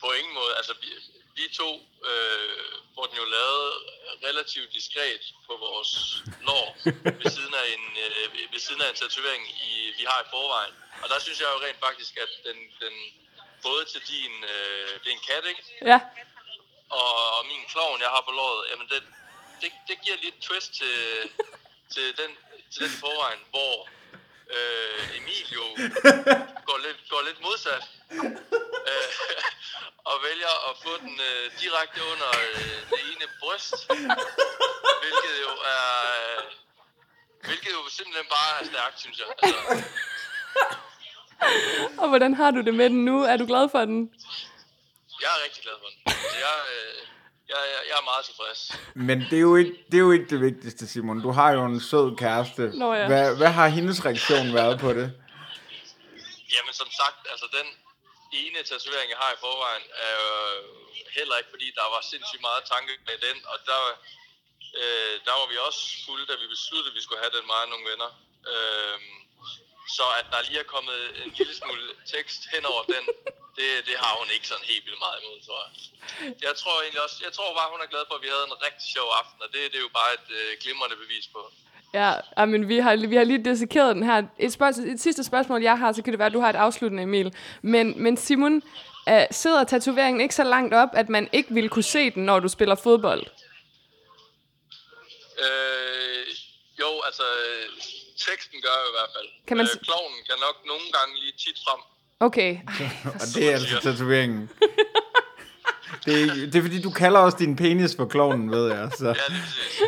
På 0.00 0.08
ingen 0.18 0.34
måde. 0.34 0.52
Altså, 0.56 0.72
vi, 0.82 0.88
vi 1.36 1.42
to, 1.52 1.70
øh, 2.10 2.68
hvor 2.94 3.04
den 3.04 3.16
jo 3.16 3.26
lavet 3.38 3.72
relativt 4.28 4.72
diskret 4.78 5.22
på 5.46 5.52
vores 5.66 5.92
lår, 6.48 6.66
ved 7.22 7.30
siden 7.36 7.54
af 7.62 7.66
en, 7.74 7.84
øh, 8.04 8.52
ved 8.52 8.60
siden 8.66 8.80
af 8.82 8.88
en 8.90 8.98
tatovering, 9.02 9.44
i, 9.70 9.72
vi 9.98 10.04
har 10.10 10.20
i 10.22 10.30
forvejen. 10.30 10.74
Og 11.02 11.08
der 11.08 11.18
synes 11.20 11.40
jeg 11.40 11.48
jo 11.54 11.58
rent 11.66 11.80
faktisk, 11.86 12.12
at 12.24 12.32
den, 12.46 12.58
den 12.82 12.94
både 13.62 13.84
til 13.92 14.00
din, 14.12 14.34
øh, 14.52 14.90
det 15.00 15.08
er 15.10 15.16
en 15.20 15.26
kat, 15.30 15.44
ikke? 15.52 15.62
Ja. 15.92 15.98
Og, 16.90 17.12
og 17.36 17.46
min 17.52 17.64
klovn, 17.72 18.00
jeg 18.00 18.10
har 18.14 18.22
på 18.28 18.32
låret, 18.40 18.62
jamen 18.70 18.88
det, 18.92 19.02
det, 19.60 19.70
det 19.88 19.96
giver 20.04 20.16
lidt 20.24 20.38
twist 20.46 20.70
til, 20.80 20.96
til, 21.94 22.06
den, 22.20 22.30
til 22.72 22.80
den 22.84 22.94
forvejen, 23.04 23.42
hvor 23.50 23.88
øh, 24.56 25.16
Emil 25.18 25.46
jo 25.58 25.64
går 26.68 26.78
lidt, 26.86 27.00
går 27.12 27.22
lidt 27.28 27.40
modsat. 27.42 27.84
Øh, 28.90 29.10
og 30.10 30.16
vælger 30.28 30.54
at 30.70 30.74
få 30.84 30.92
den 31.04 31.14
øh, 31.30 31.44
direkte 31.60 32.00
under 32.12 32.30
øh, 32.44 32.78
det 32.90 33.00
ene 33.12 33.26
bryst. 33.40 33.74
Hvilket 35.02 35.34
jo 35.46 35.52
er... 35.76 35.88
Øh, 36.18 36.42
hvilket 37.48 37.70
jo 37.72 37.82
simpelthen 37.88 38.26
bare 38.36 38.52
er 38.60 38.64
stærkt, 38.66 39.00
synes 39.00 39.18
jeg. 39.18 39.26
Altså, 39.42 39.84
Og 42.02 42.08
hvordan 42.08 42.34
har 42.34 42.50
du 42.50 42.60
det 42.60 42.74
med 42.74 42.90
den 42.90 43.04
nu? 43.04 43.22
Er 43.22 43.36
du 43.36 43.46
glad 43.46 43.68
for 43.70 43.84
den? 43.84 44.10
jeg 45.22 45.30
er 45.36 45.44
rigtig 45.44 45.62
glad 45.62 45.74
for 45.82 45.88
den. 45.88 46.14
Så 46.32 46.36
jeg, 46.46 46.56
øh, 46.76 47.06
jeg, 47.48 47.60
jeg, 47.72 47.80
jeg 47.88 47.96
er 48.02 48.04
meget 48.04 48.24
tilfreds. 48.24 48.60
Men 49.08 49.20
det 49.30 49.36
er, 49.42 49.46
jo 49.50 49.56
ikke, 49.56 49.74
det 49.90 49.94
er 49.94 50.04
jo 50.08 50.12
ikke 50.12 50.28
det 50.30 50.40
vigtigste, 50.40 50.88
Simon. 50.88 51.22
Du 51.22 51.30
har 51.30 51.52
jo 51.52 51.64
en 51.64 51.80
sød 51.80 52.16
kæreste. 52.16 52.62
Nå 52.82 52.94
ja. 52.94 53.06
hvad, 53.06 53.36
hvad 53.36 53.50
har 53.58 53.68
hendes 53.68 54.04
reaktion 54.04 54.54
været 54.54 54.80
på 54.80 54.88
det? 54.98 55.06
Jamen 56.54 56.74
som 56.80 56.90
sagt, 57.00 57.20
altså 57.32 57.46
den, 57.58 57.66
ene 58.32 58.62
tatovering, 58.62 59.08
jeg 59.10 59.20
har 59.24 59.32
i 59.32 59.42
forvejen, 59.46 59.84
er 60.06 60.12
jo 60.20 60.28
heller 61.18 61.36
ikke, 61.40 61.50
fordi 61.54 61.68
der 61.78 61.86
var 61.94 62.00
sindssygt 62.12 62.46
meget 62.48 62.62
tanke 62.72 62.92
med 63.08 63.16
den, 63.26 63.36
og 63.52 63.58
der, 63.70 63.82
øh, 64.80 65.14
der 65.26 65.34
var 65.40 65.46
vi 65.52 65.56
også 65.68 65.82
fulde, 66.06 66.26
da 66.30 66.34
vi 66.42 66.46
besluttede, 66.56 66.92
at 66.92 66.96
vi 66.98 67.02
skulle 67.04 67.22
have 67.24 67.36
den 67.38 67.46
meget 67.52 67.68
nogle 67.72 67.88
venner. 67.90 68.10
Øh, 68.52 68.96
så 69.96 70.04
at 70.20 70.26
der 70.32 70.40
lige 70.48 70.60
er 70.64 70.72
kommet 70.74 71.00
en 71.24 71.30
lille 71.38 71.54
smule 71.60 71.86
tekst 72.14 72.40
hen 72.52 72.64
over 72.72 72.82
den, 72.94 73.04
det, 73.58 73.68
det 73.88 73.96
har 74.04 74.12
hun 74.20 74.28
ikke 74.34 74.46
sådan 74.50 74.66
helt 74.72 74.84
vildt 74.86 75.02
meget 75.04 75.18
imod, 75.20 75.38
tror 75.46 75.60
jeg. 75.64 75.72
Jeg 76.46 76.54
tror 76.60 76.74
egentlig 76.82 77.02
også, 77.06 77.16
jeg 77.26 77.32
tror 77.36 77.48
bare, 77.58 77.72
hun 77.74 77.80
er 77.84 77.90
glad 77.94 78.04
for, 78.08 78.14
at 78.18 78.24
vi 78.24 78.30
havde 78.34 78.46
en 78.52 78.58
rigtig 78.66 78.86
sjov 78.94 79.08
aften, 79.20 79.38
og 79.44 79.48
det, 79.52 79.60
det 79.70 79.78
er 79.80 79.86
jo 79.88 79.94
bare 80.00 80.12
et 80.18 80.28
øh, 80.38 80.50
glimrende 80.62 80.96
bevis 81.02 81.26
på. 81.36 81.42
Ja, 81.94 82.12
men 82.52 82.68
vi 82.68 82.78
har, 82.78 83.08
vi 83.12 83.16
har 83.16 83.24
lige 83.24 83.44
dissekeret 83.44 83.96
den 83.96 84.02
her. 84.02 84.22
Et, 84.38 84.52
spørgsmål, 84.52 84.88
et 84.88 85.00
sidste 85.00 85.24
spørgsmål, 85.24 85.62
jeg 85.62 85.78
har, 85.78 85.92
så 85.92 86.02
kan 86.02 86.12
det 86.12 86.18
være, 86.18 86.26
at 86.26 86.32
du 86.32 86.40
har 86.40 86.50
et 86.50 86.56
afsluttende, 86.56 87.02
Emil. 87.02 87.34
Men, 87.62 88.02
men 88.02 88.16
Simon, 88.16 88.62
uh, 89.10 89.22
sidder 89.30 89.64
tatoveringen 89.64 90.20
ikke 90.20 90.34
så 90.34 90.44
langt 90.44 90.74
op, 90.74 90.88
at 90.92 91.08
man 91.08 91.28
ikke 91.32 91.54
ville 91.54 91.68
kunne 91.68 91.82
se 91.82 92.10
den, 92.10 92.24
når 92.24 92.40
du 92.40 92.48
spiller 92.48 92.74
fodbold? 92.74 93.26
Øh, 95.38 96.26
jo, 96.80 97.00
altså, 97.06 97.22
øh, 97.22 97.68
teksten 98.26 98.58
gør 98.66 98.76
i 98.90 98.92
hvert 98.96 99.10
fald. 99.16 99.28
Kan 99.48 99.56
man 99.56 99.66
øh, 99.66 99.70
s- 99.74 99.78
klovnen 99.88 100.20
kan 100.28 100.36
nok 100.46 100.56
nogle 100.70 100.86
gange 100.96 101.12
lige 101.22 101.32
tit 101.44 101.58
frem. 101.66 101.80
Okay. 102.28 102.50
Og 103.20 103.26
det 103.34 103.42
er 103.48 103.52
altså 103.52 103.76
tatoveringen. 103.82 104.42
Det 106.04 106.22
er, 106.22 106.26
det 106.34 106.54
er 106.54 106.62
fordi, 106.62 106.82
du 106.82 106.90
kalder 106.90 107.20
også 107.20 107.36
din 107.40 107.56
penis 107.56 107.96
for 107.96 108.06
klovnen, 108.06 108.50
ved 108.50 108.68
jeg. 108.74 108.90
Så, 108.98 109.06
Ja, 109.08 109.14
præcis. 109.14 109.82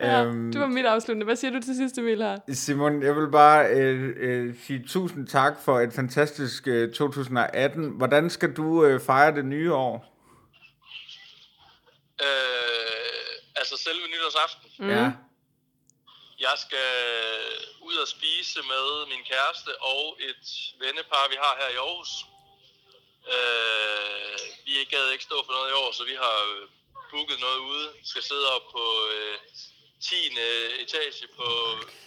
Ja, 0.00 0.24
øhm, 0.24 0.52
det 0.52 0.60
var 0.60 0.66
mit 0.66 0.86
afsluttende. 0.86 1.24
Hvad 1.24 1.36
siger 1.36 1.50
du 1.50 1.60
til 1.60 1.76
sidst, 1.76 1.98
Emil, 1.98 2.22
her? 2.22 2.38
Simon, 2.52 3.02
jeg 3.02 3.16
vil 3.16 3.30
bare 3.30 3.66
øh, 3.66 4.12
øh, 4.16 4.54
sige 4.66 4.84
tusind 4.88 5.26
tak 5.28 5.52
for 5.64 5.80
et 5.80 5.92
fantastisk 5.92 6.68
øh, 6.68 6.92
2018. 6.92 7.88
Hvordan 7.90 8.30
skal 8.30 8.52
du 8.52 8.84
øh, 8.84 9.00
fejre 9.00 9.34
det 9.34 9.44
nye 9.44 9.72
år? 9.74 10.20
Øh, 12.22 12.26
altså 13.56 13.76
selve 13.76 14.00
nytårsaften. 14.14 14.70
Mm. 14.78 14.88
Ja. 14.90 15.12
Jeg 16.48 16.56
skal 16.66 16.90
ud 17.88 17.96
og 18.04 18.08
spise 18.16 18.60
med 18.72 18.86
min 19.12 19.24
kæreste 19.30 19.70
og 19.92 20.04
et 20.28 20.46
vennepar, 20.82 21.24
vi 21.32 21.36
har 21.44 21.54
her 21.60 21.68
i 21.74 21.78
Aarhus. 21.84 22.12
Øh, 23.34 24.36
vi 24.66 24.72
gad 24.94 25.06
ikke 25.10 25.28
stå 25.30 25.36
for 25.46 25.52
noget 25.52 25.70
i 25.70 25.78
år, 25.82 25.90
så 25.98 26.02
vi 26.12 26.16
har 26.24 26.38
øh, 26.52 26.62
booket 27.10 27.38
noget 27.46 27.60
ude. 27.72 27.86
Vi 28.02 28.06
skal 28.12 28.22
sidde 28.30 28.46
op 28.56 28.66
på 28.76 28.84
øh, 29.14 29.36
10. 30.00 30.14
etage 30.84 31.26
på... 31.38 31.46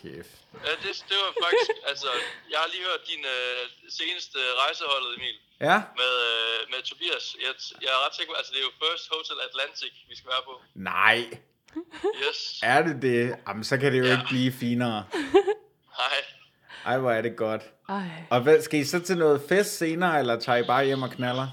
Kæft. 0.02 0.34
Ja, 0.66 0.72
det, 0.84 0.92
det 1.10 1.18
var 1.24 1.32
faktisk... 1.46 1.72
altså, 1.92 2.10
jeg 2.52 2.60
har 2.60 2.68
lige 2.74 2.84
hørt 2.90 3.04
din 3.12 3.26
øh, 3.26 3.62
seneste 4.00 4.40
rejseholdet, 4.64 5.12
Emil, 5.18 5.38
Ja? 5.70 5.78
med, 6.02 6.14
øh, 6.32 6.60
med 6.72 6.80
Tobias. 6.90 7.26
Jeg, 7.46 7.54
jeg 7.84 7.92
er 7.96 8.00
ret 8.06 8.16
sikker 8.16 8.34
altså 8.34 8.52
det 8.54 8.60
er 8.60 8.68
jo 8.70 8.74
First 8.84 9.06
Hotel 9.14 9.40
Atlantic, 9.50 9.94
vi 10.10 10.16
skal 10.16 10.30
være 10.34 10.44
på. 10.50 10.62
Nej. 10.76 11.20
Yes. 12.28 12.60
Er 12.64 12.82
det 12.82 13.02
det? 13.02 13.36
Jamen, 13.48 13.64
så 13.64 13.78
kan 13.78 13.92
det 13.94 14.00
jo 14.00 14.06
Ja. 14.06 14.12
ikke 14.12 14.26
blive 14.30 14.52
finere. 14.52 15.04
Hej. 15.98 16.18
Ej, 16.86 16.98
hvor 16.98 17.12
er 17.12 17.22
det 17.22 17.36
godt. 17.38 17.62
Ej. 17.90 18.10
Og 18.30 18.42
hvad, 18.42 18.62
skal 18.62 18.80
I 18.80 18.86
så 18.86 19.00
til 19.00 19.18
noget 19.18 19.42
fest 19.50 19.78
senere, 19.78 20.20
eller 20.20 20.40
tager 20.40 20.58
I 20.58 20.64
bare 20.64 20.86
hjem 20.86 21.02
og 21.02 21.10
knaller? 21.12 21.48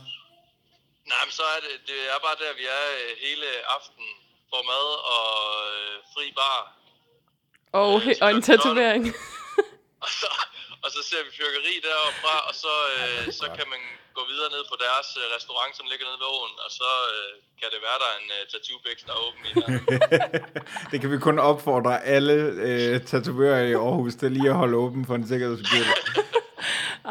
Nej, 1.13 1.23
men 1.25 1.33
så 1.33 1.43
er 1.57 1.61
det, 1.67 1.75
det 1.87 1.99
er 2.15 2.19
bare 2.27 2.37
der, 2.45 2.53
vi 2.61 2.65
er 2.81 2.85
øh, 3.01 3.11
hele 3.27 3.47
aften 3.77 4.05
for 4.51 4.61
mad 4.73 4.87
og 5.17 5.31
øh, 5.75 5.95
fri 6.15 6.33
bar. 6.37 6.61
Og, 7.73 8.03
Øh, 8.07 8.15
og 8.21 8.31
en 8.31 8.43
tatovering. 8.43 9.05
Og 10.05 10.11
så, 10.11 10.27
og 10.85 10.91
så 10.91 11.01
ser 11.11 11.25
vi 11.25 11.31
fyrkeri 11.37 11.75
deroppe 11.87 12.19
fra, 12.25 12.35
og 12.49 12.55
så, 12.55 12.73
øh, 12.97 13.33
så 13.33 13.47
kan 13.57 13.67
man 13.75 13.83
gå 14.19 14.23
videre 14.33 14.51
ned 14.57 14.63
på 14.73 14.77
deres 14.85 15.09
øh, 15.21 15.25
restaurant, 15.37 15.73
som 15.79 15.87
ligger 15.91 16.05
nede 16.09 16.19
ved 16.23 16.29
åen, 16.37 16.55
og 16.65 16.71
så 16.81 16.91
øh, 17.15 17.33
kan 17.61 17.69
det 17.75 17.81
være, 17.87 17.99
der 18.03 18.09
er 18.13 18.17
en 18.23 18.31
øh, 18.37 18.43
tattoo 18.53 18.79
der 19.07 19.15
er 19.17 19.23
åben 19.27 19.43
i 19.49 19.53
der. 19.59 19.69
Det 20.91 20.97
kan 21.01 21.11
vi 21.15 21.19
kun 21.29 21.39
opfordre 21.51 21.95
alle 22.15 22.35
øh, 22.67 22.93
tatovører 23.11 23.63
i 23.71 23.73
Aarhus 23.73 24.15
til 24.15 24.33
lige 24.33 24.51
at 24.55 24.61
holde 24.63 24.77
åben 24.85 25.07
for 25.07 25.15
en 25.15 25.27
sikkerhedsskyld. 25.29 25.87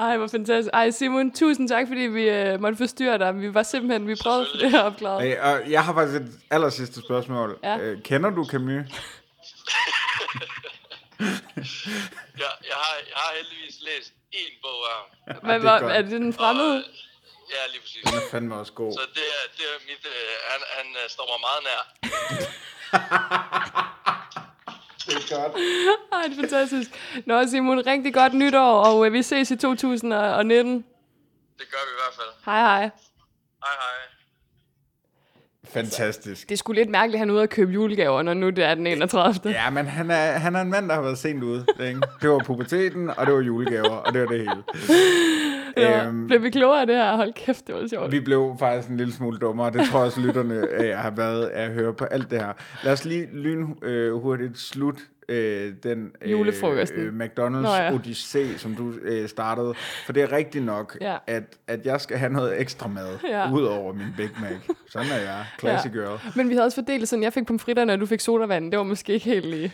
Ej, 0.04 0.18
hvor 0.18 0.28
fantastisk. 0.28 0.70
Ej, 0.74 0.90
Simon, 0.90 1.32
tusind 1.34 1.70
tak, 1.70 1.88
fordi 1.88 2.02
vi 2.02 2.30
øh, 2.30 2.62
måtte 2.62 2.78
forstyrre 2.78 3.18
dig. 3.18 3.42
Vi 3.42 3.54
var 3.54 3.64
simpelthen, 3.64 4.08
vi 4.08 4.16
prøvede 4.24 4.48
det 4.62 4.72
her 4.72 4.82
opklaret. 4.82 5.32
Øh, 5.32 5.38
og 5.44 5.72
jeg 5.72 5.86
har 5.86 5.94
faktisk 5.94 6.22
et 6.22 6.32
aller 6.52 6.70
sidste 6.70 7.02
spørgsmål. 7.02 7.60
Ja. 7.64 7.78
Øh, 7.78 8.02
kender 8.02 8.30
du 8.30 8.46
Camus? 8.46 8.86
Jeg, 12.44 12.52
jeg, 12.70 12.78
har, 12.84 12.96
jeg 13.12 13.18
har 13.24 13.32
heldigvis 13.36 13.76
læst 13.82 14.14
én 14.42 14.54
bog 14.64 14.80
af 14.90 14.94
ham. 15.00 15.08
Hvad, 15.46 15.60
det 15.60 15.68
er 15.68 15.80
godt. 15.80 15.92
er 15.98 16.02
det 16.02 16.12
den 16.12 16.28
Og, 16.28 16.34
fremmede? 16.40 16.78
øh, 16.78 16.84
ja, 17.54 17.62
lige 17.72 17.82
præcis. 17.82 18.04
Den 18.06 18.14
er 18.22 18.28
fandme 18.32 18.56
også 18.56 18.74
god. 18.74 18.94
Så 18.94 19.04
det 19.18 19.26
er, 19.38 19.44
det 19.58 19.66
er 19.72 19.78
mit, 19.90 20.04
øh, 20.16 20.30
han, 20.52 20.60
han 20.78 20.88
øh, 21.04 21.10
står 21.16 21.26
mig 21.32 21.40
meget 21.48 21.62
nær. 21.68 21.82
Det 25.06 25.14
er 25.16 25.38
godt. 25.38 25.54
Ej, 26.14 26.22
det 26.28 26.38
er 26.38 26.42
fantastisk. 26.42 26.90
Nå, 27.26 27.48
Simon, 27.48 27.88
rigtig 27.88 28.14
godt 28.14 28.34
nytår, 28.34 28.84
og 28.86 29.06
øh, 29.06 29.14
vi 29.14 29.24
ses 29.24 29.52
i 29.52 29.58
2019. 29.58 30.76
Det 31.60 31.68
gør 31.72 31.78
vi 31.88 31.92
i 31.92 32.00
hvert 32.02 32.16
fald. 32.16 32.30
Hej, 32.46 32.60
hej. 32.60 32.82
Hej 33.66 33.76
hej. 33.84 33.98
Fantastisk. 35.74 36.50
Det 36.50 36.56
er 36.56 36.58
sgu 36.58 36.74
lidt 36.74 36.90
mærkeligt, 36.90 37.16
at 37.16 37.20
han 37.20 37.30
er 37.30 37.34
ude 37.34 37.42
og 37.42 37.50
købe 37.50 37.72
julegaver, 37.72 38.22
når 38.22 38.34
nu 38.34 38.50
det 38.50 38.64
er 38.64 38.76
den 38.76 38.88
31. 38.88 39.52
Ja, 39.52 39.70
men 39.70 39.86
han 39.86 40.12
er, 40.12 40.16
han 40.32 40.56
er 40.56 40.62
en 40.62 40.70
mand, 40.70 40.88
der 40.88 40.94
har 40.96 41.02
været 41.02 41.18
sent 41.18 41.44
ude. 41.44 41.66
Ikke? 41.80 42.02
Det 42.22 42.30
var 42.30 42.40
puberteten, 42.46 43.10
og 43.18 43.26
det 43.26 43.34
var 43.34 43.42
julegaver, 43.42 43.90
og 43.90 44.14
det 44.14 44.22
var 44.22 44.28
det 44.28 44.40
hele. 44.40 44.52
Ja, 45.78 46.06
Øhm, 46.08 46.28
blev 46.28 46.44
vi 46.44 46.50
klogere 46.50 46.82
af 46.82 46.88
det 46.88 46.96
her? 46.96 47.16
Hold 47.16 47.34
kæft, 47.34 47.68
det 47.68 47.76
var 47.76 47.88
sjovt. 47.88 48.12
Vi 48.12 48.20
blev 48.20 48.56
faktisk 48.60 48.90
en 48.90 48.98
lille 48.98 49.14
smule 49.14 49.38
dummere. 49.38 49.72
Det 49.72 49.82
tror 49.92 50.00
jeg 50.00 50.06
også, 50.06 50.22
lytterne 50.22 50.68
øh, 50.72 50.98
har 50.98 51.12
været 51.12 51.46
at 51.46 51.72
høre 51.72 51.94
på 51.94 52.06
alt 52.06 52.32
det 52.32 52.40
her. 52.40 52.54
Lad 52.84 52.94
os 52.94 53.06
lige 53.06 53.28
lyn 53.34 53.68
øh, 53.84 54.14
hurtigt 54.22 54.58
slut 54.60 54.96
øh, 55.30 55.74
den 55.84 56.12
øh, 56.22 56.32
Julefrokosten. 56.32 57.00
øh, 57.00 57.14
McDonald's 57.26 57.76
ja. 57.82 57.92
Odyssé, 57.92 58.58
som 58.58 58.76
du 58.76 58.94
øh, 59.02 59.30
startede. 59.30 59.74
For 60.06 60.14
det 60.14 60.24
er 60.24 60.32
rigtigt 60.32 60.66
nok, 60.66 60.98
Ja. 61.02 61.18
at, 61.28 61.44
at 61.68 61.86
jeg 61.86 62.02
skal 62.02 62.18
have 62.18 62.34
noget 62.34 62.62
ekstra 62.62 62.88
mad, 62.88 63.18
Ja. 63.30 63.52
ud 63.52 63.64
over 63.64 63.94
min 63.94 64.08
Big 64.18 64.30
Mac. 64.42 64.76
Sådan 64.90 65.08
er 65.12 65.18
jeg. 65.22 65.46
Classic 65.60 65.92
girl. 65.92 66.20
Men 66.36 66.50
vi 66.50 66.54
havde 66.54 66.66
også 66.66 66.76
fordelt 66.76 67.08
sådan, 67.10 67.24
jeg 67.24 67.34
fik 67.34 67.46
pomfritterne, 67.46 67.94
og 67.94 68.00
du 68.00 68.06
fik 68.06 68.20
sodavand. 68.20 68.72
Det 68.72 68.78
var 68.78 68.84
måske 68.84 69.14
ikke 69.14 69.26
helt 69.26 69.46
lige. 69.46 69.74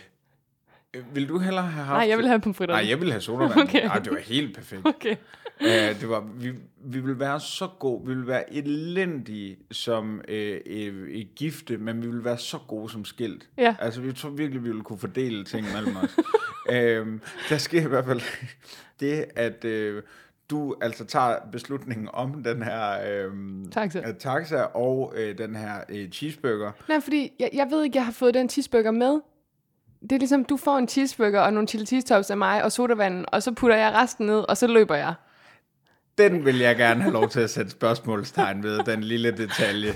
Øh, 0.94 1.14
Vil 1.14 1.28
du 1.28 1.38
hellere 1.38 1.64
have 1.66 1.84
haft... 1.84 1.96
Nej, 1.98 2.08
jeg 2.08 2.18
vil 2.18 2.26
have 2.26 2.40
pomfritterne. 2.40 2.82
Nej, 2.82 2.90
jeg 2.90 3.00
vil 3.00 3.10
have 3.10 3.20
sodavand. 3.20 3.60
Okay. 3.68 3.88
Ej, 3.88 3.98
det 3.98 4.12
var 4.12 4.18
helt 4.18 4.56
perfekt. 4.56 4.86
Okay. 4.86 5.16
Uh, 5.60 5.66
det 6.00 6.08
var, 6.08 6.20
vi, 6.34 6.52
vi 6.84 7.00
ville 7.00 7.20
være 7.20 7.40
så 7.40 7.68
gode, 7.78 8.00
vi 8.06 8.08
ville 8.14 8.26
være 8.26 8.54
elendige 8.54 9.56
som 9.70 10.20
øh, 10.28 10.60
øh, 10.66 11.26
gifte, 11.36 11.78
men 11.78 12.02
vi 12.02 12.06
ville 12.06 12.24
være 12.24 12.38
så 12.38 12.58
gode 12.68 12.90
som 12.92 13.04
skilt. 13.04 13.48
Ja. 13.58 13.74
Altså, 13.78 14.00
vi 14.00 14.12
tror 14.12 14.30
virkelig, 14.30 14.64
vi 14.64 14.68
ville 14.68 14.82
kunne 14.82 14.98
fordele 14.98 15.44
ting 15.44 15.66
mellem 15.74 15.96
os. 15.96 16.16
øhm, 16.72 17.20
der 17.48 17.58
sker 17.58 17.80
i 17.82 17.86
hvert 17.88 18.04
fald 18.04 18.20
det, 19.00 19.24
at 19.36 19.64
øh, 19.64 20.02
du 20.50 20.74
altså 20.80 21.04
tager 21.04 21.36
beslutningen 21.52 22.08
om 22.12 22.42
den 22.42 22.62
her 22.62 22.98
øh, 23.10 23.32
Taxa. 23.72 24.12
taxa 24.12 24.62
og 24.62 25.12
øh, 25.16 25.38
den 25.38 25.56
her 25.56 25.74
øh, 25.88 26.10
cheeseburger. 26.10 26.72
Nej, 26.88 27.00
fordi 27.00 27.32
jeg, 27.38 27.50
jeg 27.52 27.66
ved 27.70 27.84
ikke, 27.84 27.96
jeg 27.96 28.04
har 28.04 28.12
fået 28.12 28.34
den 28.34 28.48
cheeseburger 28.48 28.90
med. 28.90 29.20
Det 30.02 30.12
er 30.12 30.18
ligesom, 30.18 30.44
du 30.44 30.56
får 30.56 30.78
en 30.78 30.88
cheeseburger 30.88 31.40
og 31.40 31.52
nogle 31.52 31.68
chili 31.68 31.86
cheese 31.86 32.06
tops 32.06 32.30
af 32.30 32.36
mig 32.36 32.64
og 32.64 32.72
sodavanden, 32.72 33.24
og 33.28 33.42
så 33.42 33.52
putter 33.52 33.76
jeg 33.76 33.92
resten 33.92 34.26
ned, 34.26 34.38
og 34.48 34.56
så 34.56 34.66
løber 34.66 34.94
jeg. 34.94 35.14
Den 36.18 36.44
vil 36.44 36.58
jeg 36.58 36.76
gerne 36.76 37.02
have 37.02 37.12
lov 37.12 37.28
til 37.28 37.40
at 37.40 37.50
sætte 37.50 37.70
spørgsmålstegn 37.70 38.62
ved, 38.62 38.80
den 38.86 39.04
lille 39.04 39.30
detalje. 39.30 39.92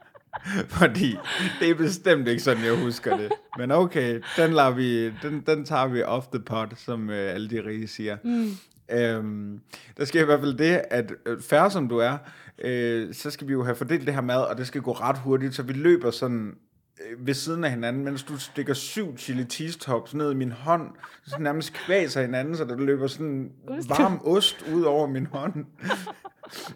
Fordi 0.68 1.16
det 1.60 1.70
er 1.70 1.74
bestemt 1.74 2.28
ikke 2.28 2.42
sådan, 2.42 2.64
jeg 2.64 2.74
husker 2.74 3.16
det. 3.16 3.32
Men 3.58 3.70
okay, 3.70 4.20
den, 4.36 4.52
lader 4.52 4.70
vi, 4.70 5.10
den, 5.10 5.42
den 5.46 5.64
tager 5.64 5.86
vi 5.86 6.02
off 6.02 6.26
the 6.26 6.40
pot, 6.40 6.74
som 6.76 7.10
øh, 7.10 7.34
alle 7.34 7.50
de 7.50 7.66
rige 7.66 7.88
siger. 7.88 8.16
Mm. 8.24 8.50
Øhm, 8.90 9.60
der 9.96 10.04
sker 10.04 10.22
i 10.22 10.24
hvert 10.24 10.40
fald 10.40 10.54
det, 10.54 10.82
at 10.90 11.12
øh, 11.26 11.40
færre 11.40 11.70
som 11.70 11.88
du 11.88 11.98
er, 11.98 12.18
øh, 12.58 13.14
så 13.14 13.30
skal 13.30 13.48
vi 13.48 13.52
jo 13.52 13.64
have 13.64 13.76
fordelt 13.76 14.06
det 14.06 14.14
her 14.14 14.20
mad, 14.20 14.40
og 14.40 14.58
det 14.58 14.66
skal 14.66 14.80
gå 14.80 14.92
ret 14.92 15.18
hurtigt, 15.18 15.54
så 15.54 15.62
vi 15.62 15.72
løber 15.72 16.10
sådan 16.10 16.54
ved 17.18 17.34
siden 17.34 17.64
af 17.64 17.70
hinanden, 17.70 18.04
mens 18.04 18.22
du 18.22 18.38
stikker 18.38 18.74
syv 18.74 19.16
chili 19.16 19.44
cheese 19.44 19.78
tops 19.78 20.14
ned 20.14 20.32
i 20.32 20.34
min 20.34 20.52
hånd, 20.52 20.90
så 21.26 21.38
nærmest 21.38 21.72
kvæser 21.72 22.22
hinanden, 22.22 22.56
så 22.56 22.64
der 22.64 22.76
løber 22.76 23.06
sådan 23.06 23.52
varm 23.88 24.20
ost 24.24 24.62
ud 24.72 24.82
over 24.82 25.06
min 25.06 25.26
hånd. 25.26 25.66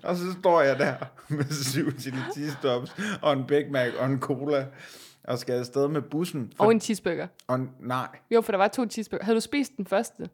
og 0.03 0.17
så 0.17 0.33
står 0.41 0.61
jeg 0.63 0.79
der 0.79 0.97
med 1.29 1.45
syv 1.65 1.99
chili 1.99 2.19
cheese 2.33 2.57
tops 2.63 2.97
og 3.23 3.33
en 3.33 3.47
Big 3.47 3.71
Mac 3.71 3.93
og 3.99 4.07
en 4.07 4.21
cola, 4.21 4.67
og 5.25 5.39
skal 5.39 5.53
afsted 5.59 5.89
med 5.89 6.03
bussen. 6.03 6.53
For, 6.57 6.65
Og 6.65 6.71
en 6.73 6.81
cheeseburger. 6.81 7.27
og 7.47 7.55
en, 7.57 7.71
nej, 7.81 8.09
Jo, 8.31 8.41
for 8.41 8.53
der 8.53 8.59
var 8.59 8.69
to 8.69 8.87
cheeseburger. 8.89 9.25
Havde 9.25 9.37
du 9.37 9.41
spist 9.41 9.77
den 9.77 9.87
første? 9.87 10.31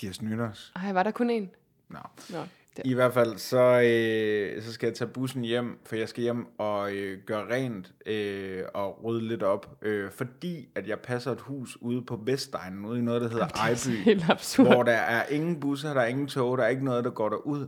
de 0.00 0.06
har 0.06 0.12
snydt 0.12 0.40
os. 0.40 0.72
Ej, 0.76 0.92
var 0.92 1.02
der 1.02 1.10
kun 1.10 1.30
en? 1.30 1.50
Nå. 1.88 1.98
Nå. 2.30 2.38
I 2.84 2.94
hvert 2.94 3.14
fald, 3.14 3.38
så, 3.38 3.80
øh, 3.84 4.62
så 4.62 4.72
skal 4.72 4.86
jeg 4.86 4.94
tage 4.94 5.08
bussen 5.08 5.42
hjem, 5.42 5.78
for 5.84 5.96
jeg 5.96 6.08
skal 6.08 6.22
hjem 6.22 6.46
og 6.58 6.92
øh, 6.92 7.18
gøre 7.26 7.54
rent 7.54 7.92
øh, 8.06 8.62
og 8.74 9.04
rydde 9.04 9.28
lidt 9.28 9.42
op, 9.42 9.78
øh, 9.82 10.10
fordi 10.10 10.68
at 10.74 10.88
jeg 10.88 10.98
passer 11.00 11.32
et 11.32 11.40
hus 11.40 11.76
ude 11.80 12.02
på 12.02 12.20
Vestegnen, 12.24 12.84
ude 12.84 12.98
i 12.98 13.02
noget, 13.02 13.22
der 13.22 13.28
hedder 13.28 13.44
er 13.44 13.58
Ejby, 13.58 14.66
hvor 14.72 14.82
der 14.82 14.92
er 14.92 15.26
ingen 15.26 15.60
busser, 15.60 15.94
der 15.94 16.00
er 16.00 16.06
ingen 16.06 16.26
tog, 16.26 16.58
der 16.58 16.64
er 16.64 16.68
ikke 16.68 16.84
noget, 16.84 17.04
der 17.04 17.10
går 17.10 17.28
derud. 17.28 17.66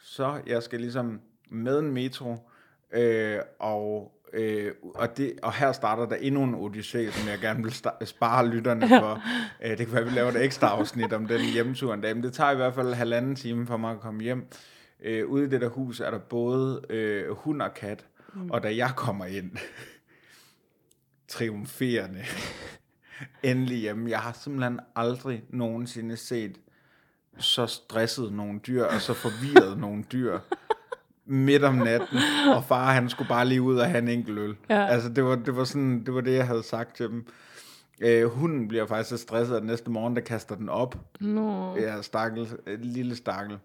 Så 0.00 0.40
jeg 0.46 0.62
skal 0.62 0.80
ligesom 0.80 1.20
med 1.50 1.78
en 1.78 1.90
metro, 1.92 2.36
øh, 2.92 3.38
og, 3.58 4.13
øh, 4.34 4.72
og, 4.94 5.16
det, 5.16 5.32
og 5.42 5.52
her 5.52 5.72
starter 5.72 6.06
der 6.06 6.16
endnu 6.16 6.42
en 6.42 6.54
odyssé, 6.54 7.10
som 7.10 7.28
jeg 7.28 7.38
gerne 7.40 7.62
vil 7.62 7.70
sta- 7.70 8.04
spare 8.04 8.48
lytterne 8.48 8.88
for. 9.02 9.22
Øh, 9.62 9.70
det 9.70 9.78
kan 9.78 9.92
være, 9.92 10.00
at 10.00 10.06
vi 10.10 10.16
laver 10.16 10.30
et 10.30 10.44
ekstra 10.44 10.66
afsnit 10.66 11.12
om 11.12 11.26
den 11.26 11.40
hjemtur 11.40 11.94
en 11.94 12.00
dag, 12.00 12.14
men 12.16 12.22
det 12.22 12.32
tager 12.32 12.50
i 12.50 12.56
hvert 12.56 12.74
fald 12.74 12.94
halvanden 12.94 13.36
time 13.36 13.66
for 13.66 13.76
mig 13.76 13.90
at 13.90 14.00
komme 14.00 14.22
hjem. 14.22 14.46
Øh, 15.02 15.26
ude 15.26 15.44
i 15.44 15.48
det 15.48 15.60
der 15.60 15.68
hus 15.68 16.00
er 16.00 16.10
der 16.10 16.18
både 16.18 16.80
øh, 16.90 17.30
hund 17.30 17.62
og 17.62 17.74
kat, 17.74 18.06
mm. 18.34 18.50
og 18.50 18.62
da 18.62 18.76
jeg 18.76 18.90
kommer 18.96 19.24
ind, 19.24 19.56
triumferende, 21.28 22.24
endelig 23.42 23.78
hjemme. 23.78 24.10
Jeg 24.10 24.18
har 24.18 24.32
simpelthen 24.32 24.80
aldrig 24.96 25.42
nogensinde 25.50 26.16
set 26.16 26.60
så 27.38 27.66
stresset 27.66 28.32
nogle 28.32 28.60
dyr, 28.66 28.84
og 28.84 29.00
så 29.00 29.14
forvirret 29.14 29.78
nogle 29.78 30.04
dyr 30.12 30.38
midt 31.26 31.64
om 31.64 31.74
natten, 31.74 32.18
og 32.54 32.64
far 32.64 32.92
han 32.92 33.08
skulle 33.08 33.28
bare 33.28 33.46
lige 33.46 33.62
ud 33.62 33.76
og 33.76 33.86
have 33.86 33.98
en 34.02 34.08
enkelt 34.08 34.38
øl. 34.38 34.56
Ja. 34.70 34.86
Altså 34.86 35.08
det 35.08 35.24
var, 35.24 35.34
det 35.36 35.56
var 35.56 35.64
sådan, 35.64 36.04
det 36.04 36.14
var 36.14 36.20
det, 36.20 36.34
jeg 36.34 36.46
havde 36.46 36.62
sagt 36.62 36.96
til 36.96 37.06
dem. 37.08 37.26
Øh, 38.00 38.24
hunden 38.24 38.68
bliver 38.68 38.86
faktisk 38.86 39.10
så 39.10 39.16
stresset, 39.16 39.56
at 39.56 39.64
næste 39.64 39.90
morgen, 39.90 40.16
der 40.16 40.22
kaster 40.22 40.54
den 40.54 40.68
op. 40.68 40.96
Nå. 41.20 41.76
Ja, 41.76 42.02
stakkel, 42.02 42.48
en 42.66 42.80
lille 42.80 43.16
stakkel. 43.16 43.58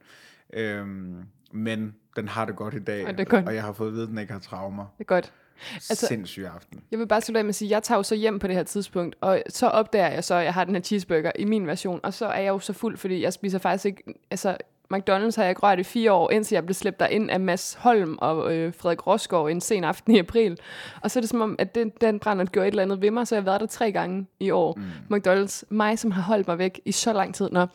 Øhm, 0.54 1.16
men 1.52 1.96
den 2.16 2.28
har 2.28 2.46
det 2.46 2.56
godt 2.56 2.74
i 2.74 2.80
dag, 2.80 3.08
Og 3.08 3.12
det 3.14 3.20
er 3.20 3.24
godt. 3.26 3.48
og 3.48 3.56
jeg 3.56 3.64
har 3.64 3.74
fået 3.74 3.88
at 3.88 3.94
vide, 3.94 4.04
at 4.04 4.10
den 4.10 4.18
ikke 4.18 4.34
har 4.34 4.40
traumer. 4.40 4.86
Det 4.98 5.04
er 5.04 5.08
godt. 5.08 5.34
Altså, 5.76 6.08
Sindssyg 6.08 6.46
aften. 6.56 6.82
Jeg 6.92 7.00
vil 7.00 7.08
bare 7.08 7.22
slutte 7.22 7.40
af 7.40 7.46
med 7.46 7.50
at 7.50 7.56
sige, 7.56 7.68
at 7.68 7.72
jeg 7.72 7.84
tager 7.84 8.00
jo 8.00 8.04
så 8.04 8.16
hjem 8.16 8.40
på 8.40 8.48
det 8.48 8.56
her 8.56 8.64
tidspunkt, 8.64 9.16
og 9.22 9.42
så 9.50 9.68
opdager 9.68 10.08
jeg 10.08 10.24
så, 10.24 10.36
at 10.36 10.44
jeg 10.46 10.54
har 10.54 10.64
den 10.64 10.76
her 10.76 10.82
cheeseburger 10.82 11.32
i 11.40 11.46
min 11.46 11.68
version, 11.68 12.00
og 12.04 12.14
så 12.14 12.26
er 12.26 12.40
jeg 12.40 12.50
jo 12.50 12.60
så 12.60 12.74
fuld, 12.74 12.98
fordi 12.98 13.22
jeg 13.24 13.34
spiser 13.34 13.60
faktisk 13.60 13.86
ikke, 13.86 14.04
altså 14.32 14.58
McDonald's 14.94 15.36
har 15.36 15.44
jeg 15.44 15.50
ikke 15.50 15.62
rørt 15.62 15.80
i 15.80 15.84
fire 15.84 16.12
år, 16.12 16.32
indtil 16.32 16.56
jeg 16.56 16.66
blev 16.66 16.74
slæbt 16.74 17.02
ind 17.12 17.32
af 17.32 17.40
Mads 17.40 17.74
Holm 17.74 18.18
og 18.22 18.56
øh, 18.56 18.74
Frederik 18.74 19.08
Rosgaard 19.08 19.50
en 19.50 19.62
sen 19.62 19.84
aften 19.84 20.16
i 20.16 20.20
april. 20.20 20.58
Og 21.02 21.12
så 21.12 21.20
er 21.20 21.22
det 21.22 21.30
som 21.30 21.42
om, 21.42 21.56
at 21.60 21.76
den, 21.76 21.92
den 22.02 22.20
brænder 22.20 22.46
gjorde 22.46 22.68
et 22.68 22.72
eller 22.72 22.84
andet 22.84 23.02
ved 23.02 23.12
mig, 23.12 23.28
så 23.28 23.36
jeg 23.36 23.42
har 23.42 23.46
været 23.46 23.62
der 23.62 23.68
tre 23.68 23.92
gange 23.92 24.28
i 24.40 24.52
år. 24.52 24.80
Mm. 25.10 25.16
McDonald's, 25.18 25.64
mig 25.70 26.00
som 26.00 26.12
har 26.12 26.22
holdt 26.22 26.48
mig 26.48 26.58
væk 26.58 26.82
i 26.86 26.92
så 26.92 27.14
lang 27.14 27.36
tid. 27.36 27.50
Nå. 27.52 27.66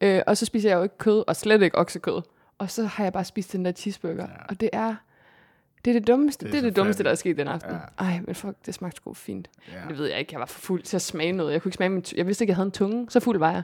Øh, 0.00 0.22
og 0.26 0.36
så 0.36 0.46
spiser 0.46 0.68
jeg 0.68 0.76
jo 0.76 0.82
ikke 0.82 0.98
kød, 0.98 1.24
og 1.26 1.36
slet 1.36 1.62
ikke 1.62 1.78
oksekød. 1.78 2.22
Og 2.58 2.70
så 2.70 2.84
har 2.84 3.04
jeg 3.04 3.12
bare 3.12 3.24
spist 3.24 3.52
den 3.52 3.64
der 3.64 3.72
cheeseburger, 3.72 4.26
ja. 4.28 4.44
og 4.48 4.60
det 4.60 4.70
er... 4.72 4.94
Det 5.84 5.90
er 5.90 6.00
det 6.00 6.08
dummeste, 6.08 6.46
det 6.46 6.48
er 6.48 6.52
det, 6.52 6.58
er 6.58 6.70
det 6.70 6.76
dummeste, 6.76 7.04
der 7.04 7.10
er 7.10 7.14
sket 7.14 7.36
den 7.36 7.48
aften. 7.48 7.70
Ja. 7.70 8.04
Ej, 8.04 8.20
men 8.26 8.34
fuck, 8.34 8.56
det 8.66 8.74
smagte 8.74 8.96
sgu 8.96 9.14
fint. 9.14 9.50
Ja. 9.72 9.88
Det 9.88 9.98
ved 9.98 10.06
jeg 10.06 10.18
ikke, 10.18 10.32
jeg 10.32 10.40
var 10.40 10.46
for 10.46 10.60
fuld 10.60 10.82
til 10.82 10.96
at 10.96 11.02
smage 11.02 11.32
noget. 11.32 11.52
Jeg 11.52 11.62
kunne 11.62 11.68
ikke 11.68 11.76
smage 11.76 11.88
min 11.88 12.04
Jeg 12.16 12.26
vidste 12.26 12.44
ikke, 12.44 12.50
jeg 12.50 12.56
havde 12.56 12.66
en 12.66 12.72
tunge. 12.72 13.06
Så 13.10 13.20
fuld 13.20 13.38
var 13.38 13.52
jeg. 13.52 13.62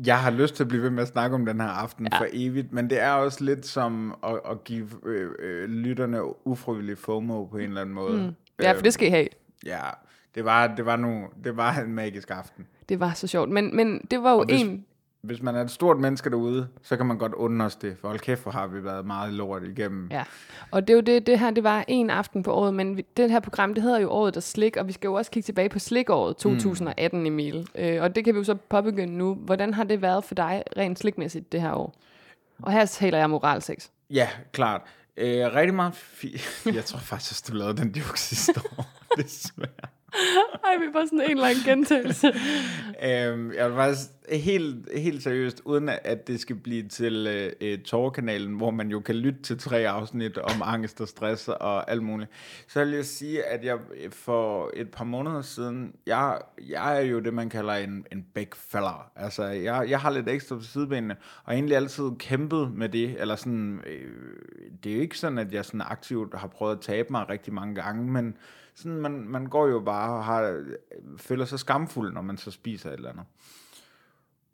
Jeg 0.06 0.20
har 0.20 0.30
lyst 0.30 0.54
til 0.54 0.62
at 0.62 0.68
blive 0.68 0.82
ved 0.82 0.90
med 0.90 1.02
at 1.02 1.08
snakke 1.08 1.34
om 1.34 1.46
den 1.46 1.60
her 1.60 1.68
aften 1.68 2.08
ja. 2.12 2.18
For 2.18 2.26
evigt, 2.32 2.72
men 2.72 2.90
det 2.90 3.02
er 3.02 3.10
også 3.12 3.44
lidt 3.44 3.66
som 3.66 4.14
at, 4.26 4.40
at 4.50 4.64
give 4.64 4.88
øh, 5.06 5.30
øh, 5.38 5.68
lytterne 5.68 6.46
ufrivillig 6.46 6.98
FOMO 6.98 7.44
på 7.44 7.56
en 7.56 7.68
eller 7.68 7.80
anden 7.80 7.94
måde. 7.94 8.16
Mm. 8.22 8.34
Ja, 8.64 8.72
for 8.72 8.82
det 8.82 8.92
skal 8.92 9.06
I 9.08 9.10
have. 9.10 9.28
Ja, 9.66 9.80
det 10.34 10.44
var, 10.44 10.66
det 10.66 10.86
var, 10.86 10.96
nu, 10.96 11.24
det 11.44 11.56
var 11.56 11.74
en 11.74 11.92
magisk 11.94 12.30
aften. 12.30 12.66
Det 12.88 13.00
var 13.00 13.12
så 13.12 13.26
sjovt. 13.26 13.50
Men, 13.50 13.76
men 13.76 14.00
det 14.10 14.22
var 14.22 14.32
jo 14.32 14.38
Og 14.38 14.44
hvis- 14.44 14.62
en... 14.62 14.84
Hvis 15.22 15.42
man 15.42 15.54
er 15.56 15.60
et 15.60 15.70
stort 15.70 15.98
menneske 15.98 16.30
derude, 16.30 16.68
så 16.82 16.96
kan 16.96 17.06
man 17.06 17.18
godt 17.18 17.32
undre 17.32 17.66
os 17.66 17.76
det, 17.76 17.96
for 18.00 18.08
hold 18.08 18.18
kæft, 18.20 18.42
hvor 18.42 18.52
har 18.52 18.66
vi 18.66 18.84
været 18.84 19.06
meget 19.06 19.32
lort 19.32 19.62
igennem. 19.64 20.08
Ja, 20.10 20.24
og 20.70 20.88
det 20.88 20.92
er 20.92 20.96
jo 20.96 21.00
det, 21.00 21.26
det 21.26 21.38
her, 21.38 21.50
det 21.50 21.64
var 21.64 21.84
en 21.88 22.10
aften 22.10 22.42
på 22.42 22.52
året, 22.52 22.74
men 22.74 22.96
vi, 22.96 23.06
det 23.16 23.30
her 23.30 23.40
program, 23.40 23.74
det 23.74 23.82
hedder 23.82 23.98
jo 24.00 24.10
året, 24.10 24.34
der 24.34 24.40
slik, 24.40 24.76
og 24.76 24.86
vi 24.86 24.92
skal 24.92 25.08
jo 25.08 25.14
også 25.14 25.30
kigge 25.30 25.44
tilbage 25.44 25.68
på 25.68 25.78
slikåret 25.78 26.36
2018, 26.36 27.20
mm. 27.20 27.26
Emil. 27.26 27.68
Øh, 27.74 28.02
og 28.02 28.14
det 28.14 28.24
kan 28.24 28.34
vi 28.34 28.38
jo 28.38 28.44
så 28.44 28.54
påbegynde 28.54 29.16
nu. 29.18 29.34
Hvordan 29.34 29.74
har 29.74 29.84
det 29.84 30.02
været 30.02 30.24
for 30.24 30.34
dig 30.34 30.62
rent 30.76 30.98
slikmæssigt 30.98 31.52
det 31.52 31.60
her 31.60 31.72
år? 31.72 31.94
Og 32.62 32.72
her 32.72 32.84
taler 32.86 33.18
jeg 33.18 33.30
moralsex. 33.30 33.88
Ja, 34.10 34.28
klart. 34.52 34.80
Øh, 35.16 35.54
rigtig 35.54 35.74
meget 35.74 35.92
fi- 35.92 36.70
Jeg 36.74 36.84
tror 36.84 36.98
faktisk, 36.98 37.44
at 37.44 37.52
du 37.52 37.56
lavede 37.58 37.76
den 37.76 37.88
joke 37.90 38.20
sidste 38.20 38.60
år. 38.78 38.84
Desværre. 39.22 39.88
Ej, 40.64 40.76
vi 40.76 40.94
var 40.94 41.04
sådan 41.04 41.20
en 41.20 41.30
eller 41.30 41.46
anden 41.46 41.64
gentagelse. 41.64 42.26
Øhm, 43.02 43.52
jeg 43.52 43.68
vil 43.68 43.76
faktisk 43.76 44.08
helt, 44.32 44.88
helt 44.96 45.22
seriøst, 45.22 45.62
uden 45.64 45.88
at 45.88 46.26
det 46.26 46.40
skal 46.40 46.56
blive 46.56 46.88
til 46.88 47.26
øh, 47.26 47.52
øh 47.60 47.78
Torkanalen, 47.78 48.54
hvor 48.54 48.70
man 48.70 48.90
jo 48.90 49.00
kan 49.00 49.14
lytte 49.14 49.42
til 49.42 49.58
tre 49.58 49.88
afsnit 49.88 50.38
om 50.38 50.62
angst 50.64 51.00
og 51.00 51.08
stress 51.08 51.48
og 51.48 51.90
alt 51.90 52.02
muligt, 52.02 52.30
så 52.68 52.84
vil 52.84 52.94
jeg 52.94 53.04
sige, 53.04 53.44
at 53.44 53.64
jeg 53.64 53.78
øh, 54.04 54.10
for 54.10 54.70
et 54.74 54.90
par 54.90 55.04
måneder 55.04 55.42
siden, 55.42 55.92
jeg, 56.06 56.38
jeg 56.68 56.96
er 56.96 57.00
jo 57.00 57.18
det, 57.18 57.34
man 57.34 57.48
kalder 57.48 57.74
en, 57.74 58.06
en 58.12 58.26
big 58.34 58.48
fella. 58.54 58.94
Altså, 59.16 59.44
jeg, 59.44 59.86
jeg 59.90 60.00
har 60.00 60.10
lidt 60.10 60.28
ekstra 60.28 60.56
på 60.56 60.62
sidebenene, 60.62 61.16
og 61.44 61.54
egentlig 61.54 61.76
altid 61.76 62.10
kæmpet 62.18 62.72
med 62.72 62.88
det, 62.88 63.16
eller 63.20 63.36
sådan, 63.36 63.80
øh, 63.86 64.10
det 64.84 64.92
er 64.92 64.96
jo 64.96 65.02
ikke 65.02 65.18
sådan, 65.18 65.38
at 65.38 65.52
jeg 65.52 65.64
sådan 65.64 65.82
aktivt 65.84 66.34
har 66.34 66.48
prøvet 66.48 66.76
at 66.76 66.80
tabe 66.80 67.08
mig 67.10 67.28
rigtig 67.28 67.52
mange 67.52 67.74
gange, 67.74 68.12
men 68.12 68.36
sådan, 68.78 68.96
man, 68.96 69.12
man 69.28 69.46
går 69.46 69.66
jo 69.66 69.80
bare 69.80 70.16
og 70.16 70.24
har, 70.24 70.64
føler 71.16 71.44
sig 71.44 71.58
skamfuld, 71.58 72.12
når 72.12 72.22
man 72.22 72.36
så 72.36 72.50
spiser 72.50 72.90
et 72.90 72.94
eller 72.94 73.10
andet. 73.10 73.24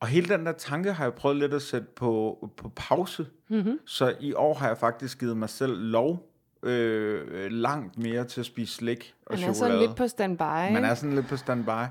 Og 0.01 0.07
hele 0.07 0.29
den 0.29 0.47
der 0.47 0.53
tanke 0.53 0.93
har 0.93 1.05
jeg 1.05 1.15
prøvet 1.15 1.37
lidt 1.37 1.55
at 1.55 1.63
sætte 1.63 1.87
på, 1.97 2.39
på 2.57 2.69
pause. 2.69 3.27
Mm-hmm. 3.49 3.79
Så 3.87 4.15
i 4.21 4.35
år 4.35 4.55
har 4.55 4.69
jeg 4.69 4.79
faktisk 4.79 5.19
givet 5.19 5.37
mig 5.37 5.49
selv 5.49 5.79
lov 5.79 6.31
øh, 6.63 7.51
langt 7.51 7.99
mere 7.99 8.25
til 8.25 8.41
at 8.41 8.47
spise 8.47 8.75
slik 8.75 9.15
og 9.27 9.35
Man 9.35 9.39
er 9.39 9.53
chokolade. 9.53 9.59
sådan 9.59 9.89
lidt 9.89 9.97
på 9.97 10.09
standby. 10.09 10.73
Man 10.73 10.85
er 10.85 10.95
sådan 10.95 11.15
lidt 11.15 11.29
på 11.29 11.37
standby. 11.37 11.87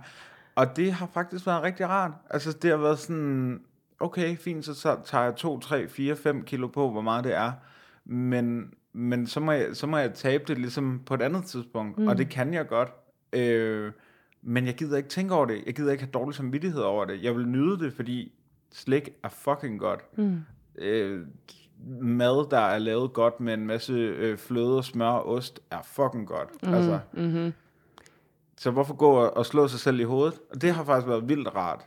Og 0.56 0.76
det 0.76 0.94
har 0.94 1.10
faktisk 1.14 1.48
været 1.48 1.64
rigtig 1.64 1.88
rart. 1.90 2.12
Altså 2.30 2.52
det 2.52 2.70
har 2.70 2.78
været 2.78 3.00
sådan, 3.00 3.62
okay, 4.00 4.38
fint, 4.38 4.66
så, 4.66 4.74
så 4.74 4.98
tager 5.06 5.24
jeg 5.24 5.36
2, 5.36 5.60
3, 5.60 5.88
4, 5.88 6.16
5 6.16 6.44
kilo 6.44 6.68
på, 6.68 6.90
hvor 6.90 7.02
meget 7.02 7.24
det 7.24 7.36
er. 7.36 7.52
Men, 8.06 8.74
men 8.94 9.28
så, 9.28 9.40
må 9.40 9.52
jeg, 9.52 9.68
så 9.74 9.88
må 9.88 9.98
jeg 9.98 10.14
tabe 10.14 10.44
det 10.48 10.58
ligesom 10.58 11.02
på 11.06 11.14
et 11.14 11.22
andet 11.22 11.46
tidspunkt. 11.46 11.98
Mm. 12.00 12.08
Og 12.08 12.18
det 12.18 12.30
kan 12.30 12.54
jeg 12.54 12.68
godt. 12.68 12.90
Øh, 13.34 13.92
men 14.42 14.66
jeg 14.66 14.76
gider 14.76 14.98
ikke 14.98 15.10
tænke 15.10 15.34
over 15.36 15.46
det. 15.46 15.64
Jeg 15.66 15.76
gider 15.76 15.92
ikke 15.92 16.04
have 16.04 16.12
dårlig 16.12 16.36
samvittighed 16.36 16.82
over 16.82 17.06
det. 17.06 17.24
Jeg 17.24 17.36
vil 17.36 17.48
nyde 17.48 17.80
det, 17.80 17.94
fordi 17.94 18.32
slik 18.72 19.10
er 19.24 19.30
fucking 19.30 19.80
godt. 19.80 20.18
Mm. 20.18 20.40
Øh, 20.78 21.26
mad, 22.02 22.50
der 22.50 22.60
er 22.60 22.78
lavet 22.80 23.14
godt 23.14 23.40
med 23.40 23.54
en 23.54 23.68
masse 23.68 23.94
øh, 23.94 24.38
fløde, 24.38 24.84
smør 24.84 25.08
og 25.08 25.30
ost, 25.30 25.60
er 25.72 25.82
fucking 25.84 26.28
godt. 26.28 26.50
Mm. 26.64 26.74
Altså, 26.74 27.00
Mm-hmm. 27.14 27.54
så 28.58 28.72
hvorfor 28.72 28.94
gå 28.94 29.10
og, 29.12 29.38
og 29.38 29.46
slå 29.46 29.68
sig 29.68 29.80
selv 29.80 30.00
i 30.00 30.04
hovedet? 30.04 30.40
Og 30.52 30.62
det 30.62 30.74
har 30.74 30.84
faktisk 30.84 31.08
været 31.08 31.30
vildt 31.30 31.56
rart. 31.56 31.86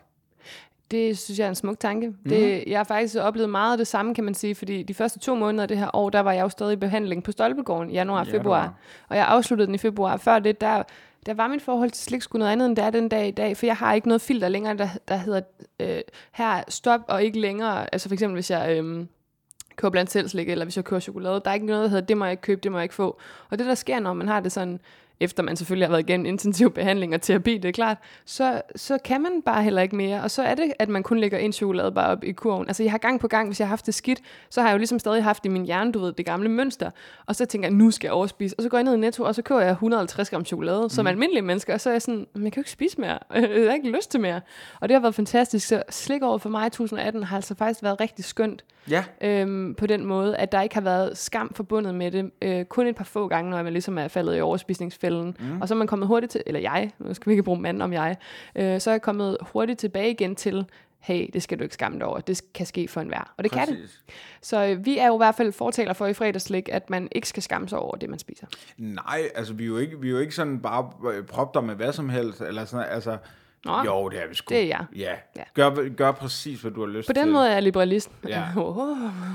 Det 0.90 1.18
synes 1.18 1.38
jeg 1.38 1.44
er 1.44 1.49
en 1.49 1.55
smuk 1.55 1.81
tanke. 1.81 2.09
Mhm. 2.09 2.16
Det, 2.29 2.64
jeg 2.66 2.79
har 2.79 2.85
faktisk 2.85 3.16
oplevet 3.16 3.51
meget 3.51 3.72
af 3.72 3.79
det 3.79 3.87
samme, 3.87 4.14
kan 4.14 4.25
man 4.25 4.35
sige, 4.35 4.55
fordi 4.55 4.83
de 4.83 4.94
første 4.94 5.18
to 5.18 5.35
måneder 5.35 5.62
af 5.62 5.68
det 5.68 5.79
her 5.79 5.96
år, 5.96 6.11
der 6.11 6.20
var 6.20 6.33
jeg 6.33 6.42
jo 6.42 6.49
stadig 6.49 6.72
i 6.72 6.77
behandling 6.77 7.22
på 7.25 7.33
Stolpegården 7.33 7.90
januar 7.90 8.20
og 8.20 8.27
februar. 8.27 8.75
Og 9.09 9.16
jeg 9.16 9.27
afsluttede 9.27 9.66
den 9.66 9.75
i 9.75 9.79
februar. 9.79 10.16
Før 10.16 10.38
det, 10.38 10.61
der, 10.61 10.83
der 11.27 11.35
var 11.35 11.49
mit 11.49 11.62
forhold 11.62 11.90
til 11.90 12.05
slik 12.05 12.22
sgu 12.22 12.38
noget 12.38 12.53
andet, 12.53 12.66
end 12.66 12.77
det 12.77 12.85
er 12.85 12.90
den 12.90 13.09
dag 13.09 13.29
i 13.29 13.31
dag, 13.31 13.57
for 13.57 13.66
jeg 13.66 13.77
har 13.77 13.94
ikke 13.94 14.09
noget 14.09 14.20
filter 14.20 14.49
længere, 14.49 14.77
der, 14.77 14.88
der 15.09 15.16
hedder, 15.16 15.40
øh, 15.81 16.01
her 16.33 16.62
stop 16.68 17.01
og 17.09 17.25
ikke 17.25 17.40
længere. 17.40 17.94
Altså 17.94 18.09
for 18.09 18.14
eksempel, 18.14 18.35
hvis 18.35 18.51
jeg... 18.51 18.79
Øh, 18.79 19.07
køber 19.77 19.90
blandt 19.90 20.11
selv 20.11 20.29
slik, 20.29 20.49
eller 20.49 20.64
hvis 20.64 20.77
jeg 20.77 20.85
køber 20.85 21.01
chokolade. 21.01 21.40
Der 21.44 21.51
er 21.51 21.55
ikke 21.55 21.66
noget, 21.66 21.83
der 21.83 21.88
hedder, 21.88 22.07
det 22.07 22.16
må 22.16 22.25
jeg 22.25 22.33
ikke 22.33 22.40
købe, 22.40 22.61
det 22.61 22.72
må 22.72 22.79
jeg 22.79 22.83
ikke 22.83 22.94
få. 22.94 23.18
Og 23.51 23.59
det, 23.59 23.66
der 23.66 23.75
sker, 23.75 24.01
når 24.01 24.12
man 24.12 24.29
har 24.29 24.40
det 24.40 24.53
sådan, 24.53 24.81
efter 25.20 25.42
man 25.42 25.57
selvfølgelig 25.57 25.87
har 25.87 25.90
været 25.90 26.09
igennem 26.09 26.26
intensiv 26.26 26.70
behandling 26.70 27.14
og 27.14 27.22
terapi, 27.22 27.59
det 27.59 27.68
er 27.68 27.72
klart, 27.72 27.98
så, 28.24 28.62
så 28.76 28.98
kan 29.05 29.22
man 29.22 29.42
bare 29.42 29.62
heller 29.62 29.83
ikke 29.83 29.96
mere. 29.96 30.22
Og 30.22 30.31
så 30.31 30.42
er 30.42 30.55
det, 30.55 30.72
at 30.79 30.88
man 30.88 31.02
kun 31.02 31.18
lægger 31.18 31.38
en 31.38 31.52
chokolade 31.52 31.92
bare 31.92 32.07
op 32.07 32.24
i 32.24 32.33
kurven. 32.33 32.68
Altså 32.68 32.83
jeg 32.83 32.92
har 32.92 32.98
gang 32.98 33.20
på 33.20 33.29
gang, 33.29 33.48
hvis 33.48 33.61
jeg 33.61 33.66
har 33.66 33.70
haft 33.70 33.87
det 33.87 33.94
skidt, 33.94 34.20
så 34.50 34.61
har 34.61 34.68
jeg 34.68 34.74
jo 34.74 34.79
ligesom 34.79 34.98
stadig 34.98 35.24
haft 35.24 35.46
i 35.46 35.48
min 35.48 35.64
hjerne, 35.64 35.92
du 35.92 35.98
ved, 35.98 36.12
det 36.12 36.26
gamle 36.26 36.48
mønster. 36.48 36.90
Og 37.26 37.37
så 37.37 37.44
tænker 37.44 37.68
jeg, 37.68 37.76
nu 37.76 37.90
skal 37.90 38.09
jeg 38.09 38.12
overspise. 38.12 38.55
Og 38.59 38.62
så 38.62 38.68
går 38.68 38.79
jeg 38.79 38.85
ned 38.85 38.94
i 38.94 38.98
Netto, 38.98 39.24
og 39.24 39.35
så 39.35 39.42
køber 39.42 39.61
jeg 39.61 39.70
150 39.70 40.31
gram 40.31 40.44
chokolade, 40.44 40.83
mm. 40.83 40.88
som 40.88 41.07
almindelige 41.07 41.42
mennesker. 41.42 41.74
Og 41.74 41.81
så 41.81 41.88
er 41.88 41.94
jeg 41.94 42.02
sådan, 42.02 42.26
"Men 42.35 42.44
jeg 42.44 42.52
kan 42.52 42.61
jo 42.61 42.62
ikke 42.62 42.70
spise 42.70 43.00
mere. 43.00 43.18
jeg 43.35 43.68
har 43.68 43.74
ikke 43.74 43.90
lyst 43.90 44.11
til 44.11 44.20
mere. 44.20 44.40
Og 44.81 44.88
det 44.88 44.94
har 44.94 45.00
været 45.00 45.14
fantastisk. 45.14 45.68
Så 45.68 45.83
slik 45.90 46.22
over 46.22 46.38
for 46.38 46.48
mig 46.48 46.66
i 46.66 46.70
2018 46.70 47.22
har 47.22 47.37
altså 47.37 47.55
faktisk 47.55 47.83
været 47.83 48.00
rigtig 48.00 48.24
skønt 48.24 48.64
Ja, 48.90 49.05
øhm, 49.20 49.74
på 49.74 49.87
den 49.87 50.05
måde, 50.05 50.37
at 50.37 50.52
der 50.52 50.61
ikke 50.62 50.74
har 50.74 50.83
været 50.83 51.18
skam 51.18 51.52
forbundet 51.55 51.95
med 51.95 52.11
det. 52.11 52.30
Øh, 52.43 52.64
kun 52.64 52.86
et 52.86 52.97
par 52.97 53.05
få 53.05 53.28
gange, 53.28 53.51
når 53.51 53.62
man 53.62 53.72
ligesom 53.72 53.99
er 53.99 54.09
faldet 54.09 54.36
i 54.36 54.41
overspisningsfælden. 55.14 55.54
Mm. 55.57 55.61
Og 55.61 55.68
så 55.68 55.74
er 55.74 55.78
man 55.78 55.86
kommet 55.86 56.09
hurtigt 56.09 56.32
til, 56.32 56.42
eller 56.46 56.61
jeg, 56.61 56.90
nu 56.98 57.14
skal 57.14 57.30
vi 57.30 57.32
ikke 57.32 57.42
bruge 57.42 57.61
mand 57.61 57.82
om 57.82 57.92
jeg, 57.92 58.16
øh, 58.57 58.80
så 58.80 58.90
er 58.90 58.94
jeg 58.94 59.02
kommet 59.02 59.36
hurtigt 59.42 59.78
tilbage 59.78 60.11
igen 60.11 60.34
til, 60.36 60.64
hey, 60.98 61.26
det 61.32 61.42
skal 61.42 61.59
du 61.59 61.62
ikke 61.62 61.74
skamme 61.74 61.98
dig 61.98 62.07
over. 62.07 62.20
Det 62.20 62.42
kan 62.54 62.66
ske 62.66 62.88
for 62.88 63.00
enhver. 63.00 63.32
Og 63.36 63.44
det 63.44 63.52
kan 63.52 63.68
det. 63.68 63.76
præcis. 63.76 64.02
Så 64.42 64.64
øh, 64.66 64.84
vi 64.86 64.98
er 64.98 65.07
jo 65.07 65.14
i 65.14 65.16
hvert 65.16 65.34
fald 65.34 65.52
fortaler 65.52 65.92
for 65.92 66.07
i 66.07 66.14
fredagslik, 66.14 66.68
at 66.72 66.90
man 66.90 67.09
ikke 67.12 67.28
skal 67.28 67.42
skamme 67.42 67.68
sig 67.68 67.78
over 67.78 67.96
det, 67.96 68.11
man 68.11 68.18
spiser. 68.18 68.46
Nej, 68.78 69.20
altså 69.34 69.54
vi 69.54 69.62
er 69.64 69.68
jo 69.68 69.78
ikke, 69.78 70.00
vi 70.00 70.09
er 70.09 70.12
jo 70.12 70.18
ikke 70.18 70.34
sådan 70.34 70.61
bare 70.61 70.90
øh, 71.12 71.24
propter 71.24 71.61
med 71.61 71.74
hvad 71.74 71.92
som 71.92 72.09
helst, 72.09 72.40
eller 72.40 72.64
sådan, 72.64 72.86
altså 72.90 73.16
Nå, 73.64 73.82
Jo, 73.84 74.09
det 74.09 74.22
er 74.22 74.28
vi 74.28 74.34
sgu. 74.34 74.54
det 74.54 74.62
er 74.62 74.66
jeg. 74.66 74.84
Ja. 74.96 75.14
Ja. 75.36 75.42
Gør, 75.54 75.88
gør 75.96 76.12
præcis, 76.12 76.61
hvad 76.61 76.70
du 76.70 76.80
har 76.80 76.86
lyst 76.86 77.07
På 77.09 77.12
til. 77.12 77.22
den 77.22 77.32
måde 77.32 77.48
er 77.48 77.52
jeg 77.52 77.62
liberalist. 77.62 78.11
Ja. 78.28 78.44
Oh, 78.57 78.88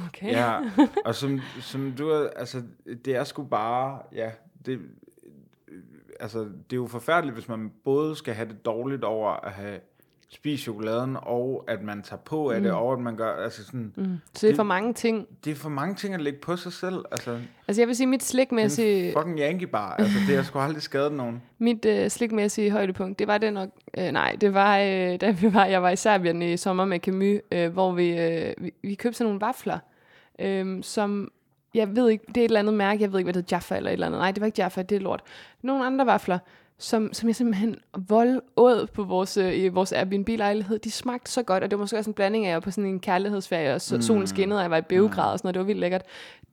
okay. 0.08 0.32
Ja, 0.32 0.60
og 1.06 1.16
som, 1.16 1.40
som 1.62 1.92
du 1.98 2.28
altså, 2.36 2.62
det 3.06 3.16
er 3.16 3.24
sgu 3.24 3.44
bare, 3.44 4.00
ja, 4.16 4.30
det, 4.66 4.80
altså, 6.22 6.40
det 6.40 6.74
er 6.74 6.76
jo 6.76 6.88
forfærdeligt, 6.88 7.36
hvis 7.36 7.50
man 7.50 7.72
både 7.86 8.16
skal 8.16 8.34
have 8.34 8.50
det 8.50 8.66
dårligt 8.66 9.04
over 9.04 9.30
at 9.32 9.52
have 9.52 9.80
spist 10.34 10.64
chokoladen, 10.64 11.18
og 11.22 11.64
at 11.68 11.84
man 11.84 12.02
tager 12.02 12.22
på 12.22 12.50
af 12.50 12.62
det, 12.62 12.72
og 12.72 12.94
at 12.94 13.00
man 13.00 13.16
gør, 13.16 13.44
altså 13.44 13.66
sådan, 13.66 13.94
mm. 13.98 14.18
Så 14.34 14.48
det 14.48 14.54
er 14.54 14.56
for 14.56 14.64
mange 14.64 14.94
ting. 14.94 15.28
det 15.46 15.52
er 15.52 15.56
for 15.56 15.70
mange 15.70 15.96
ting 15.96 16.14
at 16.14 16.22
lægge 16.22 16.40
på 16.40 16.56
sig 16.56 16.74
selv, 16.74 17.06
altså, 17.12 17.40
Altså 17.68 17.82
jeg 17.82 17.88
vil 17.88 17.96
sige, 17.96 18.08
mit 18.08 18.24
slikmæssige, 18.24 19.08
en 19.08 19.14
fucking 19.14 19.40
Yankee 19.40 19.68
bar, 19.68 19.96
altså, 19.96 20.18
det 20.28 20.36
har 20.36 20.44
sgu 20.44 20.60
aldrig 20.60 20.82
skadet 20.82 21.14
nogen. 21.14 21.42
mit 21.60 21.86
øh, 21.86 22.10
slikmæssige 22.10 22.72
højdepunkt, 22.72 23.20
det 23.20 23.28
var 23.28 23.38
det 23.38 23.54
nok, 23.54 23.70
øh, 23.98 24.12
nej, 24.12 24.38
det 24.42 24.54
var, 24.54 24.78
øh, 24.78 25.22
da 25.22 25.32
vi 25.32 25.54
var, 25.54 25.66
jeg 25.66 25.84
var 25.84 25.90
i 25.90 25.96
Serbien 25.96 26.42
i 26.42 26.58
sommer 26.58 26.86
med 26.86 27.00
Camus, 27.00 27.42
øh, 27.52 27.74
hvor 27.74 27.92
vi, 27.92 28.18
øh, 28.18 28.54
vi, 28.58 28.74
vi 28.82 28.96
købte 28.96 29.18
sådan 29.18 29.30
nogle 29.30 29.42
vafler, 29.42 29.80
øh, 30.40 30.84
som, 30.84 31.32
jeg 31.74 31.96
ved 31.96 32.10
ikke, 32.10 32.26
det 32.28 32.38
er 32.38 32.42
et 32.42 32.50
eller 32.50 32.60
andet 32.60 32.74
mærke, 32.74 33.02
jeg 33.02 33.12
ved 33.12 33.20
ikke, 33.20 33.26
hvad 33.26 33.34
det 33.34 33.42
hedder, 33.42 33.56
Jaffa 33.56 33.78
eller 33.78 33.90
et 33.90 33.94
eller 33.94 34.08
andet. 34.08 34.20
Nej, 34.20 34.32
det 34.32 34.42
var 34.42 34.46
ikke 34.46 34.62
Jaffa, 34.62 34.82
det 34.82 34.96
er 34.96 35.00
lort. 35.00 35.22
Nogle 35.62 35.86
andre 35.86 36.06
vafler, 36.06 36.40
som, 36.78 37.14
som 37.14 37.30
jeg 37.30 37.36
simpelthen 37.36 37.76
vold 38.08 38.42
åd 38.58 38.88
på 38.88 39.04
vores, 39.04 39.38
øh, 39.38 39.58
i 39.58 39.68
vores 39.68 39.92
Airbnb-lejlighed. 39.92 40.80
De 40.80 40.92
smagte 40.92 41.32
så 41.32 41.44
godt, 41.44 41.64
og 41.64 41.72
det 41.72 41.80
var 41.80 41.84
måske 41.84 41.98
også 41.98 42.10
en 42.10 42.14
blanding 42.14 42.46
af, 42.46 42.50
at 42.50 42.52
jeg 42.52 42.56
var 42.56 42.60
på 42.60 42.72
sådan 42.72 42.90
en 42.90 43.00
kærlighedsferie, 43.00 43.74
og 43.74 43.82
så, 43.82 44.02
solen 44.02 44.28
skinnede, 44.28 44.60
og 44.60 44.62
jeg 44.62 44.72
var 44.72 44.78
i 44.78 44.82
Beograd 44.82 45.32
og 45.32 45.40
sådan 45.40 45.48
noget. 45.48 45.54
Det 45.54 45.60
var 45.60 45.66
vildt 45.66 45.80
lækkert. 45.80 46.02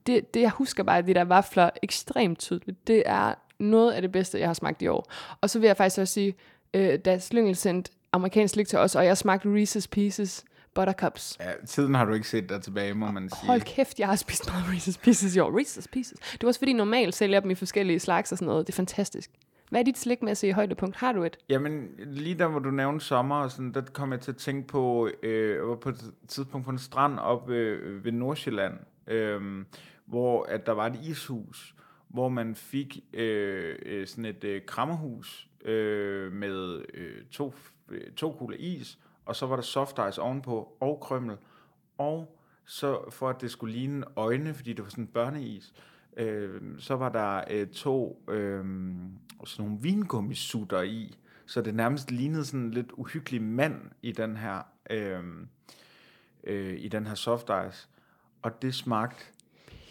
Det, 0.07 0.35
det, 0.35 0.41
jeg 0.41 0.51
husker 0.51 0.83
bare, 0.83 1.03
de 1.03 1.15
der 1.15 1.25
vafler 1.25 1.71
ekstremt 1.83 2.39
tydeligt. 2.39 2.87
Det 2.87 3.03
er 3.07 3.35
noget 3.59 3.93
af 3.93 4.03
det 4.03 4.13
bedste, 4.13 4.39
jeg 4.39 4.49
har 4.49 4.55
smagt 4.55 4.83
i 4.83 4.87
år. 4.87 5.13
Og 5.41 5.51
så 5.51 5.59
vil 5.59 5.67
jeg 5.67 5.77
faktisk 5.77 6.01
også 6.01 6.15
sige, 6.15 6.35
øh, 6.75 6.99
da 6.99 7.19
Slyngel 7.19 7.57
sendte 7.57 7.93
amerikansk 8.13 8.55
slik 8.55 8.69
til 8.69 8.79
os, 8.79 8.95
og 8.95 9.05
jeg 9.05 9.17
smagte 9.17 9.49
Reese's 9.49 9.87
Pieces 9.91 10.45
Buttercups. 10.79 11.37
Ja, 11.41 11.51
tiden 11.67 11.95
har 11.95 12.05
du 12.05 12.13
ikke 12.13 12.29
set 12.29 12.49
der 12.49 12.59
tilbage, 12.59 12.95
må 12.95 13.11
man 13.11 13.29
sige. 13.29 13.47
Hold 13.47 13.61
kæft, 13.61 13.99
jeg 13.99 14.09
har 14.09 14.17
spist 14.17 14.51
meget 14.51 14.65
Reese's 14.65 15.01
Pieces 15.03 15.37
i 15.37 15.39
år. 15.39 15.61
Reese's 15.61 15.87
Pieces. 15.93 16.19
Det 16.33 16.43
er 16.43 16.47
også 16.47 16.61
fordi, 16.61 16.73
normalt 16.73 17.15
sælger 17.15 17.41
dem 17.41 17.51
i 17.51 17.55
forskellige 17.55 17.99
slags 17.99 18.33
og 18.33 18.39
sådan 18.39 18.49
noget. 18.49 18.67
Det 18.67 18.73
er 18.73 18.77
fantastisk. 18.77 19.31
Hvad 19.71 19.81
er 19.81 19.85
dit 19.85 19.99
slikmæssige 19.99 20.53
højdepunkt? 20.53 20.97
Har 20.97 21.13
du 21.13 21.25
et? 21.25 21.37
Jamen, 21.49 21.89
lige 22.07 22.35
der, 22.35 22.49
hvor 22.49 22.59
du 22.59 22.71
nævnte 22.71 23.05
sommer, 23.05 23.37
og 23.37 23.51
sådan, 23.51 23.73
der 23.73 23.81
kom 23.81 24.13
jeg 24.13 24.21
til 24.21 24.31
at 24.31 24.37
tænke 24.37 24.69
på, 24.69 25.11
øh, 25.23 25.57
jeg 25.57 25.69
var 25.69 25.77
på 25.77 25.89
et 25.89 26.13
tidspunkt 26.29 26.65
på 26.65 26.71
en 26.71 26.79
strand 26.79 27.19
op 27.19 27.51
øh, 27.51 28.05
ved 28.05 28.13
Nordsjælland, 28.13 28.75
øh, 29.07 29.65
hvor 30.07 30.43
at 30.43 30.67
der 30.67 30.73
var 30.73 30.87
et 30.87 30.99
ishus, 31.03 31.75
hvor 32.09 32.29
man 32.29 32.55
fik 32.55 32.99
øh, 33.13 33.77
øh, 33.87 34.07
sådan 34.07 34.25
et 34.25 34.45
øh, 34.45 34.63
krammerhus 34.67 35.49
øh, 35.65 36.33
med 36.33 36.83
øh, 36.95 37.25
to, 37.31 37.55
øh, 37.91 38.13
to 38.17 38.33
kugler 38.33 38.57
is, 38.61 38.99
og 39.29 39.37
så 39.37 39.47
var 39.47 39.57
der 39.57 39.63
soft 39.63 39.99
ice 40.11 40.23
ovenpå, 40.23 40.77
og 40.81 41.01
krømmel, 41.01 41.37
og 41.99 42.39
så 42.65 43.11
for 43.11 43.29
at 43.29 43.41
det 43.41 43.51
skulle 43.51 43.75
ligne 43.75 44.07
øjne, 44.17 44.55
fordi 44.55 44.73
det 44.73 44.85
var 44.85 44.91
sådan 44.91 45.07
børneis, 45.07 45.73
øh, 46.17 46.61
så 46.79 46.97
var 46.97 47.09
der 47.09 47.45
øh, 47.51 47.67
to 47.67 48.25
øh, 48.29 48.65
sådan 49.45 49.65
nogle 49.65 49.79
vingummisutter 49.81 50.83
i, 50.83 51.19
så 51.47 51.63
det 51.63 51.75
nærmest 51.75 52.11
lignede 52.11 52.45
sådan 52.45 52.61
en 52.61 52.71
lidt 52.71 52.93
uhyggelig 52.93 53.43
mand 53.43 53.91
i 54.03 54.13
den 54.13 54.37
her 54.37 54.63
øh, 54.91 55.23
øh, 56.45 56.75
i 56.79 56.89
den 56.89 57.07
her 57.07 57.15
soft 57.15 57.51
ice. 57.69 57.89
Og 58.43 58.63
det 58.63 58.75
smagte 58.75 59.25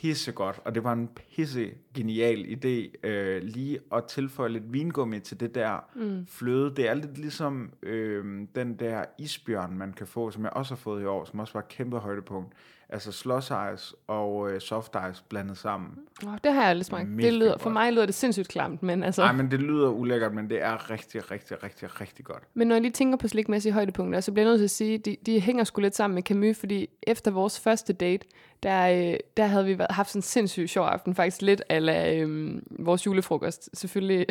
pissegodt, 0.02 0.60
og 0.66 0.76
det 0.76 0.84
var 0.84 0.94
en 0.94 1.08
pisse 1.08 1.72
genial 1.94 2.46
idé 2.46 3.08
øh, 3.08 3.44
lige 3.44 3.80
at 3.96 4.06
tilføje 4.06 4.50
lidt 4.50 4.74
vingummi 4.74 5.20
til 5.20 5.40
det 5.40 5.56
der 5.56 5.90
mm. 5.96 6.26
fløde. 6.30 6.76
Det 6.76 6.90
er 6.90 6.94
lidt 6.94 7.18
ligesom 7.18 7.72
øh, 7.84 8.48
den 8.56 8.80
der 8.80 9.06
isbjørn, 9.20 9.78
man 9.78 9.94
kan 9.94 10.08
få, 10.08 10.32
som 10.32 10.44
jeg 10.44 10.54
også 10.54 10.74
har 10.74 10.78
fået 10.78 11.02
i 11.02 11.06
år, 11.06 11.26
som 11.26 11.40
også 11.40 11.54
var 11.54 11.60
et 11.60 11.68
kæmpe 11.68 11.98
højdepunkt. 11.98 12.54
Altså 12.90 13.12
slush 13.12 13.52
ice 13.74 13.96
og 14.08 14.52
øh, 14.52 14.62
soft 14.62 14.96
ice 15.12 15.24
blandet 15.30 15.58
sammen. 15.58 15.90
Oh, 16.28 16.34
det 16.44 16.54
har 16.54 16.62
jeg 16.62 16.70
aldrig 16.70 16.86
smagt. 16.86 17.08
Det 17.18 17.34
lyder, 17.34 17.58
for 17.58 17.70
mig 17.70 17.94
lyder 17.94 18.06
det 18.06 18.16
sindssygt 18.16 18.48
klamt, 18.48 18.84
men 18.84 19.04
altså... 19.04 19.22
Nej, 19.22 19.32
men 19.32 19.52
det 19.52 19.60
lyder 19.60 19.90
ulækkert, 19.90 20.34
men 20.34 20.50
det 20.50 20.62
er 20.62 20.90
rigtig, 20.90 21.32
rigtig, 21.32 21.64
rigtig, 21.64 22.02
rigtig 22.02 22.26
godt. 22.26 22.44
Men 22.54 22.68
når 22.68 22.76
jeg 22.76 22.82
lige 22.82 22.92
tænker 22.92 23.18
på 23.18 23.28
slikmæssige 23.28 23.74
højdepunkter, 23.74 24.20
så 24.20 24.32
bliver 24.32 24.46
jeg 24.46 24.52
nødt 24.52 24.60
til 24.60 24.64
at 24.64 24.72
sige, 24.72 24.98
de, 24.98 25.18
de 25.26 25.40
hænger 25.40 25.64
sgu 25.64 25.82
lidt 25.82 25.96
sammen 25.96 26.16
med 26.16 26.24
Camus, 26.24 26.58
fordi 26.58 26.90
efter 27.04 27.32
vores 27.32 27.60
første 27.60 27.94
date, 27.94 28.28
der, 28.64 29.12
øh, 29.12 29.18
der 29.38 29.46
havde 29.46 29.66
vi 29.66 29.78
været, 29.78 29.92
haft 29.92 30.10
sådan 30.10 30.20
en 30.20 30.24
sindssygt 30.24 30.70
sjov 30.70 30.86
aften, 30.86 31.16
faktisk 31.16 31.42
lidt 31.42 31.62
ala 31.70 32.16
øh, 32.16 32.62
vores 32.80 33.06
julefrokost, 33.06 33.70
selvfølgelig. 33.74 34.26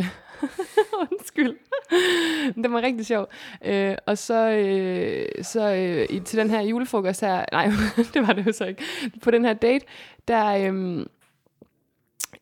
Undskyld. 1.10 1.56
den 2.54 2.72
var 2.72 2.82
rigtig 2.82 3.06
sjov. 3.06 3.28
Øh, 3.64 3.96
og 4.06 4.18
så, 4.18 4.50
øh, 4.50 5.44
så 5.44 5.74
øh, 5.74 6.06
i, 6.10 6.20
til 6.20 6.38
den 6.38 6.50
her 6.50 6.60
julefrokost 6.60 7.20
her, 7.20 7.44
nej, 7.52 7.70
det 8.14 8.26
var 8.26 8.32
det 8.32 8.46
jo 8.46 8.52
så 8.52 8.64
ikke, 8.64 8.82
på 9.22 9.30
den 9.30 9.44
her 9.44 9.52
date, 9.52 9.86
der... 10.28 10.46
Øh, 10.46 11.06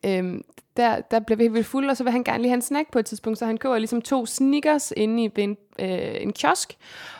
øhm, 0.05 0.41
der, 0.77 1.01
der 1.01 1.19
blev 1.19 1.37
vi 1.37 1.43
helt 1.43 1.53
vildt 1.53 1.67
fulde, 1.67 1.89
og 1.89 1.97
så 1.97 2.03
vil 2.03 2.11
han 2.11 2.23
gerne 2.23 2.41
lige 2.41 2.49
have 2.49 2.55
en 2.55 2.61
snack 2.61 2.91
på 2.91 2.99
et 2.99 3.05
tidspunkt, 3.05 3.39
så 3.39 3.45
han 3.45 3.57
køber 3.57 3.77
ligesom 3.77 4.01
to 4.01 4.25
sneakers 4.25 4.93
inde 4.97 5.23
i 5.23 5.31
ved 5.35 5.43
en, 5.43 5.57
øh, 5.79 6.21
en 6.21 6.33
kiosk, 6.33 6.77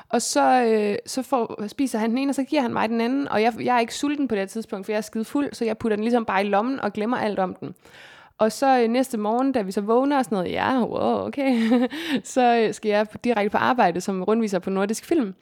og 0.09 0.21
så, 0.21 0.63
øh, 0.63 0.97
så 1.05 1.21
får, 1.21 1.67
spiser 1.67 1.99
han 1.99 2.09
den 2.09 2.17
ene, 2.17 2.31
og 2.31 2.35
så 2.35 2.43
giver 2.43 2.61
han 2.61 2.73
mig 2.73 2.89
den 2.89 3.01
anden, 3.01 3.27
og 3.27 3.41
jeg, 3.41 3.53
jeg 3.59 3.75
er 3.75 3.79
ikke 3.79 3.95
sulten 3.95 4.27
på 4.27 4.35
det 4.35 4.41
her 4.41 4.47
tidspunkt, 4.47 4.85
for 4.85 4.91
jeg 4.91 4.97
er 4.97 5.01
skide 5.01 5.25
fuld, 5.25 5.53
så 5.53 5.65
jeg 5.65 5.77
putter 5.77 5.95
den 5.95 6.03
ligesom 6.03 6.25
bare 6.25 6.45
i 6.45 6.49
lommen 6.49 6.79
og 6.79 6.93
glemmer 6.93 7.17
alt 7.17 7.39
om 7.39 7.55
den. 7.55 7.75
Og 8.37 8.51
så 8.51 8.81
øh, 8.81 8.87
næste 8.87 9.17
morgen, 9.17 9.51
da 9.51 9.61
vi 9.61 9.71
så 9.71 9.81
vågner 9.81 10.17
og 10.17 10.25
sådan 10.25 10.35
noget, 10.35 10.51
ja, 10.51 10.79
wow, 10.79 11.27
okay, 11.27 11.59
så 12.23 12.55
øh, 12.57 12.73
skal 12.73 12.89
jeg 12.89 13.07
direkte 13.23 13.49
på 13.49 13.57
arbejde 13.57 14.01
som 14.01 14.23
rundviser 14.23 14.59
på 14.59 14.69
Nordisk 14.69 15.05
Film. 15.05 15.35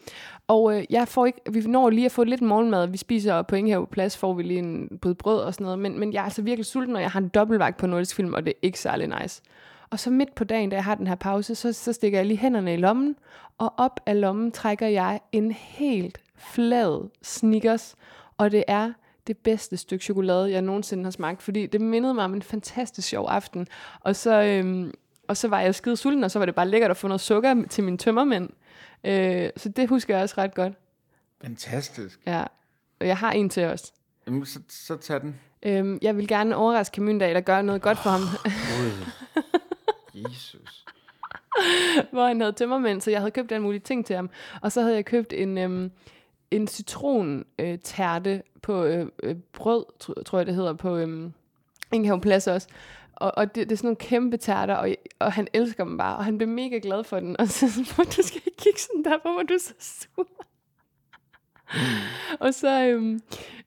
Og 0.47 0.77
øh, 0.77 0.83
jeg 0.89 1.07
får 1.07 1.25
ikke, 1.25 1.39
vi 1.51 1.61
når 1.61 1.89
lige 1.89 2.05
at 2.05 2.11
få 2.11 2.23
lidt 2.23 2.41
morgenmad. 2.41 2.87
Vi 2.87 2.97
spiser 2.97 3.41
på 3.41 3.55
Inghave 3.55 3.87
Plads, 3.87 4.17
får 4.17 4.33
vi 4.33 4.43
lige 4.43 4.59
en 4.59 4.99
bød 5.01 5.13
brød 5.13 5.39
og 5.39 5.53
sådan 5.53 5.65
noget. 5.65 5.79
Men, 5.79 5.99
men 5.99 6.13
jeg 6.13 6.19
er 6.19 6.23
altså 6.23 6.41
virkelig 6.41 6.65
sulten, 6.65 6.95
og 6.95 7.01
jeg 7.01 7.11
har 7.11 7.19
en 7.19 7.27
dobbeltvagt 7.27 7.77
på 7.77 7.87
Nordisk 7.87 8.15
Film, 8.15 8.33
og 8.33 8.45
det 8.45 8.51
er 8.51 8.59
ikke 8.61 8.79
særlig 8.79 9.11
nice. 9.21 9.41
Og 9.89 9.99
så 9.99 10.09
midt 10.09 10.35
på 10.35 10.43
dagen, 10.43 10.69
da 10.69 10.75
jeg 10.75 10.83
har 10.83 10.95
den 10.95 11.07
her 11.07 11.15
pause, 11.15 11.55
så, 11.55 11.73
så 11.73 11.93
stikker 11.93 12.17
jeg 12.17 12.25
lige 12.25 12.37
hænderne 12.37 12.73
i 12.73 12.77
lommen, 12.77 13.15
og 13.57 13.73
op 13.77 13.99
af 14.05 14.21
lommen 14.21 14.51
trækker 14.51 14.87
jeg 14.87 15.19
en 15.31 15.51
helt 15.51 16.21
flad 16.35 17.09
Snickers, 17.21 17.95
og 18.37 18.51
det 18.51 18.63
er 18.67 18.93
det 19.27 19.37
bedste 19.37 19.77
stykke 19.77 20.05
chokolade, 20.05 20.51
jeg 20.51 20.61
nogensinde 20.61 21.03
har 21.03 21.11
smagt, 21.11 21.41
fordi 21.41 21.65
det 21.65 21.81
mindede 21.81 22.13
mig 22.13 22.25
om 22.25 22.33
en 22.33 22.41
fantastisk 22.41 23.07
sjov 23.07 23.27
aften. 23.29 23.67
Og 23.99 24.15
så, 24.15 24.41
øhm, 24.41 24.93
og 25.27 25.37
så 25.37 25.47
var 25.47 25.59
jeg 25.59 25.75
skide 25.75 25.97
sulten, 25.97 26.23
og 26.23 26.31
så 26.31 26.39
var 26.39 26.45
det 26.45 26.55
bare 26.55 26.67
lækkert 26.67 26.91
at 26.91 26.97
få 26.97 27.07
noget 27.07 27.21
sukker 27.21 27.63
til 27.69 27.83
mine 27.83 27.97
tømmermænd. 27.97 28.49
Øh, 29.03 29.49
så 29.57 29.69
det 29.69 29.89
husker 29.89 30.15
jeg 30.15 30.23
også 30.23 30.35
ret 30.37 30.55
godt. 30.55 30.73
Fantastisk. 31.41 32.19
Ja. 32.25 32.43
Og 32.99 33.07
jeg 33.07 33.17
har 33.17 33.31
en 33.31 33.49
til 33.49 33.65
os. 33.65 33.93
Jamen, 34.27 34.45
så, 34.45 34.59
så 34.69 34.97
tag 34.97 35.21
den. 35.21 35.39
Øhm, 35.63 35.99
jeg 36.01 36.17
vil 36.17 36.27
gerne 36.27 36.55
overraske 36.55 36.95
Camus 36.95 37.09
en 37.09 37.19
dag, 37.19 37.35
der 37.35 37.41
gør 37.41 37.61
noget 37.61 37.81
godt 37.81 37.97
for 37.97 38.09
ham. 38.09 38.21
Jesus. 40.29 40.85
hvor 42.11 42.27
han 42.27 42.41
havde 42.41 42.53
tømmermænd, 42.53 43.01
så 43.01 43.11
jeg 43.11 43.19
havde 43.19 43.31
købt 43.31 43.51
alle 43.51 43.63
mulige 43.63 43.79
ting 43.79 44.05
til 44.05 44.15
ham. 44.15 44.29
Og 44.61 44.71
så 44.71 44.81
havde 44.81 44.95
jeg 44.95 45.05
købt 45.05 45.33
en, 45.33 45.57
øhm, 45.57 45.91
en 46.51 46.67
citron-tærte 46.67 48.41
på 48.61 48.83
øh, 48.83 49.07
øh, 49.23 49.35
brød, 49.53 49.85
tror 50.25 50.37
jeg 50.39 50.45
det 50.45 50.55
hedder, 50.55 50.73
på 50.73 50.97
øhm, 50.97 51.33
Ingenhav 51.93 52.21
Plads 52.21 52.47
også. 52.47 52.67
Og, 53.13 53.31
og 53.37 53.55
det, 53.55 53.69
det 53.69 53.71
er 53.71 53.77
sådan 53.77 53.87
nogle 53.87 53.95
kæmpe 53.95 54.37
tærter, 54.37 54.75
og, 54.75 54.89
og 55.19 55.33
han 55.33 55.47
elsker 55.53 55.83
dem 55.83 55.97
bare, 55.97 56.17
og 56.17 56.25
han 56.25 56.37
blev 56.37 56.49
mega 56.49 56.79
glad 56.83 57.03
for 57.03 57.19
den. 57.19 57.39
Og 57.39 57.47
så 57.47 57.71
sådan, 57.71 58.05
du 58.05 58.21
skal 58.23 58.41
ikke 58.45 58.57
kigge 58.57 58.79
sådan 58.79 59.03
der 59.03 59.17
på, 59.17 59.31
hvor 59.33 59.43
du 59.43 59.53
er 59.53 59.59
så 59.59 59.73
sur 59.79 60.27
og 62.39 62.53
så, 62.53 62.83
øhm, 62.83 63.19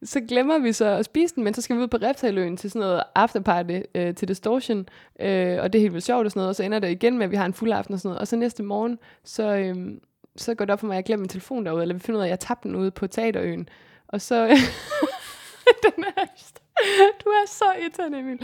så 0.02 0.20
glemmer 0.20 0.58
vi 0.58 0.72
så 0.72 0.84
at 0.84 1.04
spise 1.04 1.34
den, 1.34 1.44
men 1.44 1.54
så 1.54 1.62
skal 1.62 1.76
vi 1.76 1.82
ud 1.82 1.88
på 1.88 1.96
Reptaløen 1.96 2.56
til 2.56 2.70
sådan 2.70 2.80
noget 2.80 3.02
afterparty 3.14 3.80
øh, 3.94 4.14
til 4.14 4.28
Distortion, 4.28 4.88
øh, 5.20 5.58
og 5.62 5.72
det 5.72 5.78
er 5.78 5.82
helt 5.82 5.92
vildt 5.92 6.06
sjovt 6.06 6.24
og 6.24 6.30
sådan 6.30 6.40
noget, 6.40 6.48
og 6.48 6.56
så 6.56 6.62
ender 6.62 6.78
det 6.78 6.90
igen 6.90 7.18
med, 7.18 7.24
at 7.24 7.30
vi 7.30 7.36
har 7.36 7.46
en 7.46 7.54
fuld 7.54 7.72
aften 7.72 7.94
og 7.94 8.00
sådan 8.00 8.08
noget, 8.08 8.20
og 8.20 8.28
så 8.28 8.36
næste 8.36 8.62
morgen, 8.62 8.98
så, 9.24 9.56
øhm, 9.56 10.00
så 10.36 10.54
går 10.54 10.64
det 10.64 10.72
op 10.72 10.80
for 10.80 10.86
mig, 10.86 10.94
at 10.94 10.96
jeg 10.96 11.04
glemmer 11.04 11.22
min 11.22 11.28
telefon 11.28 11.66
derude, 11.66 11.82
eller 11.82 11.94
vi 11.94 12.00
finder 12.00 12.18
ud 12.18 12.22
af, 12.22 12.26
at 12.26 12.30
jeg 12.30 12.40
tabte 12.40 12.68
den 12.68 12.76
ude 12.76 12.90
på 12.90 13.06
teaterøen, 13.06 13.68
og 14.08 14.20
så... 14.20 14.46
den 15.84 16.04
er, 16.16 16.24
du 17.24 17.28
er 17.28 17.46
så 17.46 17.64
irriterende, 17.80 18.18
Emil. 18.18 18.38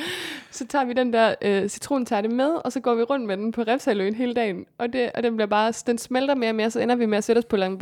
Så 0.51 0.67
tager 0.67 0.85
vi 0.85 0.93
den 0.93 1.13
der 1.13 1.35
øh, 1.43 1.69
citrontærte 1.69 2.29
med, 2.29 2.51
og 2.65 2.73
så 2.73 2.81
går 2.81 2.95
vi 2.95 3.03
rundt 3.03 3.27
med 3.27 3.37
den 3.37 3.53
på 3.53 3.63
Refsaløen 3.63 4.15
hele 4.15 4.35
dagen. 4.35 4.67
Og, 4.79 4.93
det, 4.93 5.13
og 5.15 5.23
den 5.23 5.37
bliver 5.37 5.47
bare, 5.47 5.73
den 5.87 5.99
smelter 5.99 6.35
mere 6.35 6.51
og 6.51 6.55
mere, 6.55 6.71
så 6.71 6.81
ender 6.81 6.95
vi 6.95 7.07
med 7.07 7.19
at 7.19 7.25
sætte 7.25 7.39
os 7.39 7.45
på 7.45 7.57
La 7.57 7.77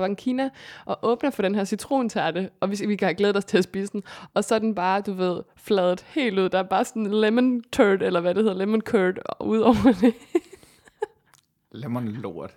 og 0.84 0.98
åbner 1.02 1.30
for 1.30 1.42
den 1.42 1.54
her 1.54 1.64
citrontærte, 1.64 2.50
og 2.60 2.70
vi, 2.70 2.86
vi 2.86 2.96
kan 2.96 3.06
have 3.06 3.14
glædet 3.14 3.36
os 3.36 3.44
til 3.44 3.58
at 3.58 3.64
spise 3.64 3.92
den. 3.92 4.02
Og 4.34 4.44
så 4.44 4.54
er 4.54 4.58
den 4.58 4.74
bare, 4.74 5.00
du 5.00 5.12
ved, 5.12 5.42
fladet 5.56 6.04
helt 6.08 6.38
ud. 6.38 6.48
Der 6.48 6.58
er 6.58 6.62
bare 6.62 6.84
sådan 6.84 7.06
lemon 7.06 7.62
turd, 7.72 8.02
eller 8.02 8.20
hvad 8.20 8.34
det 8.34 8.42
hedder, 8.42 8.58
lemon 8.58 8.80
curd, 8.80 9.18
ud 9.40 9.58
over 9.58 9.94
det. 10.00 10.14
Lemon 11.82 12.08
lort. 12.08 12.54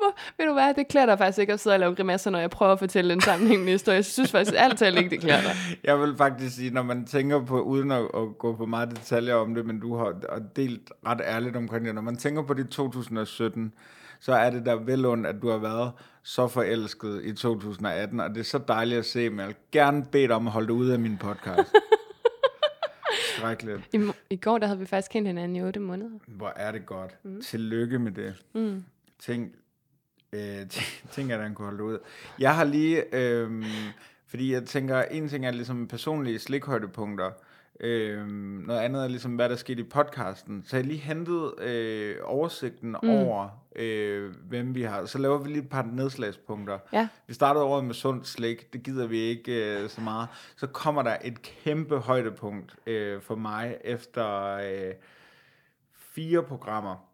Hvor, 0.00 0.14
ved 0.38 0.46
du 0.46 0.52
hvad, 0.52 0.74
det 0.74 0.88
klæder 0.88 1.06
dig 1.06 1.18
faktisk 1.18 1.38
ikke 1.38 1.52
at 1.52 1.60
sidde 1.60 1.74
og 1.74 1.80
lave 1.80 1.94
grimasser, 1.94 2.30
når 2.30 2.38
jeg 2.38 2.50
prøver 2.50 2.72
at 2.72 2.78
fortælle 2.78 3.12
en 3.12 3.20
sammenhængende 3.20 3.72
historie. 3.72 3.96
Jeg 3.96 4.04
synes 4.04 4.30
faktisk 4.30 4.54
alt 4.58 4.82
ikke, 4.82 5.10
det 5.10 5.20
klæder 5.20 5.40
dig. 5.40 5.56
Jeg 5.84 6.00
vil 6.00 6.16
faktisk 6.16 6.56
sige, 6.56 6.70
når 6.70 6.82
man 6.82 7.06
tænker 7.06 7.44
på, 7.44 7.60
uden 7.60 7.90
at, 7.90 8.02
at 8.02 8.38
gå 8.38 8.56
på 8.56 8.66
meget 8.66 8.90
detaljer 8.90 9.34
om 9.34 9.54
det, 9.54 9.66
men 9.66 9.80
du 9.80 9.96
har 9.96 10.14
delt 10.56 10.92
ret 11.06 11.20
ærligt 11.24 11.56
omkring 11.56 11.84
det, 11.84 11.94
når 11.94 12.02
man 12.02 12.16
tænker 12.16 12.42
på 12.42 12.54
det 12.54 12.68
2017, 12.68 13.72
så 14.20 14.32
er 14.32 14.50
det 14.50 14.66
der 14.66 14.74
vel 14.74 15.06
ondt, 15.06 15.26
at 15.26 15.36
du 15.42 15.50
har 15.50 15.58
været 15.58 15.92
så 16.22 16.48
forelsket 16.48 17.20
i 17.24 17.32
2018, 17.32 18.20
og 18.20 18.30
det 18.30 18.40
er 18.40 18.44
så 18.44 18.58
dejligt 18.68 18.98
at 18.98 19.06
se, 19.06 19.30
men 19.30 19.38
jeg 19.38 19.46
vil 19.46 19.56
gerne 19.72 20.04
bede 20.04 20.28
dig 20.28 20.34
om 20.36 20.46
at 20.46 20.52
holde 20.52 20.68
det 20.68 20.72
ude 20.74 20.92
af 20.92 20.98
min 20.98 21.16
podcast. 21.18 21.72
Skrækkeligt. 23.36 23.80
I, 23.92 23.98
I 24.30 24.36
går, 24.36 24.58
der 24.58 24.66
havde 24.66 24.78
vi 24.80 24.86
faktisk 24.86 25.10
kendt 25.10 25.28
hinanden 25.28 25.56
i 25.56 25.62
8 25.62 25.80
måneder. 25.80 26.10
Hvor 26.26 26.52
er 26.56 26.72
det 26.72 26.86
godt. 26.86 27.16
Mm. 27.22 27.40
Tillykke 27.40 27.98
med 27.98 28.12
det. 28.12 28.34
Mm. 28.54 28.84
Tænk, 29.18 29.52
øh, 30.32 30.62
tæ- 30.72 31.06
tænk, 31.12 31.30
at 31.30 31.40
han 31.40 31.54
kunne 31.54 31.64
holde 31.64 31.78
det 31.78 31.84
ud. 31.84 31.98
Jeg 32.38 32.56
har 32.56 32.64
lige, 32.64 33.14
øh, 33.16 33.64
fordi 34.26 34.52
jeg 34.52 34.64
tænker, 34.64 35.02
en 35.02 35.28
ting 35.28 35.46
er 35.46 35.50
ligesom 35.50 35.88
personlige 35.88 36.38
slikhøjdepunkter, 36.38 37.30
øh, 37.80 38.26
noget 38.66 38.80
andet 38.80 39.04
er 39.04 39.08
ligesom, 39.08 39.34
hvad 39.34 39.48
der 39.48 39.56
skete 39.56 39.80
i 39.80 39.84
podcasten. 39.84 40.64
Så 40.66 40.76
jeg 40.76 40.86
lige 40.86 40.98
hentet 40.98 41.60
øh, 41.60 42.16
oversigten 42.24 42.96
mm. 43.02 43.10
over, 43.10 43.48
øh, 43.76 44.34
hvem 44.48 44.74
vi 44.74 44.82
har. 44.82 45.04
Så 45.06 45.18
laver 45.18 45.38
vi 45.38 45.48
lige 45.48 45.62
et 45.62 45.68
par 45.68 45.82
nedslagspunkter. 45.92 46.78
Ja. 46.92 47.08
Vi 47.26 47.34
startede 47.34 47.64
året 47.64 47.84
med 47.84 47.94
sundt 47.94 48.26
slik, 48.26 48.72
det 48.72 48.82
gider 48.82 49.06
vi 49.06 49.18
ikke 49.18 49.82
øh, 49.82 49.88
så 49.88 50.00
meget. 50.00 50.28
Så 50.56 50.66
kommer 50.66 51.02
der 51.02 51.16
et 51.24 51.42
kæmpe 51.42 51.98
højdepunkt 51.98 52.76
øh, 52.86 53.20
for 53.22 53.34
mig 53.34 53.76
efter 53.84 54.54
øh, 54.54 54.94
fire 55.98 56.42
programmer. 56.42 57.09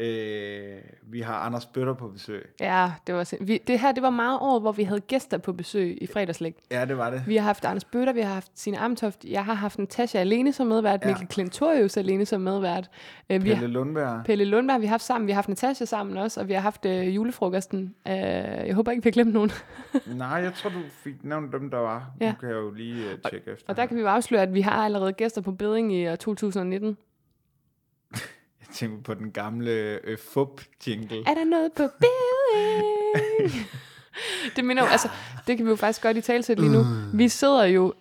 Øh, 0.00 0.76
vi 1.02 1.20
har 1.20 1.34
Anders 1.34 1.66
Bøtter 1.66 1.94
på 1.94 2.08
besøg. 2.08 2.46
Ja, 2.60 2.92
det 3.06 3.14
var 3.14 3.24
sind- 3.24 3.44
vi, 3.44 3.58
det 3.66 3.80
her 3.80 3.92
det 3.92 4.02
var 4.02 4.10
meget 4.10 4.38
år, 4.42 4.58
hvor 4.60 4.72
vi 4.72 4.82
havde 4.82 5.00
gæster 5.00 5.38
på 5.38 5.52
besøg 5.52 5.98
i 6.02 6.06
fredagslæg. 6.06 6.54
Ja, 6.70 6.84
det 6.84 6.98
var 6.98 7.10
det. 7.10 7.22
Vi 7.26 7.36
har 7.36 7.44
haft 7.44 7.64
Anders 7.64 7.84
Bøtter, 7.84 8.12
vi 8.12 8.20
har 8.20 8.34
haft 8.34 8.50
Signe 8.54 8.78
Amtoft, 8.78 9.24
jeg 9.24 9.44
har 9.44 9.54
haft 9.54 9.78
Natasha 9.78 10.18
alene 10.18 10.52
som 10.52 10.66
medvært, 10.66 11.00
Ja. 11.02 11.08
Mikkel 11.08 11.26
Klintorius 11.28 11.96
alene 11.96 12.26
som 12.26 12.40
medvært. 12.40 12.90
Øh, 13.30 13.34
vi 13.34 13.38
Pelle 13.48 13.56
har, 13.56 13.66
Lundberg. 13.66 14.24
Pelle 14.24 14.44
Lundberg, 14.44 14.80
vi 14.80 14.86
har 14.86 14.90
haft 14.90 15.02
sammen, 15.04 15.26
vi 15.26 15.32
har 15.32 15.36
haft 15.36 15.48
Natasha 15.48 15.84
sammen 15.84 16.16
også, 16.16 16.40
og 16.40 16.48
vi 16.48 16.52
har 16.52 16.60
haft 16.60 16.86
øh, 16.86 17.14
julefrokosten. 17.16 17.94
Øh, 18.08 18.14
jeg 18.14 18.74
håber 18.74 18.90
ikke, 18.92 19.02
vi 19.04 19.08
har 19.08 19.12
glemt 19.12 19.32
nogen. 19.32 19.50
Nej, 20.06 20.28
jeg 20.28 20.54
tror, 20.54 20.70
du 20.70 20.78
fik 21.04 21.14
nævnt 21.24 21.52
dem, 21.52 21.70
der 21.70 21.78
var. 21.78 22.10
Ja. 22.20 22.30
Nu 22.30 22.36
kan 22.40 22.48
jeg 22.48 22.56
jo 22.56 22.70
lige 22.70 23.04
uh, 23.14 23.30
tjekke 23.30 23.50
efter. 23.50 23.64
Og 23.68 23.76
der 23.76 23.86
kan 23.86 23.96
vi 23.96 24.00
jo 24.02 24.08
afsløre, 24.08 24.42
at 24.42 24.54
vi 24.54 24.60
har 24.60 24.84
allerede 24.84 25.12
gæster 25.12 25.40
på 25.40 25.52
beding 25.52 25.92
i 25.94 26.08
år 26.08 26.16
2019. 26.16 26.96
Jeg 28.68 28.74
tænker 28.74 29.02
på 29.02 29.14
den 29.14 29.30
gamle 29.30 29.70
øh, 30.04 30.18
fup-jingle. 30.32 31.22
Er 31.26 31.34
der 31.34 31.44
noget 31.44 31.72
på 31.72 31.82
beding? 31.98 33.54
det 34.56 34.64
minder 34.64 34.82
jo, 34.82 34.88
altså, 34.88 35.08
det 35.46 35.56
kan 35.56 35.66
vi 35.66 35.70
jo 35.70 35.76
faktisk 35.76 36.02
godt 36.02 36.16
i 36.16 36.20
tale 36.20 36.42
lige 36.54 36.72
nu. 36.72 36.84
Vi 37.14 37.28
sidder 37.28 37.64
jo, 37.64 37.94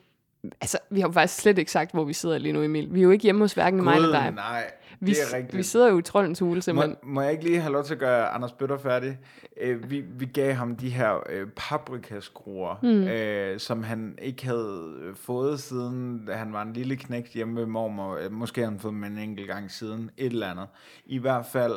altså, 0.61 0.77
vi 0.89 0.99
har 0.99 1.07
jo 1.07 1.11
faktisk 1.11 1.41
slet 1.41 1.57
ikke 1.57 1.71
sagt, 1.71 1.91
hvor 1.91 2.03
vi 2.03 2.13
sidder 2.13 2.37
lige 2.37 2.53
nu, 2.53 2.61
Emil. 2.63 2.93
Vi 2.93 2.99
er 2.99 3.03
jo 3.03 3.11
ikke 3.11 3.23
hjemme 3.23 3.41
hos 3.41 3.53
hverken 3.53 3.83
mig 3.83 3.95
eller 3.95 4.11
dig. 4.11 4.31
nej, 4.31 4.71
Vi, 4.99 5.11
det 5.11 5.17
er 5.31 5.35
rigtigt. 5.37 5.57
vi 5.57 5.63
sidder 5.63 5.89
jo 5.89 5.99
i 5.99 6.01
troldens 6.01 6.39
hule, 6.39 6.55
Må, 6.55 6.61
simpelthen. 6.61 6.95
må 7.03 7.21
jeg 7.21 7.31
ikke 7.31 7.43
lige 7.43 7.59
have 7.59 7.73
lov 7.73 7.83
til 7.83 7.93
at 7.93 7.99
gøre 7.99 8.27
Anders 8.29 8.51
Bøtter 8.51 8.77
færdig? 8.77 9.17
Øh, 9.61 9.89
vi, 9.91 10.01
vi 10.01 10.25
gav 10.25 10.53
ham 10.53 10.75
de 10.75 10.89
her 10.89 11.19
øh, 11.29 11.47
paprikaskruer, 11.55 12.75
mm. 12.83 13.03
øh, 13.07 13.59
som 13.59 13.83
han 13.83 14.15
ikke 14.21 14.45
havde 14.45 14.93
øh, 15.01 15.15
fået 15.15 15.59
siden, 15.59 16.25
da 16.25 16.33
han 16.33 16.53
var 16.53 16.61
en 16.61 16.73
lille 16.73 16.95
knægt 16.95 17.33
hjemme 17.33 17.59
ved 17.59 17.65
mormor. 17.67 18.15
Øh, 18.17 18.31
Måske 18.31 18.61
har 18.61 18.69
han 18.69 18.79
fået 18.79 18.93
dem 18.93 19.03
en 19.03 19.17
enkelt 19.17 19.47
gang 19.47 19.71
siden, 19.71 20.11
et 20.17 20.31
eller 20.31 20.51
andet. 20.51 20.67
I 21.05 21.17
hvert 21.17 21.45
fald, 21.45 21.73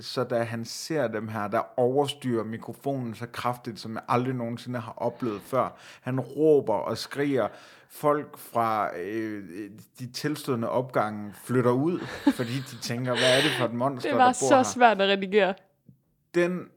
så 0.00 0.24
da 0.24 0.42
han 0.42 0.64
ser 0.64 1.08
dem 1.08 1.28
her, 1.28 1.48
der 1.48 1.78
overstyrer 1.80 2.44
mikrofonen 2.44 3.14
så 3.14 3.26
kraftigt, 3.26 3.80
som 3.80 3.94
jeg 3.94 4.02
aldrig 4.08 4.34
nogensinde 4.34 4.78
har 4.80 4.92
oplevet 4.96 5.40
før. 5.42 5.76
Han 6.00 6.20
råber 6.20 6.74
og 6.74 6.98
skriger. 6.98 7.48
Folk 7.88 8.38
fra 8.38 8.96
øh, 8.98 9.70
de 9.98 10.12
tilstødende 10.12 10.68
opgange 10.68 11.34
flytter 11.44 11.70
ud, 11.70 12.00
fordi 12.36 12.52
de 12.70 12.76
tænker, 12.82 13.12
hvad 13.12 13.38
er 13.38 13.42
det 13.42 13.50
for 13.58 13.64
et 13.64 13.74
monster, 13.74 14.10
Det 14.10 14.18
der 14.18 14.24
var 14.24 14.36
bor 14.40 14.48
så 14.48 14.56
her? 14.56 14.62
svært 14.62 15.00
at 15.00 15.08
redigere. 15.08 15.54
den 16.34 16.68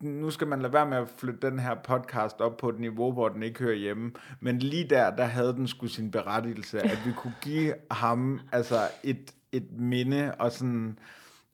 nu 0.00 0.30
skal 0.30 0.46
man 0.46 0.62
lade 0.62 0.72
være 0.72 0.86
med 0.86 0.96
at 0.96 1.08
flytte 1.16 1.50
den 1.50 1.58
her 1.58 1.74
podcast 1.74 2.40
op 2.40 2.56
på 2.56 2.68
et 2.68 2.80
niveau, 2.80 3.12
hvor 3.12 3.28
den 3.28 3.42
ikke 3.42 3.58
hører 3.60 3.74
hjemme. 3.76 4.12
Men 4.40 4.58
lige 4.58 4.84
der, 4.90 5.16
der 5.16 5.24
havde 5.24 5.52
den 5.52 5.68
sgu 5.68 5.86
sin 5.86 6.10
berettigelse, 6.10 6.80
at 6.80 6.98
vi 7.06 7.12
kunne 7.16 7.34
give 7.40 7.74
ham 7.90 8.40
altså 8.52 8.80
et, 9.02 9.34
et 9.52 9.66
minde 9.72 10.34
og 10.38 10.52
sådan 10.52 10.98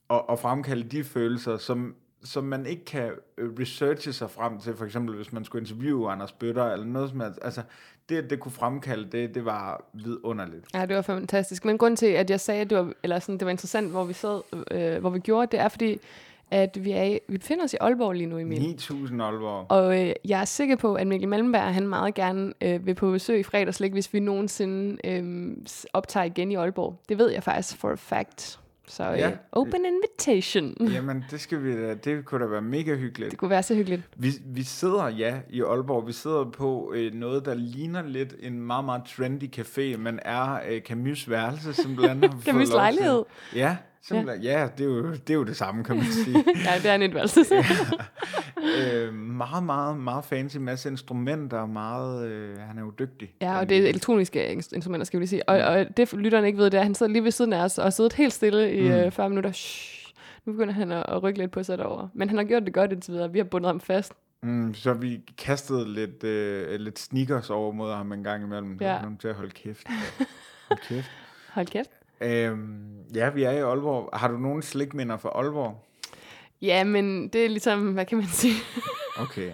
og, 0.08 0.28
og 0.28 0.38
fremkalde 0.38 0.82
de 0.82 1.04
følelser, 1.04 1.56
som, 1.56 1.94
som 2.24 2.44
man 2.44 2.66
ikke 2.66 2.84
kan 2.84 3.12
øh, 3.38 3.50
researche 3.60 4.12
sig 4.12 4.30
frem 4.30 4.60
til, 4.60 4.76
for 4.76 4.84
eksempel 4.84 5.16
hvis 5.16 5.32
man 5.32 5.44
skulle 5.44 5.62
interviewe 5.62 6.12
Anders 6.12 6.32
Bøtter, 6.32 6.64
eller 6.64 6.86
noget 6.86 7.10
som 7.10 7.20
helst. 7.20 7.38
Altså, 7.42 7.62
det, 8.08 8.30
det 8.30 8.40
kunne 8.40 8.52
fremkalde 8.52 9.08
det, 9.12 9.34
det 9.34 9.44
var 9.44 9.84
vidunderligt. 9.92 10.66
Ja, 10.74 10.86
det 10.86 10.96
var 10.96 11.02
fantastisk. 11.02 11.64
Men 11.64 11.78
grunden 11.78 11.96
til, 11.96 12.06
at 12.06 12.30
jeg 12.30 12.40
sagde, 12.40 12.60
at 12.60 12.70
det 12.70 12.78
var, 12.78 12.92
eller 13.02 13.18
sådan, 13.18 13.38
det 13.38 13.44
var 13.44 13.50
interessant, 13.50 13.90
hvor 13.90 14.04
vi 14.04 14.12
sad, 14.12 14.40
øh, 14.70 15.00
hvor 15.00 15.10
vi 15.10 15.18
gjorde 15.18 15.56
det, 15.56 15.60
er 15.60 15.68
fordi, 15.68 15.98
at 16.50 16.84
vi, 16.84 16.92
er 16.92 17.02
i, 17.02 17.18
vi 17.28 17.38
befinder 17.38 17.64
os 17.64 17.72
i 17.72 17.76
Aalborg 17.80 18.12
lige 18.12 18.26
nu, 18.26 18.38
Emil. 18.38 18.60
9000 18.60 19.22
Aalborg. 19.22 19.66
Og 19.68 20.00
øh, 20.00 20.12
jeg 20.24 20.40
er 20.40 20.44
sikker 20.44 20.76
på, 20.76 20.94
at 20.94 21.06
Mikkel 21.06 21.28
Malmberg, 21.28 21.74
han 21.74 21.88
meget 21.88 22.14
gerne 22.14 22.52
øh, 22.60 22.86
vil 22.86 22.94
på 22.94 23.10
besøg 23.10 23.40
i 23.40 23.42
fredagslæg, 23.42 23.92
hvis 23.92 24.14
vi 24.14 24.20
nogensinde 24.20 24.98
øh, 25.04 25.56
optager 25.92 26.24
igen 26.24 26.52
i 26.52 26.54
Aalborg. 26.54 27.00
Det 27.08 27.18
ved 27.18 27.30
jeg 27.30 27.42
faktisk 27.42 27.76
for 27.76 27.90
a 27.90 27.94
fact. 27.94 28.60
Så 28.88 29.12
øh, 29.12 29.18
Ja. 29.18 29.30
open 29.52 29.84
invitation. 29.84 30.74
Jamen, 30.94 31.24
det, 31.30 31.40
skal 31.40 31.62
vi 31.64 31.72
da, 31.76 31.94
det 31.94 32.24
kunne 32.24 32.44
da 32.44 32.46
være 32.50 32.62
mega 32.62 32.94
hyggeligt. 32.94 33.30
Det 33.30 33.38
kunne 33.38 33.50
være 33.50 33.62
så 33.62 33.74
hyggeligt. 33.74 34.02
Vi, 34.16 34.28
vi 34.46 34.62
sidder, 34.62 35.08
ja, 35.08 35.40
i 35.50 35.62
Aalborg. 35.62 36.06
Vi 36.06 36.12
sidder 36.12 36.44
på 36.50 36.92
øh, 36.96 37.14
noget, 37.14 37.44
der 37.44 37.54
ligner 37.54 38.02
lidt 38.02 38.34
en 38.40 38.60
meget, 38.60 38.84
meget 38.84 39.02
trendy 39.16 39.58
café, 39.58 39.96
men 39.96 40.18
er 40.22 40.58
øh, 40.68 40.80
Camus' 40.90 41.30
værelse, 41.30 41.82
har 41.82 42.14
vi 42.14 42.28
fået 42.28 42.48
Camus' 42.64 42.74
lejlighed. 42.74 43.22
Ja, 43.54 43.76
simpelthen. 44.08 44.42
Ja, 44.42 44.60
ja 44.60 44.68
det, 44.78 44.80
er 44.84 44.88
jo, 44.88 45.10
det 45.12 45.30
er 45.30 45.34
jo 45.34 45.44
det 45.44 45.56
samme, 45.56 45.84
kan 45.84 45.96
man 45.96 46.04
sige. 46.24 46.44
Ja, 46.64 46.78
det 46.82 46.90
er 46.90 46.94
en 46.94 47.02
indvalgelse. 47.02 47.40
øh, 49.06 49.14
meget, 49.14 49.64
meget, 49.64 49.96
meget 49.96 50.24
fancy. 50.24 50.56
Masse 50.56 50.88
instrumenter. 50.88 51.66
Meget, 51.66 52.28
øh, 52.28 52.58
han 52.58 52.78
er 52.78 52.82
jo 52.82 52.92
dygtig. 52.98 53.34
Ja, 53.40 53.58
og 53.58 53.68
det 53.68 53.78
er 53.78 53.88
elektroniske 53.88 54.46
ins- 54.52 54.68
instrumenter, 54.74 55.04
skal 55.04 55.18
vi 55.20 55.22
lige 55.22 55.28
sige. 55.28 55.48
Og, 55.48 55.56
og 55.58 55.96
det 55.96 56.12
lytterne 56.12 56.46
ikke 56.46 56.58
ved, 56.58 56.64
det 56.64 56.74
er, 56.74 56.80
at 56.80 56.86
han 56.86 56.94
sidder 56.94 57.12
lige 57.12 57.24
ved 57.24 57.30
siden 57.30 57.52
af 57.52 57.64
os 57.64 57.78
og 57.78 57.84
har 57.84 57.90
siddet 57.90 58.12
helt 58.12 58.32
stille 58.32 58.74
i 58.74 58.80
mm. 58.82 58.94
øh, 58.94 59.10
40 59.12 59.28
minutter. 59.28 59.52
Shh. 59.52 60.00
Nu 60.46 60.52
begynder 60.52 60.74
han 60.74 60.92
at, 60.92 61.04
at 61.08 61.22
rykke 61.22 61.38
lidt 61.38 61.50
på 61.50 61.62
sig 61.62 61.78
derovre. 61.78 62.08
Men 62.14 62.28
han 62.28 62.38
har 62.38 62.44
gjort 62.44 62.62
det 62.62 62.74
godt 62.74 62.92
indtil 62.92 63.12
videre. 63.14 63.32
Vi 63.32 63.38
har 63.38 63.44
bundet 63.44 63.68
ham 63.68 63.80
fast. 63.80 64.12
Mm, 64.42 64.74
så 64.74 64.92
vi 64.92 65.20
kastede 65.38 65.92
lidt, 65.94 66.24
øh, 66.24 66.80
lidt 66.80 66.98
sneakers 66.98 67.50
over 67.50 67.72
mod 67.72 67.92
ham 67.92 68.12
en 68.12 68.24
gang 68.24 68.44
imellem. 68.44 68.78
Så 68.78 68.84
Ja. 68.84 68.94
ja. 68.94 69.02
kom 69.02 69.16
til 69.16 69.28
at 69.28 69.34
holde 69.34 69.50
kæft. 69.50 69.86
Hold 70.68 70.78
kæft. 70.88 71.10
Hold 71.52 71.66
kæft. 71.66 71.90
Øhm, 72.20 72.84
ja, 73.14 73.30
vi 73.30 73.42
er 73.42 73.50
i 73.50 73.58
Aalborg. 73.58 74.10
Har 74.12 74.28
du 74.28 74.38
nogle 74.38 74.62
slikminder 74.62 75.16
fra 75.16 75.28
Aalborg? 75.28 75.84
Ja, 76.62 76.84
men 76.84 77.28
det 77.28 77.44
er 77.44 77.48
ligesom, 77.48 77.92
hvad 77.92 78.06
kan 78.06 78.18
man 78.18 78.26
sige? 78.26 78.54
Okay. 79.20 79.50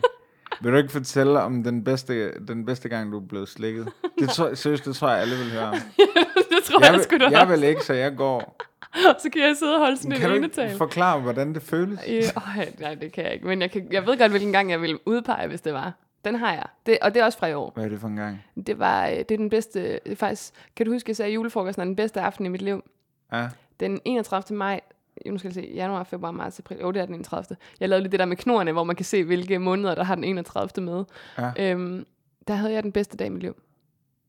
Vil 0.63 0.73
du 0.73 0.77
ikke 0.77 0.93
fortælle 0.93 1.41
om 1.41 1.65
den 1.65 1.85
bedste, 1.85 2.33
den 2.49 2.65
bedste 2.67 2.89
gang, 2.89 3.13
du 3.13 3.17
er 3.17 3.27
blevet 3.29 3.49
slikket? 3.49 3.89
Det 4.19 4.29
tror, 4.29 4.55
seriøst, 4.55 4.85
det 4.85 4.97
tror 4.97 5.09
jeg, 5.11 5.21
alle 5.21 5.37
vil 5.37 5.51
høre 5.53 5.65
om. 5.69 5.75
det 6.51 6.65
tror 6.65 6.85
jeg, 6.85 6.93
Jeg, 6.93 7.07
vil, 7.11 7.21
du 7.21 7.29
jeg 7.31 7.49
vil 7.49 7.63
ikke, 7.63 7.85
så 7.85 7.93
jeg 7.93 8.17
går. 8.17 8.57
Så 8.95 9.31
kan 9.33 9.43
jeg 9.43 9.57
sidde 9.57 9.75
og 9.75 9.81
holde 9.81 9.97
sådan 9.97 10.11
Kan 10.11 10.25
en 10.31 10.31
du 10.31 10.37
enetal. 10.45 10.65
ikke 10.65 10.79
forklare, 10.79 11.21
hvordan 11.21 11.55
det 11.55 11.63
føles? 11.63 12.01
Øh, 12.09 12.23
åh, 12.37 12.81
nej, 12.81 12.95
det 12.95 13.13
kan 13.13 13.25
jeg 13.25 13.33
ikke. 13.35 13.47
Men 13.47 13.61
jeg, 13.63 13.71
kan, 13.71 13.89
jeg 13.93 14.07
ved 14.07 14.19
godt, 14.19 14.31
hvilken 14.31 14.53
gang 14.53 14.71
jeg 14.71 14.81
ville 14.81 15.09
udpege, 15.09 15.49
hvis 15.49 15.61
det 15.61 15.73
var. 15.73 15.93
Den 16.25 16.35
har 16.35 16.53
jeg. 16.53 16.67
Det, 16.87 16.99
og 17.03 17.15
det 17.15 17.21
er 17.21 17.25
også 17.25 17.39
fra 17.39 17.47
i 17.47 17.55
år. 17.55 17.71
Hvad 17.75 17.85
er 17.85 17.89
det 17.89 18.01
for 18.01 18.09
en 18.09 18.17
gang? 18.17 18.45
Det 18.67 18.79
var 18.79 19.07
øh, 19.07 19.13
det 19.17 19.31
er 19.31 19.37
den 19.37 19.51
bedste, 19.51 20.01
faktisk, 20.15 20.53
kan 20.77 20.87
du 20.87 20.93
huske, 20.93 21.11
jeg 21.11 21.17
sagde, 21.17 21.29
at 21.31 21.35
julefrokosten 21.35 21.81
er 21.81 21.85
den 21.85 21.97
bedste 21.97 22.21
aften 22.21 22.47
i 22.47 22.49
mit 22.49 22.63
liv. 22.63 22.85
Ja. 23.33 23.49
Den 23.81 24.01
31. 24.05 24.57
maj, 24.59 24.81
nu 25.27 25.39
skal 25.39 25.49
jeg 25.49 25.55
se, 25.55 25.71
januar, 25.75 26.05
februar, 26.05 26.31
marts, 26.31 26.59
april, 26.59 26.79
jo, 26.81 26.91
det 26.91 27.03
er 27.03 27.07
den 27.07 27.15
31. 27.15 27.57
Jeg 27.81 27.89
lavede 27.89 28.03
lige 28.03 28.13
det 28.13 28.21
der 28.21 28.27
med 28.27 28.37
knorene, 28.37 28.73
hvor 28.73 28.85
man 28.85 28.97
kan 28.97 29.05
se, 29.05 29.25
hvilke 29.25 29.59
måneder, 29.59 29.95
der 29.95 30.05
har 30.05 30.15
den 30.15 30.25
31. 30.25 30.85
med. 30.85 31.05
Ja. 31.39 31.51
Øhm, 31.73 32.07
der 32.49 32.55
havde 32.55 32.73
jeg 32.73 32.83
den 32.83 32.93
bedste 32.93 33.17
dag 33.17 33.27
i 33.27 33.31
mit 33.31 33.43
liv. 33.43 33.57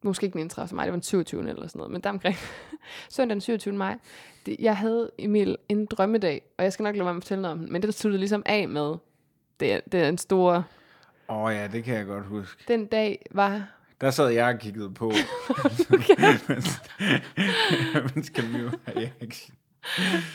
Måske 0.03 0.23
ikke 0.25 0.33
den 0.33 0.39
31. 0.41 0.75
maj, 0.75 0.85
det 0.85 0.91
var 0.91 0.95
den 0.97 1.03
27. 1.03 1.49
eller 1.49 1.67
sådan 1.67 1.79
noget, 1.79 1.91
men 1.91 2.01
der 2.01 2.09
omkring. 2.09 2.35
Søndag 3.09 3.35
den 3.35 3.41
27. 3.41 3.75
maj. 3.75 3.97
Det, 4.45 4.55
jeg 4.59 4.77
havde, 4.77 5.11
Emil, 5.17 5.57
en 5.69 5.85
drømmedag, 5.85 6.41
og 6.57 6.63
jeg 6.63 6.73
skal 6.73 6.83
nok 6.83 6.95
lade 6.95 7.05
være 7.05 7.13
med 7.13 7.19
at 7.21 7.23
fortælle 7.23 7.41
noget 7.41 7.53
om 7.53 7.59
den, 7.59 7.71
men 7.71 7.81
det 7.81 7.93
sluttede 7.93 8.19
ligesom 8.19 8.43
af 8.45 8.67
med, 8.69 8.93
det, 9.59 9.73
er- 9.73 9.79
det 9.91 9.99
er 9.99 10.09
en 10.09 10.17
store, 10.17 10.63
Åh 11.31 11.43
oh, 11.43 11.53
ja, 11.53 11.67
det 11.67 11.83
kan 11.83 11.95
jeg 11.95 12.05
godt 12.05 12.25
huske. 12.25 12.63
den 12.67 12.85
dag 12.85 13.25
var 13.31 13.67
Der 14.01 14.11
sad 14.11 14.29
jeg 14.29 14.53
og 14.53 14.59
kiggede 14.59 14.93
på. 14.93 15.11
mens, 16.47 16.81
mens 18.15 18.27
Camille 18.27 18.71
og 18.87 18.93
Erik. 18.95 19.51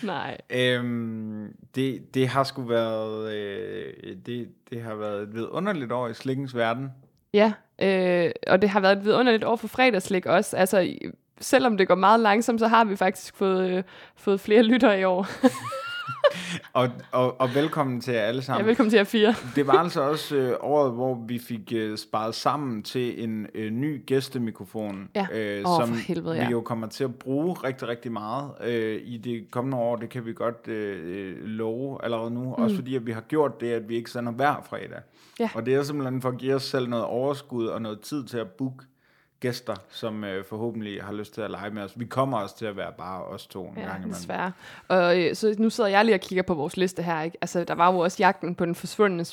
Nej. 0.03 0.39
Øhm, 0.51 1.57
det, 1.75 2.15
det 2.15 2.29
har 2.29 2.45
sgu 2.45 2.63
været, 2.63 3.33
øh, 3.33 4.17
det, 4.27 4.49
det 4.71 4.83
har 4.83 4.95
været 4.95 5.23
et 5.23 5.35
vidunderligt 5.35 5.93
år 5.93 6.09
i 6.09 6.15
slikkens 6.15 6.57
verden. 6.57 6.91
Ja, 7.35 7.53
øh, 7.83 8.31
og 8.47 8.63
det 8.63 8.71
har 8.71 8.81
været 8.81 8.99
et 8.99 9.05
vidunderligt 9.05 9.45
år 9.45 9.57
for 9.57 9.69
fredagslik 9.69 10.27
også. 10.27 10.57
Altså, 10.57 10.97
selvom 11.41 11.77
det 11.77 11.89
går 11.89 11.95
meget 11.95 12.21
langsomt, 12.21 12.61
så 12.61 12.69
har 12.69 12.85
vi 12.85 12.97
faktisk 12.97 13.37
fået, 13.37 13.71
øh, 13.71 13.83
fået 14.17 14.41
flere 14.41 14.63
lyttere 14.63 15.01
i 15.01 15.05
år. 15.05 15.27
og, 16.73 16.89
og, 17.13 17.41
og 17.41 17.55
velkommen 17.55 18.01
til 18.01 18.15
jer 18.15 18.21
alle 18.21 18.39
Ja, 18.39 18.43
sammen. 18.43 18.67
velkommen 18.67 18.91
til 18.91 18.97
jer 18.97 19.05
fire. 19.05 19.35
Det 19.57 19.67
var 19.67 19.73
altså 19.73 20.01
også 20.01 20.37
øh, 20.37 20.57
året, 20.61 20.93
hvor 20.93 21.25
vi 21.29 21.39
fik 21.39 21.73
øh, 21.75 21.99
sparet 21.99 22.35
sammen 22.35 22.83
til 22.83 23.25
en 23.25 23.47
øh, 23.55 23.71
ny 23.71 24.07
gæstemikrofon, 24.07 25.09
Ja. 25.15 25.27
øh, 25.33 25.65
Åh, 25.71 25.81
som 25.87 25.95
helvede, 25.99 26.35
ja. 26.37 26.47
vi 26.47 26.53
jo 26.53 26.61
kommer 26.61 26.87
til 26.87 27.05
at 27.05 27.15
bruge 27.15 27.55
rigtig, 27.55 27.89
rigtig 27.89 28.13
meget 28.13 28.51
øh, 28.65 29.01
i 29.05 29.17
det 29.17 29.51
kommende 29.51 29.77
år. 29.79 29.97
Det 29.97 30.09
kan 30.09 30.27
vi 30.27 30.33
godt 30.33 30.69
øh, 30.69 31.01
øh, 31.05 31.45
love 31.45 32.05
allerede 32.05 32.31
nu. 32.31 32.41
Mm. 32.45 32.53
Også 32.53 32.77
fordi, 32.77 32.97
at 32.97 33.07
vi 33.07 33.13
har 33.13 33.21
gjort 33.21 33.61
det, 33.61 33.71
at 33.73 33.89
vi 33.89 33.97
ikke 33.97 34.11
sender 34.11 34.33
hver 34.33 34.55
fredag. 34.69 35.01
Ja. 35.41 35.51
Og 35.55 35.67
det 35.67 35.75
er 35.75 35.83
simpelthen 35.83 36.23
for 36.23 36.29
at 36.29 36.39
give 36.39 36.55
os 36.55 36.63
selv 36.63 36.89
noget 36.89 37.05
overskud 37.05 37.67
og 37.67 37.83
noget 37.83 38.01
tid 38.01 38.25
til 38.25 38.39
at 38.39 38.51
booke 38.51 38.85
gæster, 39.41 39.75
som 39.91 40.25
øh, 40.25 40.45
forhåbentlig 40.45 41.03
har 41.03 41.13
lyst 41.13 41.35
til 41.35 41.41
at 41.41 41.51
lege 41.51 41.71
med 41.71 41.83
os. 41.83 41.93
Vi 41.99 42.05
kommer 42.05 42.39
også 42.39 42.59
til 42.59 42.67
at 42.67 42.77
være 42.77 42.93
bare 42.99 43.25
os 43.25 43.47
to 43.47 43.65
en 43.69 43.75
Ja, 43.77 43.81
gang 43.83 43.95
imellem. 43.97 44.15
desværre. 44.15 44.53
Og 44.89 45.21
øh, 45.23 45.35
så 45.35 45.55
nu 45.59 45.71
sidder 45.71 45.91
jeg 45.91 46.05
lige 46.05 46.15
og 46.15 46.21
kigger 46.21 46.43
på 46.43 46.55
vores 46.55 46.77
liste 46.77 47.03
her. 47.03 47.23
Ikke? 47.23 47.39
Altså, 47.41 47.65
der 47.65 47.75
var 47.75 47.93
jo 47.93 47.99
også 47.99 48.17
jagten 48.21 48.55
på 48.55 48.65
den 48.65 48.75
forsvundne 48.75 49.25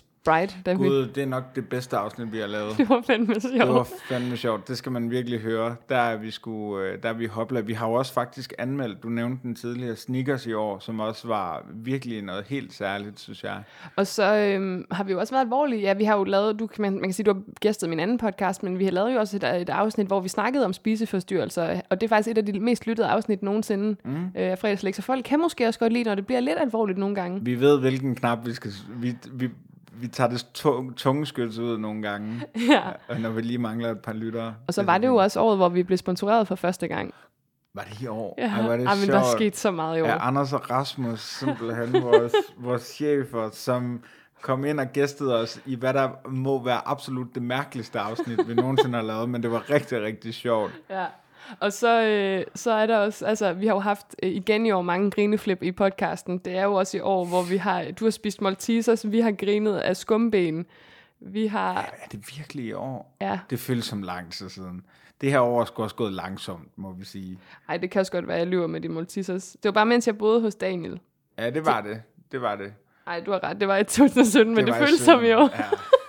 Da 0.65 0.73
vi, 0.73 0.77
Gud, 0.77 1.07
det 1.07 1.23
er 1.23 1.27
nok 1.27 1.43
det 1.55 1.69
bedste 1.69 1.97
afsnit, 1.97 2.31
vi 2.31 2.37
har 2.39 2.47
lavet. 2.47 2.75
det 2.77 2.89
var 2.89 3.01
fandme 3.07 3.33
Det 3.33 3.43
var 3.43 3.65
sjovt. 3.65 3.87
fandme 4.09 4.37
sjovt. 4.37 4.67
Det 4.67 4.77
skal 4.77 4.91
man 4.91 5.11
virkelig 5.11 5.39
høre. 5.39 5.75
Der 5.89 5.97
er 5.97 6.17
vi, 6.17 6.31
sgu, 6.31 6.79
øh, 6.79 7.03
der 7.03 7.09
er 7.09 7.13
vi 7.13 7.25
hopla. 7.25 7.59
Vi 7.59 7.73
har 7.73 7.87
jo 7.87 7.93
også 7.93 8.13
faktisk 8.13 8.53
anmeldt, 8.57 9.03
du 9.03 9.09
nævnte 9.09 9.43
den 9.43 9.55
tidligere, 9.55 9.95
Sneakers 9.95 10.45
i 10.45 10.53
år, 10.53 10.79
som 10.79 10.99
også 10.99 11.27
var 11.27 11.65
virkelig 11.73 12.21
noget 12.21 12.43
helt 12.47 12.73
særligt, 12.73 13.19
synes 13.19 13.43
jeg. 13.43 13.63
Og 13.95 14.07
så 14.07 14.35
øhm, 14.37 14.85
har 14.91 15.03
vi 15.03 15.11
jo 15.11 15.19
også 15.19 15.33
været 15.33 15.43
alvorlige. 15.43 15.81
Ja, 15.81 15.93
vi 15.93 16.03
har 16.03 16.17
jo 16.17 16.23
lavet, 16.23 16.59
du, 16.59 16.67
kan- 16.67 16.81
man, 16.81 16.93
man 16.93 17.03
kan 17.03 17.13
sige, 17.13 17.23
du 17.25 17.33
har 17.33 17.41
gæstet 17.59 17.89
min 17.89 17.99
anden 17.99 18.17
podcast, 18.17 18.63
men 18.63 18.79
vi 18.79 18.83
har 18.85 18.91
lavet 18.91 19.13
jo 19.13 19.19
også 19.19 19.37
et, 19.37 19.61
et 19.61 19.69
afsnit, 19.69 20.07
hvor 20.07 20.19
vi 20.19 20.29
snakkede 20.29 20.65
om 20.65 20.73
spiseforstyrrelser. 20.73 21.81
Og 21.89 22.01
det 22.01 22.07
er 22.07 22.09
faktisk 22.09 22.29
et 22.31 22.37
af 22.37 22.45
de 22.45 22.59
mest 22.59 22.87
lyttede 22.87 23.07
afsnit 23.07 23.43
nogensinde 23.43 23.95
mm. 24.05 24.15
øh, 24.41 24.57
fredagslæg. 24.57 24.95
Så 24.95 25.01
folk 25.01 25.23
kan 25.25 25.39
måske 25.39 25.67
også 25.67 25.79
godt 25.79 25.93
lide, 25.93 26.03
når 26.03 26.15
det 26.15 26.25
bliver 26.25 26.39
lidt 26.39 26.57
alvorligt 26.59 26.97
nogle 26.97 27.15
gange. 27.15 27.39
Vi 27.43 27.59
ved, 27.59 27.79
hvilken 27.79 28.15
knap 28.15 28.45
vi 28.45 28.53
skal... 28.53 28.71
Vi, 28.95 29.15
vi, 29.33 29.49
vi 29.95 30.07
tager 30.07 30.29
det 30.29 30.47
tung, 30.53 30.95
tungeskyts 30.97 31.57
ud 31.57 31.77
nogle 31.77 32.01
gange, 32.01 32.41
Ja. 32.71 32.81
og 33.07 33.19
når 33.19 33.29
vi 33.29 33.41
lige 33.41 33.57
mangler 33.57 33.91
et 33.91 33.99
par 33.99 34.13
lyttere. 34.13 34.55
Og 34.67 34.73
så 34.73 34.83
var 34.83 34.97
det 34.97 35.07
jo 35.07 35.15
også 35.15 35.39
året, 35.39 35.57
hvor 35.57 35.69
vi 35.69 35.83
blev 35.83 35.97
sponsoreret 35.97 36.47
for 36.47 36.55
første 36.55 36.87
gang. 36.87 37.13
Var 37.75 37.83
det 37.83 38.01
i 38.01 38.07
år? 38.07 38.35
Ja, 38.37 38.43
Ej, 38.47 38.67
var 38.67 38.77
det 38.77 38.85
Ej, 38.87 38.95
men 38.95 39.03
sjovt. 39.05 39.11
der 39.11 39.19
er 39.19 39.31
sket 39.35 39.57
så 39.57 39.71
meget 39.71 39.97
i 39.97 40.01
år. 40.01 40.07
Ja, 40.07 40.27
Anders 40.27 40.53
og 40.53 40.69
Rasmus, 40.71 41.19
simpelthen 41.21 41.93
vores, 42.03 42.33
vores 42.57 42.81
chefer, 42.83 43.49
som 43.51 44.03
kom 44.41 44.65
ind 44.65 44.79
og 44.79 44.87
gæstede 44.93 45.35
os 45.41 45.59
i, 45.65 45.75
hvad 45.75 45.93
der 45.93 46.09
må 46.29 46.63
være 46.63 46.87
absolut 46.87 47.27
det 47.35 47.43
mærkeligste 47.43 47.99
afsnit, 47.99 48.47
vi 48.47 48.53
nogensinde 48.53 48.95
har 48.95 49.03
lavet, 49.05 49.29
men 49.29 49.43
det 49.43 49.51
var 49.51 49.69
rigtig, 49.69 50.01
rigtig 50.01 50.33
sjovt. 50.33 50.71
Ja. 50.89 51.05
Og 51.59 51.73
så, 51.73 52.03
øh, 52.03 52.45
så 52.55 52.71
er 52.71 52.85
der 52.85 52.97
også, 52.97 53.25
altså 53.25 53.53
vi 53.53 53.67
har 53.67 53.73
jo 53.73 53.79
haft 53.79 54.15
øh, 54.23 54.29
igen 54.29 54.65
i 54.65 54.71
år 54.71 54.81
mange 54.81 55.11
grineflip 55.11 55.63
i 55.63 55.71
podcasten. 55.71 56.37
Det 56.37 56.57
er 56.57 56.63
jo 56.63 56.73
også 56.73 56.97
i 56.97 56.99
år, 56.99 57.25
hvor 57.25 57.41
vi 57.43 57.57
har, 57.57 57.85
du 57.99 58.05
har 58.05 58.11
spist 58.11 58.41
Maltesers, 58.41 59.11
vi 59.11 59.19
har 59.19 59.31
grinet 59.31 59.77
af 59.77 59.97
skumben. 59.97 60.65
Vi 61.19 61.47
har, 61.47 61.73
Er 61.81 62.07
det 62.11 62.19
virkelig 62.37 62.65
i 62.65 62.73
år? 62.73 63.17
ja, 63.21 63.39
Det 63.49 63.59
føles 63.59 63.85
som 63.85 64.03
lang 64.03 64.31
tid 64.31 64.49
siden. 64.49 64.81
Det 65.21 65.31
her 65.31 65.39
år 65.39 65.57
er 65.57 65.61
også 65.75 65.95
gået 65.95 66.13
langsomt, 66.13 66.67
må 66.75 66.91
vi 66.91 67.05
sige. 67.05 67.39
ej 67.69 67.77
det 67.77 67.91
kan 67.91 67.99
også 67.99 68.11
godt 68.11 68.27
være, 68.27 68.37
jeg 68.37 68.47
lyver 68.47 68.67
med 68.67 68.81
de 68.81 68.89
Maltesers. 68.89 69.51
Det 69.51 69.65
var 69.65 69.71
bare 69.71 69.85
mens 69.85 70.07
jeg 70.07 70.17
boede 70.17 70.41
hos 70.41 70.55
Daniel. 70.55 70.99
Ja, 71.37 71.49
det 71.49 71.65
var 71.65 71.81
det. 71.81 72.01
Det 72.31 72.41
var 72.41 72.55
det. 72.55 72.73
Ej, 73.07 73.19
du 73.19 73.31
har 73.31 73.43
ret, 73.43 73.59
det 73.59 73.67
var 73.67 73.77
i 73.77 73.83
2017, 73.83 74.55
men 74.55 74.65
det, 74.65 74.73
var 74.73 74.79
det 74.79 74.87
føles 74.87 75.01
som 75.01 75.19
i 75.19 75.27
17. 75.27 75.37
år. 75.37 75.49
Ja. 75.57 75.63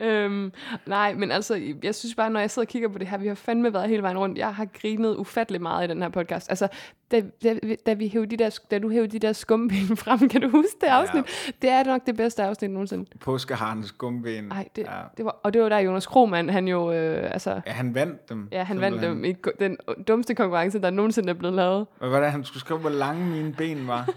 Øhm, 0.00 0.52
nej, 0.86 1.14
men 1.14 1.30
altså, 1.30 1.60
jeg 1.82 1.94
synes 1.94 2.14
bare, 2.14 2.30
når 2.30 2.40
jeg 2.40 2.50
sidder 2.50 2.66
og 2.66 2.70
kigger 2.70 2.88
på 2.88 2.98
det 2.98 3.06
her, 3.08 3.18
vi 3.18 3.28
har 3.28 3.34
fandme 3.34 3.72
været 3.72 3.88
hele 3.88 4.02
vejen 4.02 4.18
rundt. 4.18 4.38
Jeg 4.38 4.54
har 4.54 4.64
grinet 4.80 5.16
ufattelig 5.16 5.62
meget 5.62 5.88
i 5.88 5.90
den 5.90 6.02
her 6.02 6.08
podcast. 6.08 6.50
Altså, 6.50 6.68
da, 7.10 7.22
da, 7.42 7.58
da, 7.86 7.92
vi 7.92 8.08
hævde 8.08 8.26
de 8.36 8.44
der, 8.44 8.58
da 8.70 8.78
du 8.78 8.90
hævde 8.90 9.08
de 9.08 9.18
der 9.18 9.32
skumben 9.32 9.96
frem, 9.96 10.28
kan 10.28 10.40
du 10.40 10.48
huske 10.48 10.76
det 10.80 10.86
afsnit? 10.86 11.54
Det 11.62 11.70
er 11.70 11.84
nok 11.84 12.06
det 12.06 12.16
bedste 12.16 12.42
afsnit 12.42 12.70
nogensinde. 12.70 13.10
Påskeharens 13.20 13.92
gumben. 13.92 14.44
Nej, 14.44 14.68
det, 14.76 14.82
Ja. 14.82 14.86
det 15.16 15.24
var, 15.24 15.40
og 15.42 15.54
det 15.54 15.62
var 15.62 15.68
der 15.68 15.78
Jonas 15.78 16.06
Krohmann, 16.06 16.48
han 16.50 16.68
jo, 16.68 16.92
øh, 16.92 17.30
altså, 17.32 17.60
ja, 17.66 17.72
han 17.72 17.94
vandt 17.94 18.28
dem. 18.28 18.48
ja, 18.52 18.62
han 18.62 18.80
vandt 18.80 19.02
dem 19.02 19.24
i 19.24 19.34
den 19.58 19.76
dummeste 20.08 20.34
konkurrence, 20.34 20.78
der 20.80 20.90
nogensinde 20.90 21.30
er 21.30 21.34
blevet 21.34 21.54
lavet. 21.56 21.86
Hvad 21.98 22.08
var 22.08 22.20
det, 22.20 22.30
han 22.32 22.44
skulle 22.44 22.60
skrive, 22.60 22.78
hvor 22.80 22.90
lange 22.90 23.26
mine 23.30 23.52
ben 23.52 23.86
var? 23.88 24.08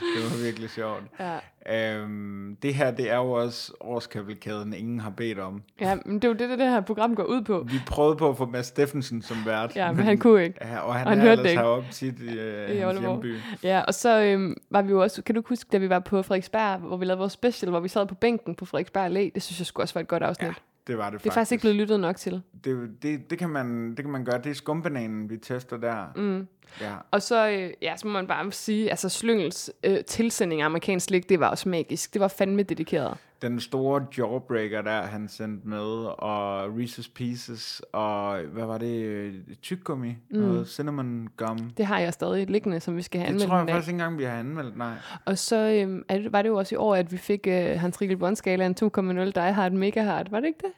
det 0.00 0.24
var 0.24 0.44
virkelig 0.44 0.70
sjovt. 0.70 1.02
Ja. 1.20 1.38
Øhm, 1.70 2.56
det 2.62 2.74
her, 2.74 2.90
det 2.90 3.10
er 3.10 3.16
jo 3.16 3.32
også 3.32 3.72
årskavalkaden, 3.80 4.74
ingen 4.74 5.00
har 5.00 5.10
bedt 5.10 5.38
om. 5.38 5.62
Ja, 5.80 5.94
men 6.04 6.14
det 6.14 6.24
er 6.24 6.28
jo 6.28 6.34
det, 6.34 6.58
det, 6.58 6.68
her 6.68 6.80
program 6.80 7.14
går 7.14 7.24
ud 7.24 7.42
på. 7.42 7.64
Vi 7.68 7.80
prøvede 7.86 8.16
på 8.16 8.28
at 8.28 8.36
få 8.36 8.46
Mads 8.46 8.66
Steffensen 8.66 9.22
som 9.22 9.36
vært. 9.46 9.76
Ja, 9.76 9.92
men 9.92 10.04
han 10.04 10.18
kunne 10.18 10.44
ikke. 10.44 10.58
Ja, 10.60 10.78
og 10.78 10.94
han, 10.94 11.06
Og 11.06 11.10
han 11.10 11.18
er 11.18 11.22
hørte 11.22 11.40
ellers 11.40 11.54
heroppe 11.54 11.88
tit 11.92 12.20
i, 12.20 12.38
øh, 12.38 12.76
I 12.76 12.78
hans 12.78 12.98
hjemby. 12.98 13.36
Ja, 13.62 13.80
og 13.80 13.94
så 13.94 14.22
øhm, 14.22 14.56
var 14.70 14.82
vi 14.82 14.90
jo 14.90 15.02
også, 15.02 15.22
kan 15.22 15.34
du 15.34 15.42
huske, 15.46 15.68
da 15.72 15.78
vi 15.78 15.88
var 15.88 15.98
på 15.98 16.22
Frederiksberg, 16.22 16.78
hvor 16.78 16.96
vi 16.96 17.04
lavede 17.04 17.18
vores 17.18 17.32
special, 17.32 17.70
hvor 17.70 17.80
vi 17.80 17.88
sad 17.88 18.06
på 18.06 18.14
bænken 18.14 18.54
på 18.54 18.64
Frederiksberg 18.64 19.06
Allé, 19.06 19.30
det 19.34 19.42
synes 19.42 19.58
jeg 19.58 19.66
skulle 19.66 19.84
også 19.84 19.94
var 19.94 20.00
et 20.00 20.08
godt 20.08 20.22
afsnit. 20.22 20.48
Ja, 20.48 20.54
det 20.88 20.98
var 20.98 21.10
det 21.10 21.24
det 21.24 21.28
er 21.28 21.34
faktisk 21.34 21.52
ikke 21.52 21.62
blevet 21.62 21.76
lyttet 21.76 22.00
nok 22.00 22.16
til. 22.16 22.42
Det, 22.64 22.90
det, 23.02 23.30
det, 23.30 23.38
kan 23.38 23.50
man, 23.50 23.90
det 23.90 23.96
kan 23.96 24.10
man 24.10 24.24
gøre. 24.24 24.38
Det 24.38 24.50
er 24.50 24.54
skumbananen, 24.54 25.30
vi 25.30 25.36
tester 25.36 25.76
der. 25.76 26.06
Mm. 26.16 26.46
Ja. 26.80 26.94
Og 27.10 27.22
så, 27.22 27.48
øh, 27.48 27.70
ja, 27.82 27.96
så 27.96 28.06
må 28.06 28.12
man 28.12 28.26
bare 28.26 28.52
sige, 28.52 28.90
altså 28.90 29.08
Slyngels 29.08 29.70
øh, 29.84 30.04
tilsending 30.04 30.62
af 30.62 30.66
amerikansk 30.66 31.06
slik, 31.06 31.28
det 31.28 31.40
var 31.40 31.48
også 31.48 31.68
magisk. 31.68 32.12
Det 32.12 32.20
var 32.20 32.28
fandme 32.28 32.62
dedikeret. 32.62 33.16
Den 33.42 33.60
store 33.60 34.06
jawbreaker 34.18 34.82
der, 34.82 35.02
han 35.02 35.28
sendte 35.28 35.68
med, 35.68 36.06
og 36.18 36.64
Reese's 36.66 37.10
Pieces, 37.14 37.82
og 37.92 38.40
hvad 38.40 38.66
var 38.66 38.78
det? 38.78 39.02
øh, 39.02 39.34
Tyggegummi? 39.62 40.08
Mm. 40.30 40.38
Noget 40.38 40.68
cinnamon 40.68 41.28
gum. 41.36 41.70
Det 41.70 41.86
har 41.86 41.98
jeg 41.98 42.12
stadig 42.12 42.50
liggende, 42.50 42.80
som 42.80 42.96
vi 42.96 43.02
skal 43.02 43.20
have 43.20 43.26
Det 43.26 43.32
anmeldt 43.32 43.48
tror 43.48 43.58
jeg 43.58 43.68
faktisk 43.68 43.88
ikke 43.88 43.94
engang, 43.94 44.18
vi 44.18 44.24
har 44.24 44.38
anmeldt, 44.38 44.76
nej. 44.76 44.94
Og 45.24 45.38
så 45.38 45.56
øh, 45.56 46.04
er 46.08 46.18
det, 46.18 46.32
var 46.32 46.42
det 46.42 46.48
jo 46.48 46.56
også 46.56 46.74
i 46.74 46.78
år, 46.78 46.94
at 46.94 47.12
vi 47.12 47.16
fik 47.16 47.46
øh, 47.46 47.80
Hans 47.80 48.00
Rikkel 48.00 48.16
Bond-skalaen 48.16 48.74
2.0 48.82 49.30
Die 49.30 49.52
Hard 49.52 49.72
Mega 49.72 50.02
Hard. 50.02 50.30
Var 50.30 50.40
det 50.40 50.46
ikke 50.46 50.60
det? 50.62 50.72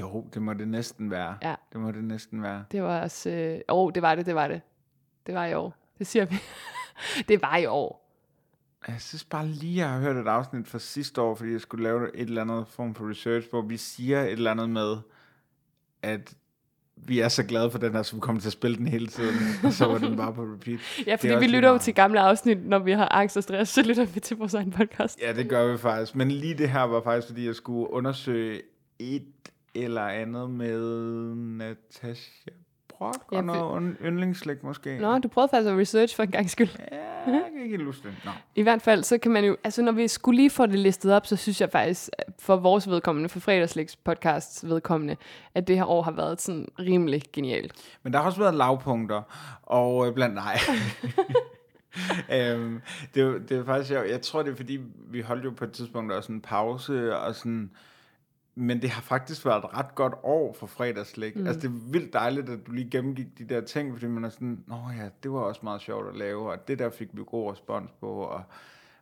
Jo, 0.00 0.24
det 0.34 0.42
må 0.42 0.52
det 0.52 0.68
næsten 0.68 1.10
være. 1.10 1.36
Ja. 1.42 1.54
Det 1.72 1.80
må 1.80 1.90
det 1.90 2.04
næsten 2.04 2.42
være. 2.42 2.64
Det 2.72 2.82
var 2.82 3.00
også... 3.00 3.30
Øh, 3.30 3.60
oh, 3.68 3.92
det 3.94 4.02
var 4.02 4.14
det, 4.14 4.26
det 4.26 4.34
var 4.34 4.48
det. 4.48 4.60
Det 5.26 5.34
var 5.34 5.46
i 5.46 5.54
år. 5.54 5.74
Det 5.98 6.06
siger 6.06 6.24
vi. 6.24 6.36
det 7.28 7.42
var 7.42 7.56
i 7.56 7.66
år. 7.66 8.07
Jeg 8.88 9.00
synes 9.00 9.24
bare 9.24 9.46
lige, 9.46 9.76
jeg 9.76 9.90
har 9.90 10.00
hørt 10.00 10.16
et 10.16 10.26
afsnit 10.28 10.68
fra 10.68 10.78
sidste 10.78 11.20
år, 11.20 11.34
fordi 11.34 11.52
jeg 11.52 11.60
skulle 11.60 11.84
lave 11.84 12.16
et 12.16 12.28
eller 12.28 12.42
andet 12.42 12.66
form 12.68 12.94
for 12.94 13.10
research, 13.10 13.50
hvor 13.50 13.62
vi 13.62 13.76
siger 13.76 14.22
et 14.22 14.32
eller 14.32 14.50
andet 14.50 14.70
med, 14.70 14.96
at 16.02 16.34
vi 16.96 17.20
er 17.20 17.28
så 17.28 17.42
glade 17.42 17.70
for 17.70 17.78
den 17.78 17.92
her, 17.92 18.02
så 18.02 18.16
vi 18.16 18.20
kommer 18.20 18.40
til 18.40 18.48
at 18.48 18.52
spille 18.52 18.76
den 18.76 18.86
hele 18.86 19.06
tiden, 19.06 19.34
og 19.64 19.72
så 19.72 19.86
var 19.86 19.98
den 19.98 20.16
bare 20.16 20.34
på 20.34 20.42
repeat. 20.42 20.80
Ja, 21.06 21.14
fordi 21.14 21.34
vi 21.34 21.46
lytter 21.46 21.68
jo 21.68 21.78
til 21.78 21.94
gamle 21.94 22.20
afsnit, 22.20 22.66
når 22.66 22.78
vi 22.78 22.92
har 22.92 23.08
angst 23.08 23.36
og 23.36 23.42
stress, 23.42 23.72
så 23.72 23.82
lytter 23.82 24.04
vi 24.04 24.20
til 24.20 24.36
vores 24.36 24.54
egen 24.54 24.70
podcast. 24.70 25.18
Ja, 25.22 25.32
det 25.32 25.48
gør 25.48 25.72
vi 25.72 25.78
faktisk. 25.78 26.14
Men 26.14 26.30
lige 26.30 26.54
det 26.54 26.70
her 26.70 26.82
var 26.82 27.02
faktisk, 27.02 27.28
fordi 27.28 27.46
jeg 27.46 27.54
skulle 27.54 27.90
undersøge 27.90 28.62
et 28.98 29.50
eller 29.74 30.02
andet 30.02 30.50
med 30.50 30.80
Natasha 31.34 32.50
Brock 32.98 33.18
Ja, 33.32 33.36
og 33.36 33.44
noget 33.44 33.96
ja, 34.00 34.06
yndlingsslik 34.06 34.62
måske. 34.62 34.98
Nå, 34.98 35.18
du 35.18 35.28
prøvede 35.28 35.50
faktisk 35.50 35.70
at 35.70 35.78
research 35.78 36.16
for 36.16 36.22
en 36.22 36.30
gang 36.30 36.50
skyld. 36.50 36.68
Ja, 36.92 37.32
jeg 37.32 37.44
kan 37.52 37.62
ikke 37.62 37.76
helt 37.76 38.02
det. 38.02 38.12
Nå. 38.24 38.30
I 38.54 38.62
hvert 38.62 38.82
fald, 38.82 39.04
så 39.04 39.18
kan 39.18 39.30
man 39.30 39.44
jo, 39.44 39.56
altså 39.64 39.82
når 39.82 39.92
vi 39.92 40.08
skulle 40.08 40.36
lige 40.36 40.50
få 40.50 40.66
det 40.66 40.78
listet 40.78 41.12
op, 41.12 41.26
så 41.26 41.36
synes 41.36 41.60
jeg 41.60 41.70
faktisk, 41.70 42.10
for 42.38 42.56
vores 42.56 42.88
vedkommende, 42.88 43.28
for 43.28 43.40
fredagslægs 43.40 43.96
podcasts 43.96 44.68
vedkommende, 44.68 45.16
at 45.54 45.68
det 45.68 45.76
her 45.76 45.84
år 45.84 46.02
har 46.02 46.10
været 46.10 46.40
sådan 46.40 46.68
rimelig 46.78 47.22
genialt. 47.32 47.72
Men 48.02 48.12
der 48.12 48.18
har 48.18 48.26
også 48.26 48.38
været 48.38 48.54
lavpunkter, 48.54 49.22
og 49.62 50.06
øh, 50.06 50.14
blandt 50.14 50.34
nej. 50.34 50.58
øhm, 52.32 52.80
det, 53.14 53.22
er 53.22 53.38
det 53.38 53.58
er 53.58 53.64
faktisk 53.64 53.88
sjovt. 53.88 54.10
Jeg 54.10 54.20
tror, 54.20 54.42
det 54.42 54.52
er 54.52 54.56
fordi, 54.56 54.78
vi 55.10 55.20
holdt 55.20 55.44
jo 55.44 55.50
på 55.50 55.64
et 55.64 55.72
tidspunkt 55.72 56.12
også 56.12 56.32
en 56.32 56.40
pause, 56.40 57.16
og 57.16 57.34
sådan, 57.34 57.70
men 58.58 58.82
det 58.82 58.90
har 58.90 59.02
faktisk 59.02 59.46
været 59.46 59.64
et 59.64 59.74
ret 59.74 59.94
godt 59.94 60.14
år 60.22 60.52
for 60.58 60.66
fredagslæg. 60.66 61.32
Mm. 61.36 61.46
Altså, 61.46 61.60
det 61.60 61.68
er 61.68 61.90
vildt 61.92 62.12
dejligt, 62.12 62.48
at 62.48 62.66
du 62.66 62.72
lige 62.72 62.90
gennemgik 62.90 63.38
de 63.38 63.44
der 63.44 63.60
ting, 63.60 63.92
fordi 63.92 64.06
man 64.06 64.24
er 64.24 64.28
sådan, 64.28 64.64
nå 64.66 64.76
ja, 64.98 65.08
det 65.22 65.32
var 65.32 65.38
også 65.38 65.60
meget 65.62 65.80
sjovt 65.80 66.08
at 66.08 66.16
lave, 66.16 66.50
og 66.50 66.68
det 66.68 66.78
der 66.78 66.90
fik 66.90 67.08
vi 67.12 67.22
god 67.26 67.52
respons 67.52 67.90
på, 68.00 68.06
og, 68.06 68.42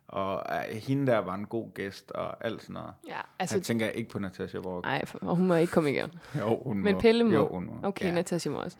og 0.07 0.43
uh, 0.49 0.77
hende 0.77 1.11
der 1.11 1.17
var 1.17 1.35
en 1.35 1.45
god 1.45 1.73
gæst, 1.73 2.11
og 2.11 2.45
alt 2.45 2.61
sådan 2.61 2.73
noget. 2.73 2.89
Ja, 3.07 3.19
Altså, 3.39 3.55
jeg 3.55 3.63
tænker 3.63 3.89
ikke 3.89 4.09
på 4.09 4.19
Natasha 4.19 4.59
Borg. 4.59 4.81
nej, 4.83 5.05
og 5.21 5.35
hun 5.35 5.47
må 5.47 5.55
ikke 5.55 5.73
komme 5.73 5.91
igen. 5.91 6.09
Jo, 6.39 6.61
hun 6.65 6.77
Men 6.77 6.93
må. 6.93 6.99
Pelle 6.99 7.23
må. 7.23 7.33
Jo, 7.33 7.47
hun 7.47 7.65
må. 7.65 7.87
Okay, 7.87 8.05
ja. 8.05 8.13
Natasha 8.13 8.49
må 8.49 8.57
også. 8.57 8.77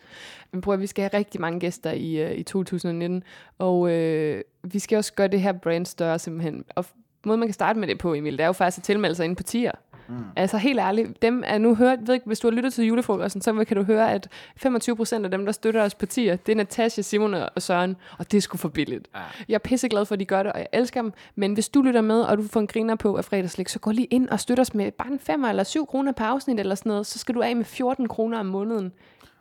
Men 0.51 0.61
prøv 0.61 0.73
at, 0.73 0.79
vi 0.79 0.87
skal 0.87 1.01
have 1.01 1.17
rigtig 1.17 1.41
mange 1.41 1.59
gæster 1.59 1.91
i, 1.91 2.25
uh, 2.25 2.31
i 2.31 2.43
2019, 2.43 3.23
og 3.57 3.91
øh, 3.91 4.41
vi 4.63 4.79
skal 4.79 4.97
også 4.97 5.13
gøre 5.13 5.27
det 5.27 5.41
her 5.41 5.51
brand 5.51 5.85
større 5.85 6.19
simpelthen. 6.19 6.65
Og 6.75 6.85
måden, 7.25 7.39
man 7.39 7.47
kan 7.47 7.53
starte 7.53 7.79
med 7.79 7.87
det 7.87 7.97
på, 7.97 8.13
Emil, 8.13 8.37
det 8.37 8.43
er 8.43 8.47
jo 8.47 8.53
faktisk 8.53 8.77
at 8.77 8.83
tilmelde 8.83 9.15
sig 9.15 9.25
ind 9.25 9.35
på 9.35 9.43
tier. 9.43 9.71
Mm. 10.09 10.15
Altså 10.35 10.57
helt 10.57 10.79
ærligt, 10.79 11.21
dem 11.21 11.43
er 11.45 11.57
nu 11.57 11.75
hørt, 11.75 11.99
ved 12.07 12.13
ikke, 12.13 12.25
hvis 12.25 12.39
du 12.39 12.47
har 12.47 12.55
lyttet 12.55 12.73
til 12.73 12.85
julefrokosten, 12.85 13.41
så 13.41 13.65
kan 13.67 13.77
du 13.77 13.83
høre, 13.83 14.13
at 14.13 14.27
25% 14.65 15.23
af 15.23 15.31
dem, 15.31 15.45
der 15.45 15.51
støtter 15.51 15.83
os 15.83 15.95
på 15.95 16.05
tier, 16.05 16.35
det 16.35 16.51
er 16.51 16.55
Natasha, 16.55 17.01
Simon 17.01 17.33
og 17.33 17.61
Søren, 17.61 17.95
og 18.19 18.31
det 18.31 18.37
er 18.37 18.41
sgu 18.41 18.57
for 18.57 18.69
billigt. 18.69 19.07
Ja. 19.15 19.21
Jeg 19.47 19.55
er 19.55 19.59
pisseglad 19.59 20.05
for, 20.05 20.15
at 20.15 20.19
de 20.19 20.25
gør 20.25 20.43
det, 20.43 20.51
og 20.51 20.59
jeg 20.59 20.67
elsker 20.73 21.01
dem, 21.01 21.13
men 21.35 21.53
hvis 21.53 21.69
du 21.69 21.81
lytter 21.81 22.01
med, 22.01 22.21
og 22.21 22.37
du 22.37 22.43
får 22.43 22.59
en 22.59 22.67
griner 22.67 22.95
på 22.95 23.17
af 23.17 23.25
fredagslæg, 23.25 23.69
så 23.69 23.79
gå 23.79 23.91
lige 23.91 24.05
ind 24.05 24.29
og 24.29 24.39
støt 24.39 24.59
os 24.59 24.73
med 24.73 24.91
bare 24.91 25.11
en 25.11 25.19
5 25.19 25.45
eller 25.45 25.63
7 25.63 25.85
kroner 25.87 26.11
per 26.11 26.25
afsnit 26.25 26.59
eller 26.59 26.75
sådan 26.75 26.89
noget, 26.89 27.05
så 27.05 27.19
skal 27.19 27.35
du 27.35 27.41
af 27.41 27.55
med 27.55 27.65
14 27.65 28.07
kroner 28.07 28.39
om 28.39 28.45
måneden. 28.45 28.93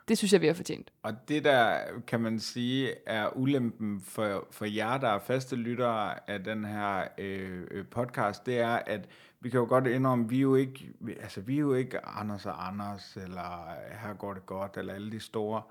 Det 0.07 0.17
synes 0.17 0.33
jeg, 0.33 0.41
vi 0.41 0.47
har 0.47 0.53
fortjent. 0.53 0.91
Og 1.03 1.13
det 1.27 1.43
der, 1.43 1.77
kan 2.07 2.19
man 2.19 2.39
sige, 2.39 2.91
er 3.05 3.37
ulempen 3.37 4.01
for, 4.01 4.47
for 4.51 4.65
jer, 4.65 4.97
der 4.97 5.07
er 5.07 5.19
faste 5.19 5.55
lyttere 5.55 6.29
af 6.29 6.43
den 6.43 6.65
her 6.65 7.03
øh, 7.17 7.61
øh, 7.71 7.85
podcast, 7.85 8.45
det 8.45 8.59
er, 8.59 8.79
at 8.85 9.09
vi 9.41 9.49
kan 9.49 9.59
jo 9.59 9.65
godt 9.65 9.87
indrømme, 9.87 10.29
vi 10.29 10.37
er 10.37 10.41
jo 10.41 10.55
ikke, 10.55 10.89
altså, 11.21 11.41
vi 11.41 11.55
er 11.55 11.59
jo 11.59 11.73
ikke 11.73 12.05
Anders 12.05 12.45
og 12.45 12.67
Anders, 12.67 13.17
eller 13.23 13.67
her 14.03 14.13
går 14.13 14.33
det 14.33 14.45
godt, 14.45 14.77
eller 14.77 14.93
alle 14.93 15.11
de 15.11 15.19
store. 15.19 15.61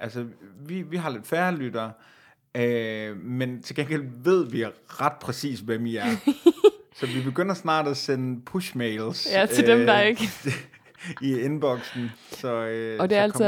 Altså, 0.00 0.26
vi, 0.66 0.82
vi 0.82 0.96
har 0.96 1.10
lidt 1.10 1.26
færre 1.26 1.54
lyttere, 1.56 1.92
øh, 2.54 3.16
men 3.16 3.62
til 3.62 3.76
gengæld 3.76 4.04
ved 4.24 4.50
vi 4.50 4.64
ret 4.88 5.12
præcis, 5.20 5.60
hvem 5.60 5.86
I 5.86 5.96
er. 5.96 6.06
Så 6.96 7.06
vi 7.06 7.22
begynder 7.24 7.54
snart 7.54 7.88
at 7.88 7.96
sende 7.96 8.42
push-mails. 8.50 9.32
Ja, 9.38 9.46
til 9.46 9.66
dem, 9.66 9.86
der 9.86 10.00
ikke- 10.00 10.28
I 11.22 11.40
inboxen. 11.40 12.12
Så, 12.30 12.48
øh, 12.48 12.96
Og 13.00 13.10
det 13.10 13.18
er 13.18 13.22
altså 13.22 13.44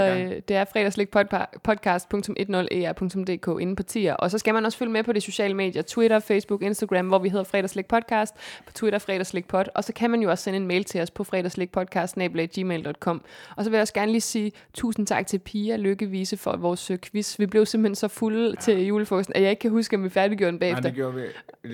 det 0.49 0.57
er 0.57 0.65
fredagslikpodcast.10er.dk 0.65 3.61
inde 3.61 3.77
på 3.77 3.83
tier. 3.83 4.15
Og 4.15 4.31
så 4.31 4.39
skal 4.39 4.55
man 4.55 4.65
også 4.65 4.79
følge 4.79 4.93
med 4.93 5.03
på 5.05 5.13
de 5.13 5.21
sociale 5.21 5.55
medier, 5.55 5.83
Twitter, 5.83 6.19
Facebook, 6.19 6.63
Instagram, 6.63 7.07
hvor 7.07 7.19
vi 7.19 7.29
hedder 7.29 7.45
Fredagslik 7.45 7.87
Podcast, 7.87 8.35
på 8.67 8.73
Twitter 8.73 8.99
Fredagslik 8.99 9.49
Pod. 9.49 9.65
Og 9.75 9.85
så 9.85 9.93
kan 9.93 10.11
man 10.11 10.23
jo 10.23 10.31
også 10.31 10.45
sende 10.45 10.57
en 10.57 10.67
mail 10.67 10.85
til 10.85 11.01
os 11.01 11.11
på 11.11 11.25
fredagslikpodcast.gmail.com. 11.25 13.23
Og 13.57 13.65
så 13.65 13.71
vil 13.71 13.77
jeg 13.77 13.83
også 13.83 13.95
gerne 13.95 14.13
lige 14.13 14.21
sige 14.21 14.53
tusind 14.75 15.07
tak 15.07 15.27
til 15.27 15.39
Pia 15.39 15.77
Lykkevise 15.77 16.37
for 16.37 16.57
vores 16.57 16.91
øh, 16.91 16.99
quiz. 16.99 17.39
Vi 17.39 17.47
blev 17.47 17.67
simpelthen 17.67 17.95
så 17.95 18.09
fulde 18.09 18.49
ja. 18.49 18.55
til 18.61 18.87
julefrokosten, 18.87 19.37
at 19.37 19.43
jeg 19.43 19.51
ikke 19.51 19.61
kan 19.61 19.71
huske, 19.71 19.97
om 19.97 20.05
vi 20.05 20.09
færdiggjorde 20.09 20.53
den 20.53 20.55
Nej, 20.55 20.59
bagefter. 20.61 20.83
det 20.83 20.95
gjorde, 20.95 21.15
vi, 21.15 21.23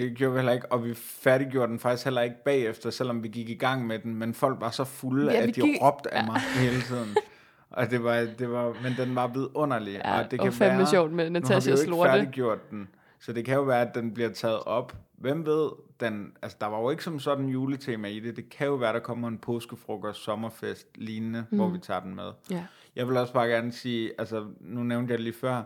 det 0.01 0.17
gjorde 0.17 0.33
vi 0.33 0.39
heller 0.39 0.53
ikke, 0.53 0.73
og 0.73 0.85
vi 0.85 0.95
færdiggjorde 0.95 1.71
den 1.71 1.79
faktisk 1.79 2.05
heller 2.05 2.23
ikke 2.23 2.37
bagefter, 2.45 2.91
selvom 2.91 3.23
vi 3.23 3.29
gik 3.29 3.49
i 3.49 3.55
gang 3.55 3.87
med 3.87 3.99
den, 3.99 4.15
men 4.15 4.35
folk 4.35 4.61
var 4.61 4.71
så 4.71 4.85
fulde, 4.85 5.33
Ja, 5.33 5.41
at 5.41 5.57
de 5.57 5.72
gik- 5.73 5.83
råbte 5.83 6.15
af 6.15 6.25
mig 6.27 6.41
hele 6.41 6.81
tiden. 6.83 7.17
Og 7.71 7.91
det 7.91 8.05
var, 8.05 8.27
det 8.39 8.51
var, 8.51 8.77
men 8.83 8.93
den 8.97 9.15
var 9.15 9.27
vidunderlig. 9.27 9.95
Ja, 10.05 10.19
og 10.19 10.31
det 10.31 10.41
og 10.41 10.45
kan 10.45 10.53
fandme 10.53 10.79
være, 10.79 10.87
sjovt 10.87 11.13
med 11.13 11.31
Nu 11.31 11.35
har 11.35 11.41
vi 11.41 11.49
Natashas 11.49 11.67
jo 11.69 11.77
ikke 11.77 11.91
lorte. 11.91 12.11
færdiggjort 12.11 12.71
den, 12.71 12.89
så 13.21 13.33
det 13.33 13.45
kan 13.45 13.55
jo 13.55 13.63
være, 13.63 13.81
at 13.89 13.95
den 13.95 14.15
bliver 14.15 14.31
taget 14.31 14.61
op. 14.63 14.97
Hvem 15.17 15.47
ved, 15.47 15.71
den, 16.01 16.33
altså 16.43 16.57
der 16.61 16.67
var 16.67 16.81
jo 16.81 16.91
ikke 16.91 17.05
som 17.05 17.19
sådan 17.21 17.47
juletema 17.49 18.09
i 18.09 18.21
det. 18.21 18.37
Det 18.37 18.49
kan 18.49 18.67
jo 18.67 18.75
være, 18.75 18.93
der 18.93 18.99
kommer 18.99 19.29
en 19.29 19.39
påskefrokost, 19.39 20.25
sommerfest, 20.25 20.87
lignende, 20.95 21.45
mm. 21.51 21.57
hvor 21.59 21.69
vi 21.69 21.79
tager 21.79 22.01
den 22.01 22.15
med. 22.15 22.31
Ja. 22.51 22.65
Jeg 22.97 23.09
vil 23.09 23.17
også 23.17 23.33
bare 23.33 23.49
gerne 23.49 23.73
sige, 23.73 24.11
altså 24.19 24.47
nu 24.61 24.83
nævnte 24.83 25.11
jeg 25.11 25.19
det 25.19 25.25
lige 25.25 25.35
før, 25.41 25.63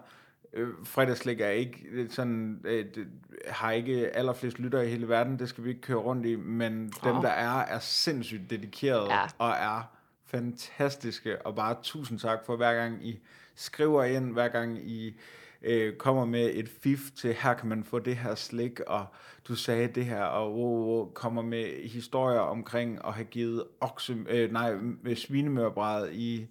øh, 0.52 0.68
fredagslæg 0.84 1.40
er 1.40 1.48
ikke 1.50 2.06
sådan, 2.10 2.60
øh, 2.64 2.84
det, 2.94 3.06
har 3.48 3.70
ikke 3.70 4.16
allerflest 4.16 4.58
lyttere 4.58 4.86
i 4.86 4.90
hele 4.90 5.08
verden, 5.08 5.38
det 5.38 5.48
skal 5.48 5.64
vi 5.64 5.68
ikke 5.68 5.80
køre 5.80 5.96
rundt 5.98 6.26
i, 6.26 6.36
men 6.36 6.92
dem 7.04 7.16
Åh. 7.16 7.22
der 7.22 7.28
er, 7.28 7.58
er 7.58 7.78
sindssygt 7.78 8.50
dedikerede 8.50 9.12
Ja. 9.12 9.20
og 9.38 9.50
er 9.50 9.90
fantastiske, 10.26 11.46
og 11.46 11.54
bare 11.54 11.76
tusind 11.82 12.18
tak 12.18 12.38
for 12.46 12.56
hver 12.56 12.74
gang 12.74 13.06
I 13.06 13.20
skriver 13.54 14.04
ind, 14.04 14.32
hver 14.32 14.48
gang 14.48 14.90
I 14.90 15.20
øh, 15.62 15.96
kommer 15.96 16.24
med 16.24 16.50
et 16.54 16.68
fif 16.68 17.10
til, 17.16 17.34
her 17.34 17.54
kan 17.54 17.68
man 17.68 17.84
få 17.84 17.98
det 17.98 18.16
her 18.16 18.34
slik, 18.34 18.80
og 18.80 19.06
du 19.48 19.54
sagde 19.54 19.88
det 19.88 20.04
her, 20.04 20.22
og 20.22 20.54
wow, 20.54 20.86
wow, 20.86 21.10
kommer 21.12 21.42
med 21.42 21.88
historier 21.88 22.40
omkring 22.40 22.98
at 23.06 23.12
have 23.12 23.24
givet 23.24 23.64
okse, 23.80 24.16
øh, 24.28 24.52
nej, 24.52 24.74
med 25.02 25.16
svinemørbræd 25.16 26.08
i 26.12 26.46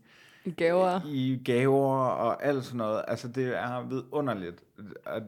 Gaver. 0.57 0.99
i 1.07 1.41
gaver 1.45 2.05
og 2.05 2.45
alt 2.45 2.65
sådan 2.65 2.78
noget. 2.78 3.05
Altså, 3.07 3.28
det 3.28 3.57
er 3.57 3.88
vidunderligt. 3.88 4.64
At 5.05 5.23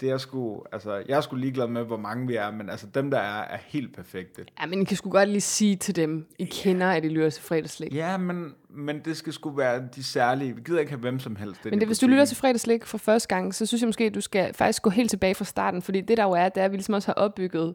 det 0.00 0.10
er 0.10 0.18
sgu, 0.18 0.62
altså, 0.72 1.02
jeg 1.08 1.16
er 1.16 1.20
sgu 1.20 1.36
ligeglad 1.36 1.66
med, 1.66 1.84
hvor 1.84 1.96
mange 1.96 2.26
vi 2.26 2.36
er, 2.36 2.50
men 2.50 2.70
altså, 2.70 2.86
dem, 2.86 3.10
der 3.10 3.18
er, 3.18 3.42
er 3.42 3.58
helt 3.66 3.96
perfekte. 3.96 4.44
Ja, 4.60 4.66
men 4.66 4.82
I 4.82 4.84
kan 4.84 4.96
sgu 4.96 5.10
godt 5.10 5.28
lige 5.28 5.40
sige 5.40 5.76
til 5.76 5.96
dem, 5.96 6.26
I 6.38 6.44
kender, 6.44 6.90
at 6.90 7.04
I 7.04 7.08
lytter 7.08 7.30
til 7.30 7.42
fredagslik. 7.42 7.94
Ja, 7.94 8.16
men, 8.16 8.54
men 8.70 9.00
det 9.04 9.16
skal 9.16 9.32
sgu 9.32 9.50
være 9.50 9.88
de 9.96 10.04
særlige. 10.04 10.56
Vi 10.56 10.62
gider 10.64 10.80
ikke 10.80 10.92
have 10.92 11.00
hvem 11.00 11.18
som 11.18 11.36
helst. 11.36 11.64
Men 11.64 11.78
det, 11.80 11.88
hvis 11.88 11.98
du 11.98 12.06
lytter 12.06 12.24
til 12.24 12.36
fredagslik 12.36 12.86
for 12.86 12.98
første 12.98 13.28
gang, 13.28 13.54
så 13.54 13.66
synes 13.66 13.82
jeg 13.82 13.88
måske, 13.88 14.04
at 14.04 14.14
du 14.14 14.20
skal 14.20 14.54
faktisk 14.54 14.82
gå 14.82 14.90
helt 14.90 15.10
tilbage 15.10 15.34
fra 15.34 15.44
starten, 15.44 15.82
fordi 15.82 16.00
det 16.00 16.16
der 16.16 16.24
jo 16.24 16.30
er, 16.30 16.48
det 16.48 16.60
er, 16.60 16.64
at 16.64 16.70
vi 16.70 16.76
ligesom 16.76 16.94
også 16.94 17.08
har 17.08 17.14
opbygget 17.14 17.74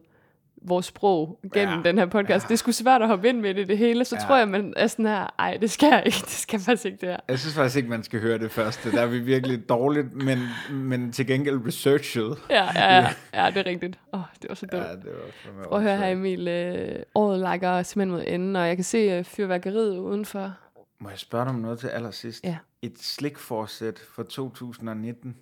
vores 0.68 0.86
sprog 0.86 1.40
gennem 1.54 1.76
ja. 1.76 1.90
Den 1.90 1.98
her 1.98 2.06
podcast. 2.06 2.46
Ja. 2.46 2.48
Det 2.48 2.60
sgu 2.60 2.72
svært 2.72 3.02
at 3.02 3.08
hoppe 3.08 3.30
ind 3.30 3.42
med 3.42 3.54
det, 3.54 3.62
i 3.62 3.64
det 3.64 3.78
hele, 3.78 4.06
så 4.06 4.16
ja. 4.16 4.28
Tror 4.28 4.38
jeg, 4.38 4.48
man 4.48 4.74
er 4.78 4.88
sådan 4.88 5.06
her, 5.06 5.28
ej, 5.40 5.58
det 5.62 5.72
skal 5.72 5.88
jeg 5.88 6.04
ikke, 6.06 6.18
det 6.26 6.30
skal 6.30 6.60
faktisk 6.60 6.86
ikke 6.86 6.98
det 7.02 7.10
her. 7.10 7.18
Jeg 7.28 7.40
synes 7.40 7.56
faktisk 7.56 7.78
ikke, 7.78 7.90
man 7.90 8.04
skal 8.04 8.22
høre 8.22 8.38
det 8.38 8.52
første. 8.52 8.92
Der 8.92 9.02
er 9.02 9.08
vi 9.08 9.20
virkelig 9.20 9.70
dårligt, 9.70 10.14
men, 10.14 10.40
men 10.72 11.12
til 11.12 11.28
gengæld 11.28 11.68
researchet. 11.68 12.38
Ja, 12.50 12.68
ja, 12.76 12.96
ja, 12.96 13.08
ja 13.34 13.50
det 13.50 13.58
er 13.58 13.66
rigtigt. 13.66 14.00
Åh, 14.14 14.20
oh, 14.20 14.26
det 14.42 14.50
var 14.50 14.56
så 14.56 14.66
dumt. 14.66 14.84
Ja, 14.84 14.92
det 14.92 15.06
var 15.56 15.64
Prøv 15.64 15.78
at 15.78 15.84
høre 15.84 15.98
her. 15.98 16.08
Emil. 16.08 16.48
Øh, 16.48 17.00
året 17.16 17.40
lakker 17.40 17.84
simpelthen 17.84 18.12
mod 18.12 18.24
enden, 18.28 18.56
og 18.56 18.68
jeg 18.68 18.78
kan 18.78 18.84
se 18.84 18.98
øh, 18.98 19.24
fyrværkeriet 19.24 19.98
udenfor. 19.98 20.54
Må 21.00 21.10
jeg 21.10 21.20
spørge 21.20 21.46
dig 21.46 21.54
om 21.54 21.60
noget 21.60 21.80
til 21.80 21.88
allersidst? 21.88 22.44
Ja. 22.44 22.58
Et 22.82 23.00
slikforsæt 23.00 24.00
for 24.00 24.24
2019. 24.24 25.36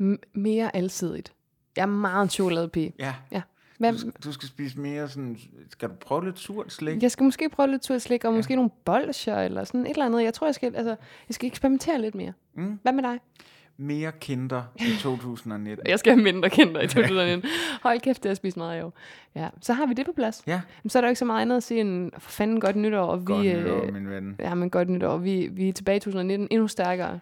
M- 0.00 0.16
mere 0.32 0.76
alsidigt. 0.76 1.32
Jeg 1.78 1.82
er 1.82 1.86
meget 1.86 2.22
en 2.22 2.28
chokoladepige. 2.28 2.92
Ja. 2.98 3.14
Ja. 3.32 3.42
Hvad, 3.78 3.92
Du, 3.92 3.98
skal, 3.98 4.12
du 4.24 4.32
skal 4.32 4.48
spise 4.48 4.80
mere 4.80 5.08
sådan... 5.08 5.38
Skal 5.70 5.88
du 5.88 5.94
prøve 5.94 6.24
lidt 6.24 6.38
surt 6.38 6.72
slik? 6.72 7.02
jeg 7.02 7.10
skal 7.10 7.24
måske 7.24 7.48
prøve 7.48 7.70
lidt 7.70 7.82
tur 7.82 7.98
slik, 7.98 8.24
og 8.24 8.32
måske 8.32 8.56
nogle 8.56 8.70
bolcher, 8.84 9.36
eller 9.40 9.64
sådan 9.64 9.80
et 9.86 9.90
eller 9.90 10.06
andet. 10.06 10.22
Jeg 10.22 10.34
tror, 10.34 10.46
jeg 10.46 10.54
skal, 10.54 10.76
altså, 10.76 10.96
jeg 11.28 11.34
skal 11.34 11.46
eksperimentere 11.46 12.00
lidt 12.00 12.14
mere. 12.14 12.32
Mm. 12.54 12.78
Hvad 12.82 12.92
med 12.92 13.02
dig? 13.02 13.18
Mere 13.76 14.12
kinder 14.20 14.62
i 14.76 14.96
2019. 15.02 15.86
Jeg 15.86 15.98
skal 15.98 16.12
have 16.12 16.22
mindre 16.22 16.50
kinder 16.50 16.80
i 16.80 16.86
2019. 16.86 17.50
Hold 17.82 18.00
kæft, 18.00 18.22
det 18.22 18.28
har 18.28 18.34
spist 18.34 18.56
meget 18.56 18.80
jo. 18.80 18.90
Ja, 19.34 19.48
så 19.60 19.72
har 19.72 19.86
vi 19.86 19.94
det 19.94 20.06
på 20.06 20.12
plads. 20.12 20.42
Ja. 20.46 20.60
Men 20.82 20.90
så 20.90 20.98
er 20.98 21.00
der 21.00 21.08
jo 21.08 21.10
ikke 21.10 21.18
så 21.18 21.24
meget 21.24 21.42
andet 21.42 21.56
at 21.56 21.62
sige 21.62 21.80
end, 21.80 22.12
for 22.18 22.30
fanden 22.30 22.60
godt 22.60 22.76
nytår. 22.76 23.06
Og 23.06 23.24
Godt 23.24 23.42
vi, 23.42 23.52
nytår, 23.52 23.84
øh, 23.86 23.94
min 23.94 24.10
ven. 24.10 24.36
Ja, 24.38 24.54
men 24.54 24.70
godt 24.70 24.88
nytår. 24.88 25.16
Vi, 25.16 25.48
vi 25.52 25.68
er 25.68 25.72
tilbage 25.72 25.96
i 25.96 26.00
2019 26.00 26.48
endnu 26.50 26.68
stærkere. 26.68 27.20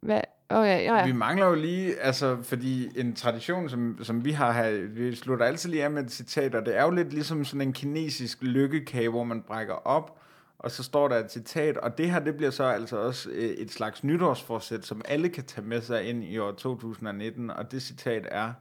Hvad? 0.00 0.20
Oh, 0.52 0.66
ja, 0.66 0.76
ja, 0.76 0.96
ja. 0.96 1.06
Vi 1.06 1.12
mangler 1.12 1.46
jo 1.46 1.54
lige, 1.54 2.00
altså, 2.00 2.36
fordi 2.42 3.00
en 3.00 3.14
tradition, 3.14 3.68
som, 3.68 3.98
som 4.02 4.24
vi 4.24 4.30
har 4.32 4.52
her, 4.52 4.86
vi 4.88 5.14
slutter 5.14 5.46
altid 5.46 5.70
lige 5.70 5.84
af 5.84 5.90
med 5.90 6.04
et 6.04 6.12
citat, 6.12 6.54
og 6.54 6.66
det 6.66 6.76
er 6.76 6.82
jo 6.82 6.90
lidt 6.90 7.12
ligesom 7.12 7.44
sådan 7.44 7.60
en 7.60 7.72
kinesisk 7.72 8.38
lykkekage, 8.40 9.08
hvor 9.08 9.24
man 9.24 9.42
brækker 9.42 9.74
op, 9.74 10.18
og 10.58 10.70
så 10.70 10.82
står 10.82 11.08
der 11.08 11.16
et 11.24 11.32
citat, 11.32 11.76
og 11.76 11.98
det 11.98 12.10
her, 12.10 12.20
det 12.20 12.36
bliver 12.36 12.50
så 12.50 12.64
altså 12.64 12.96
også 12.96 13.30
øh, 13.30 13.50
et 13.50 13.70
slags 13.70 14.04
nytårsforsæt, 14.04 14.86
som 14.86 15.02
alle 15.04 15.28
kan 15.28 15.44
tage 15.44 15.66
med 15.66 15.80
sig 15.80 16.04
ind 16.04 16.24
i 16.24 16.38
år 16.38 16.52
2019, 16.52 17.50
og 17.50 17.72
det 17.72 17.82
citat 17.82 18.28
er, 18.30 18.52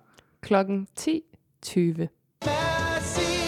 Klokken 0.41 0.87
10.20. 0.99 2.07
Massive 2.45 3.40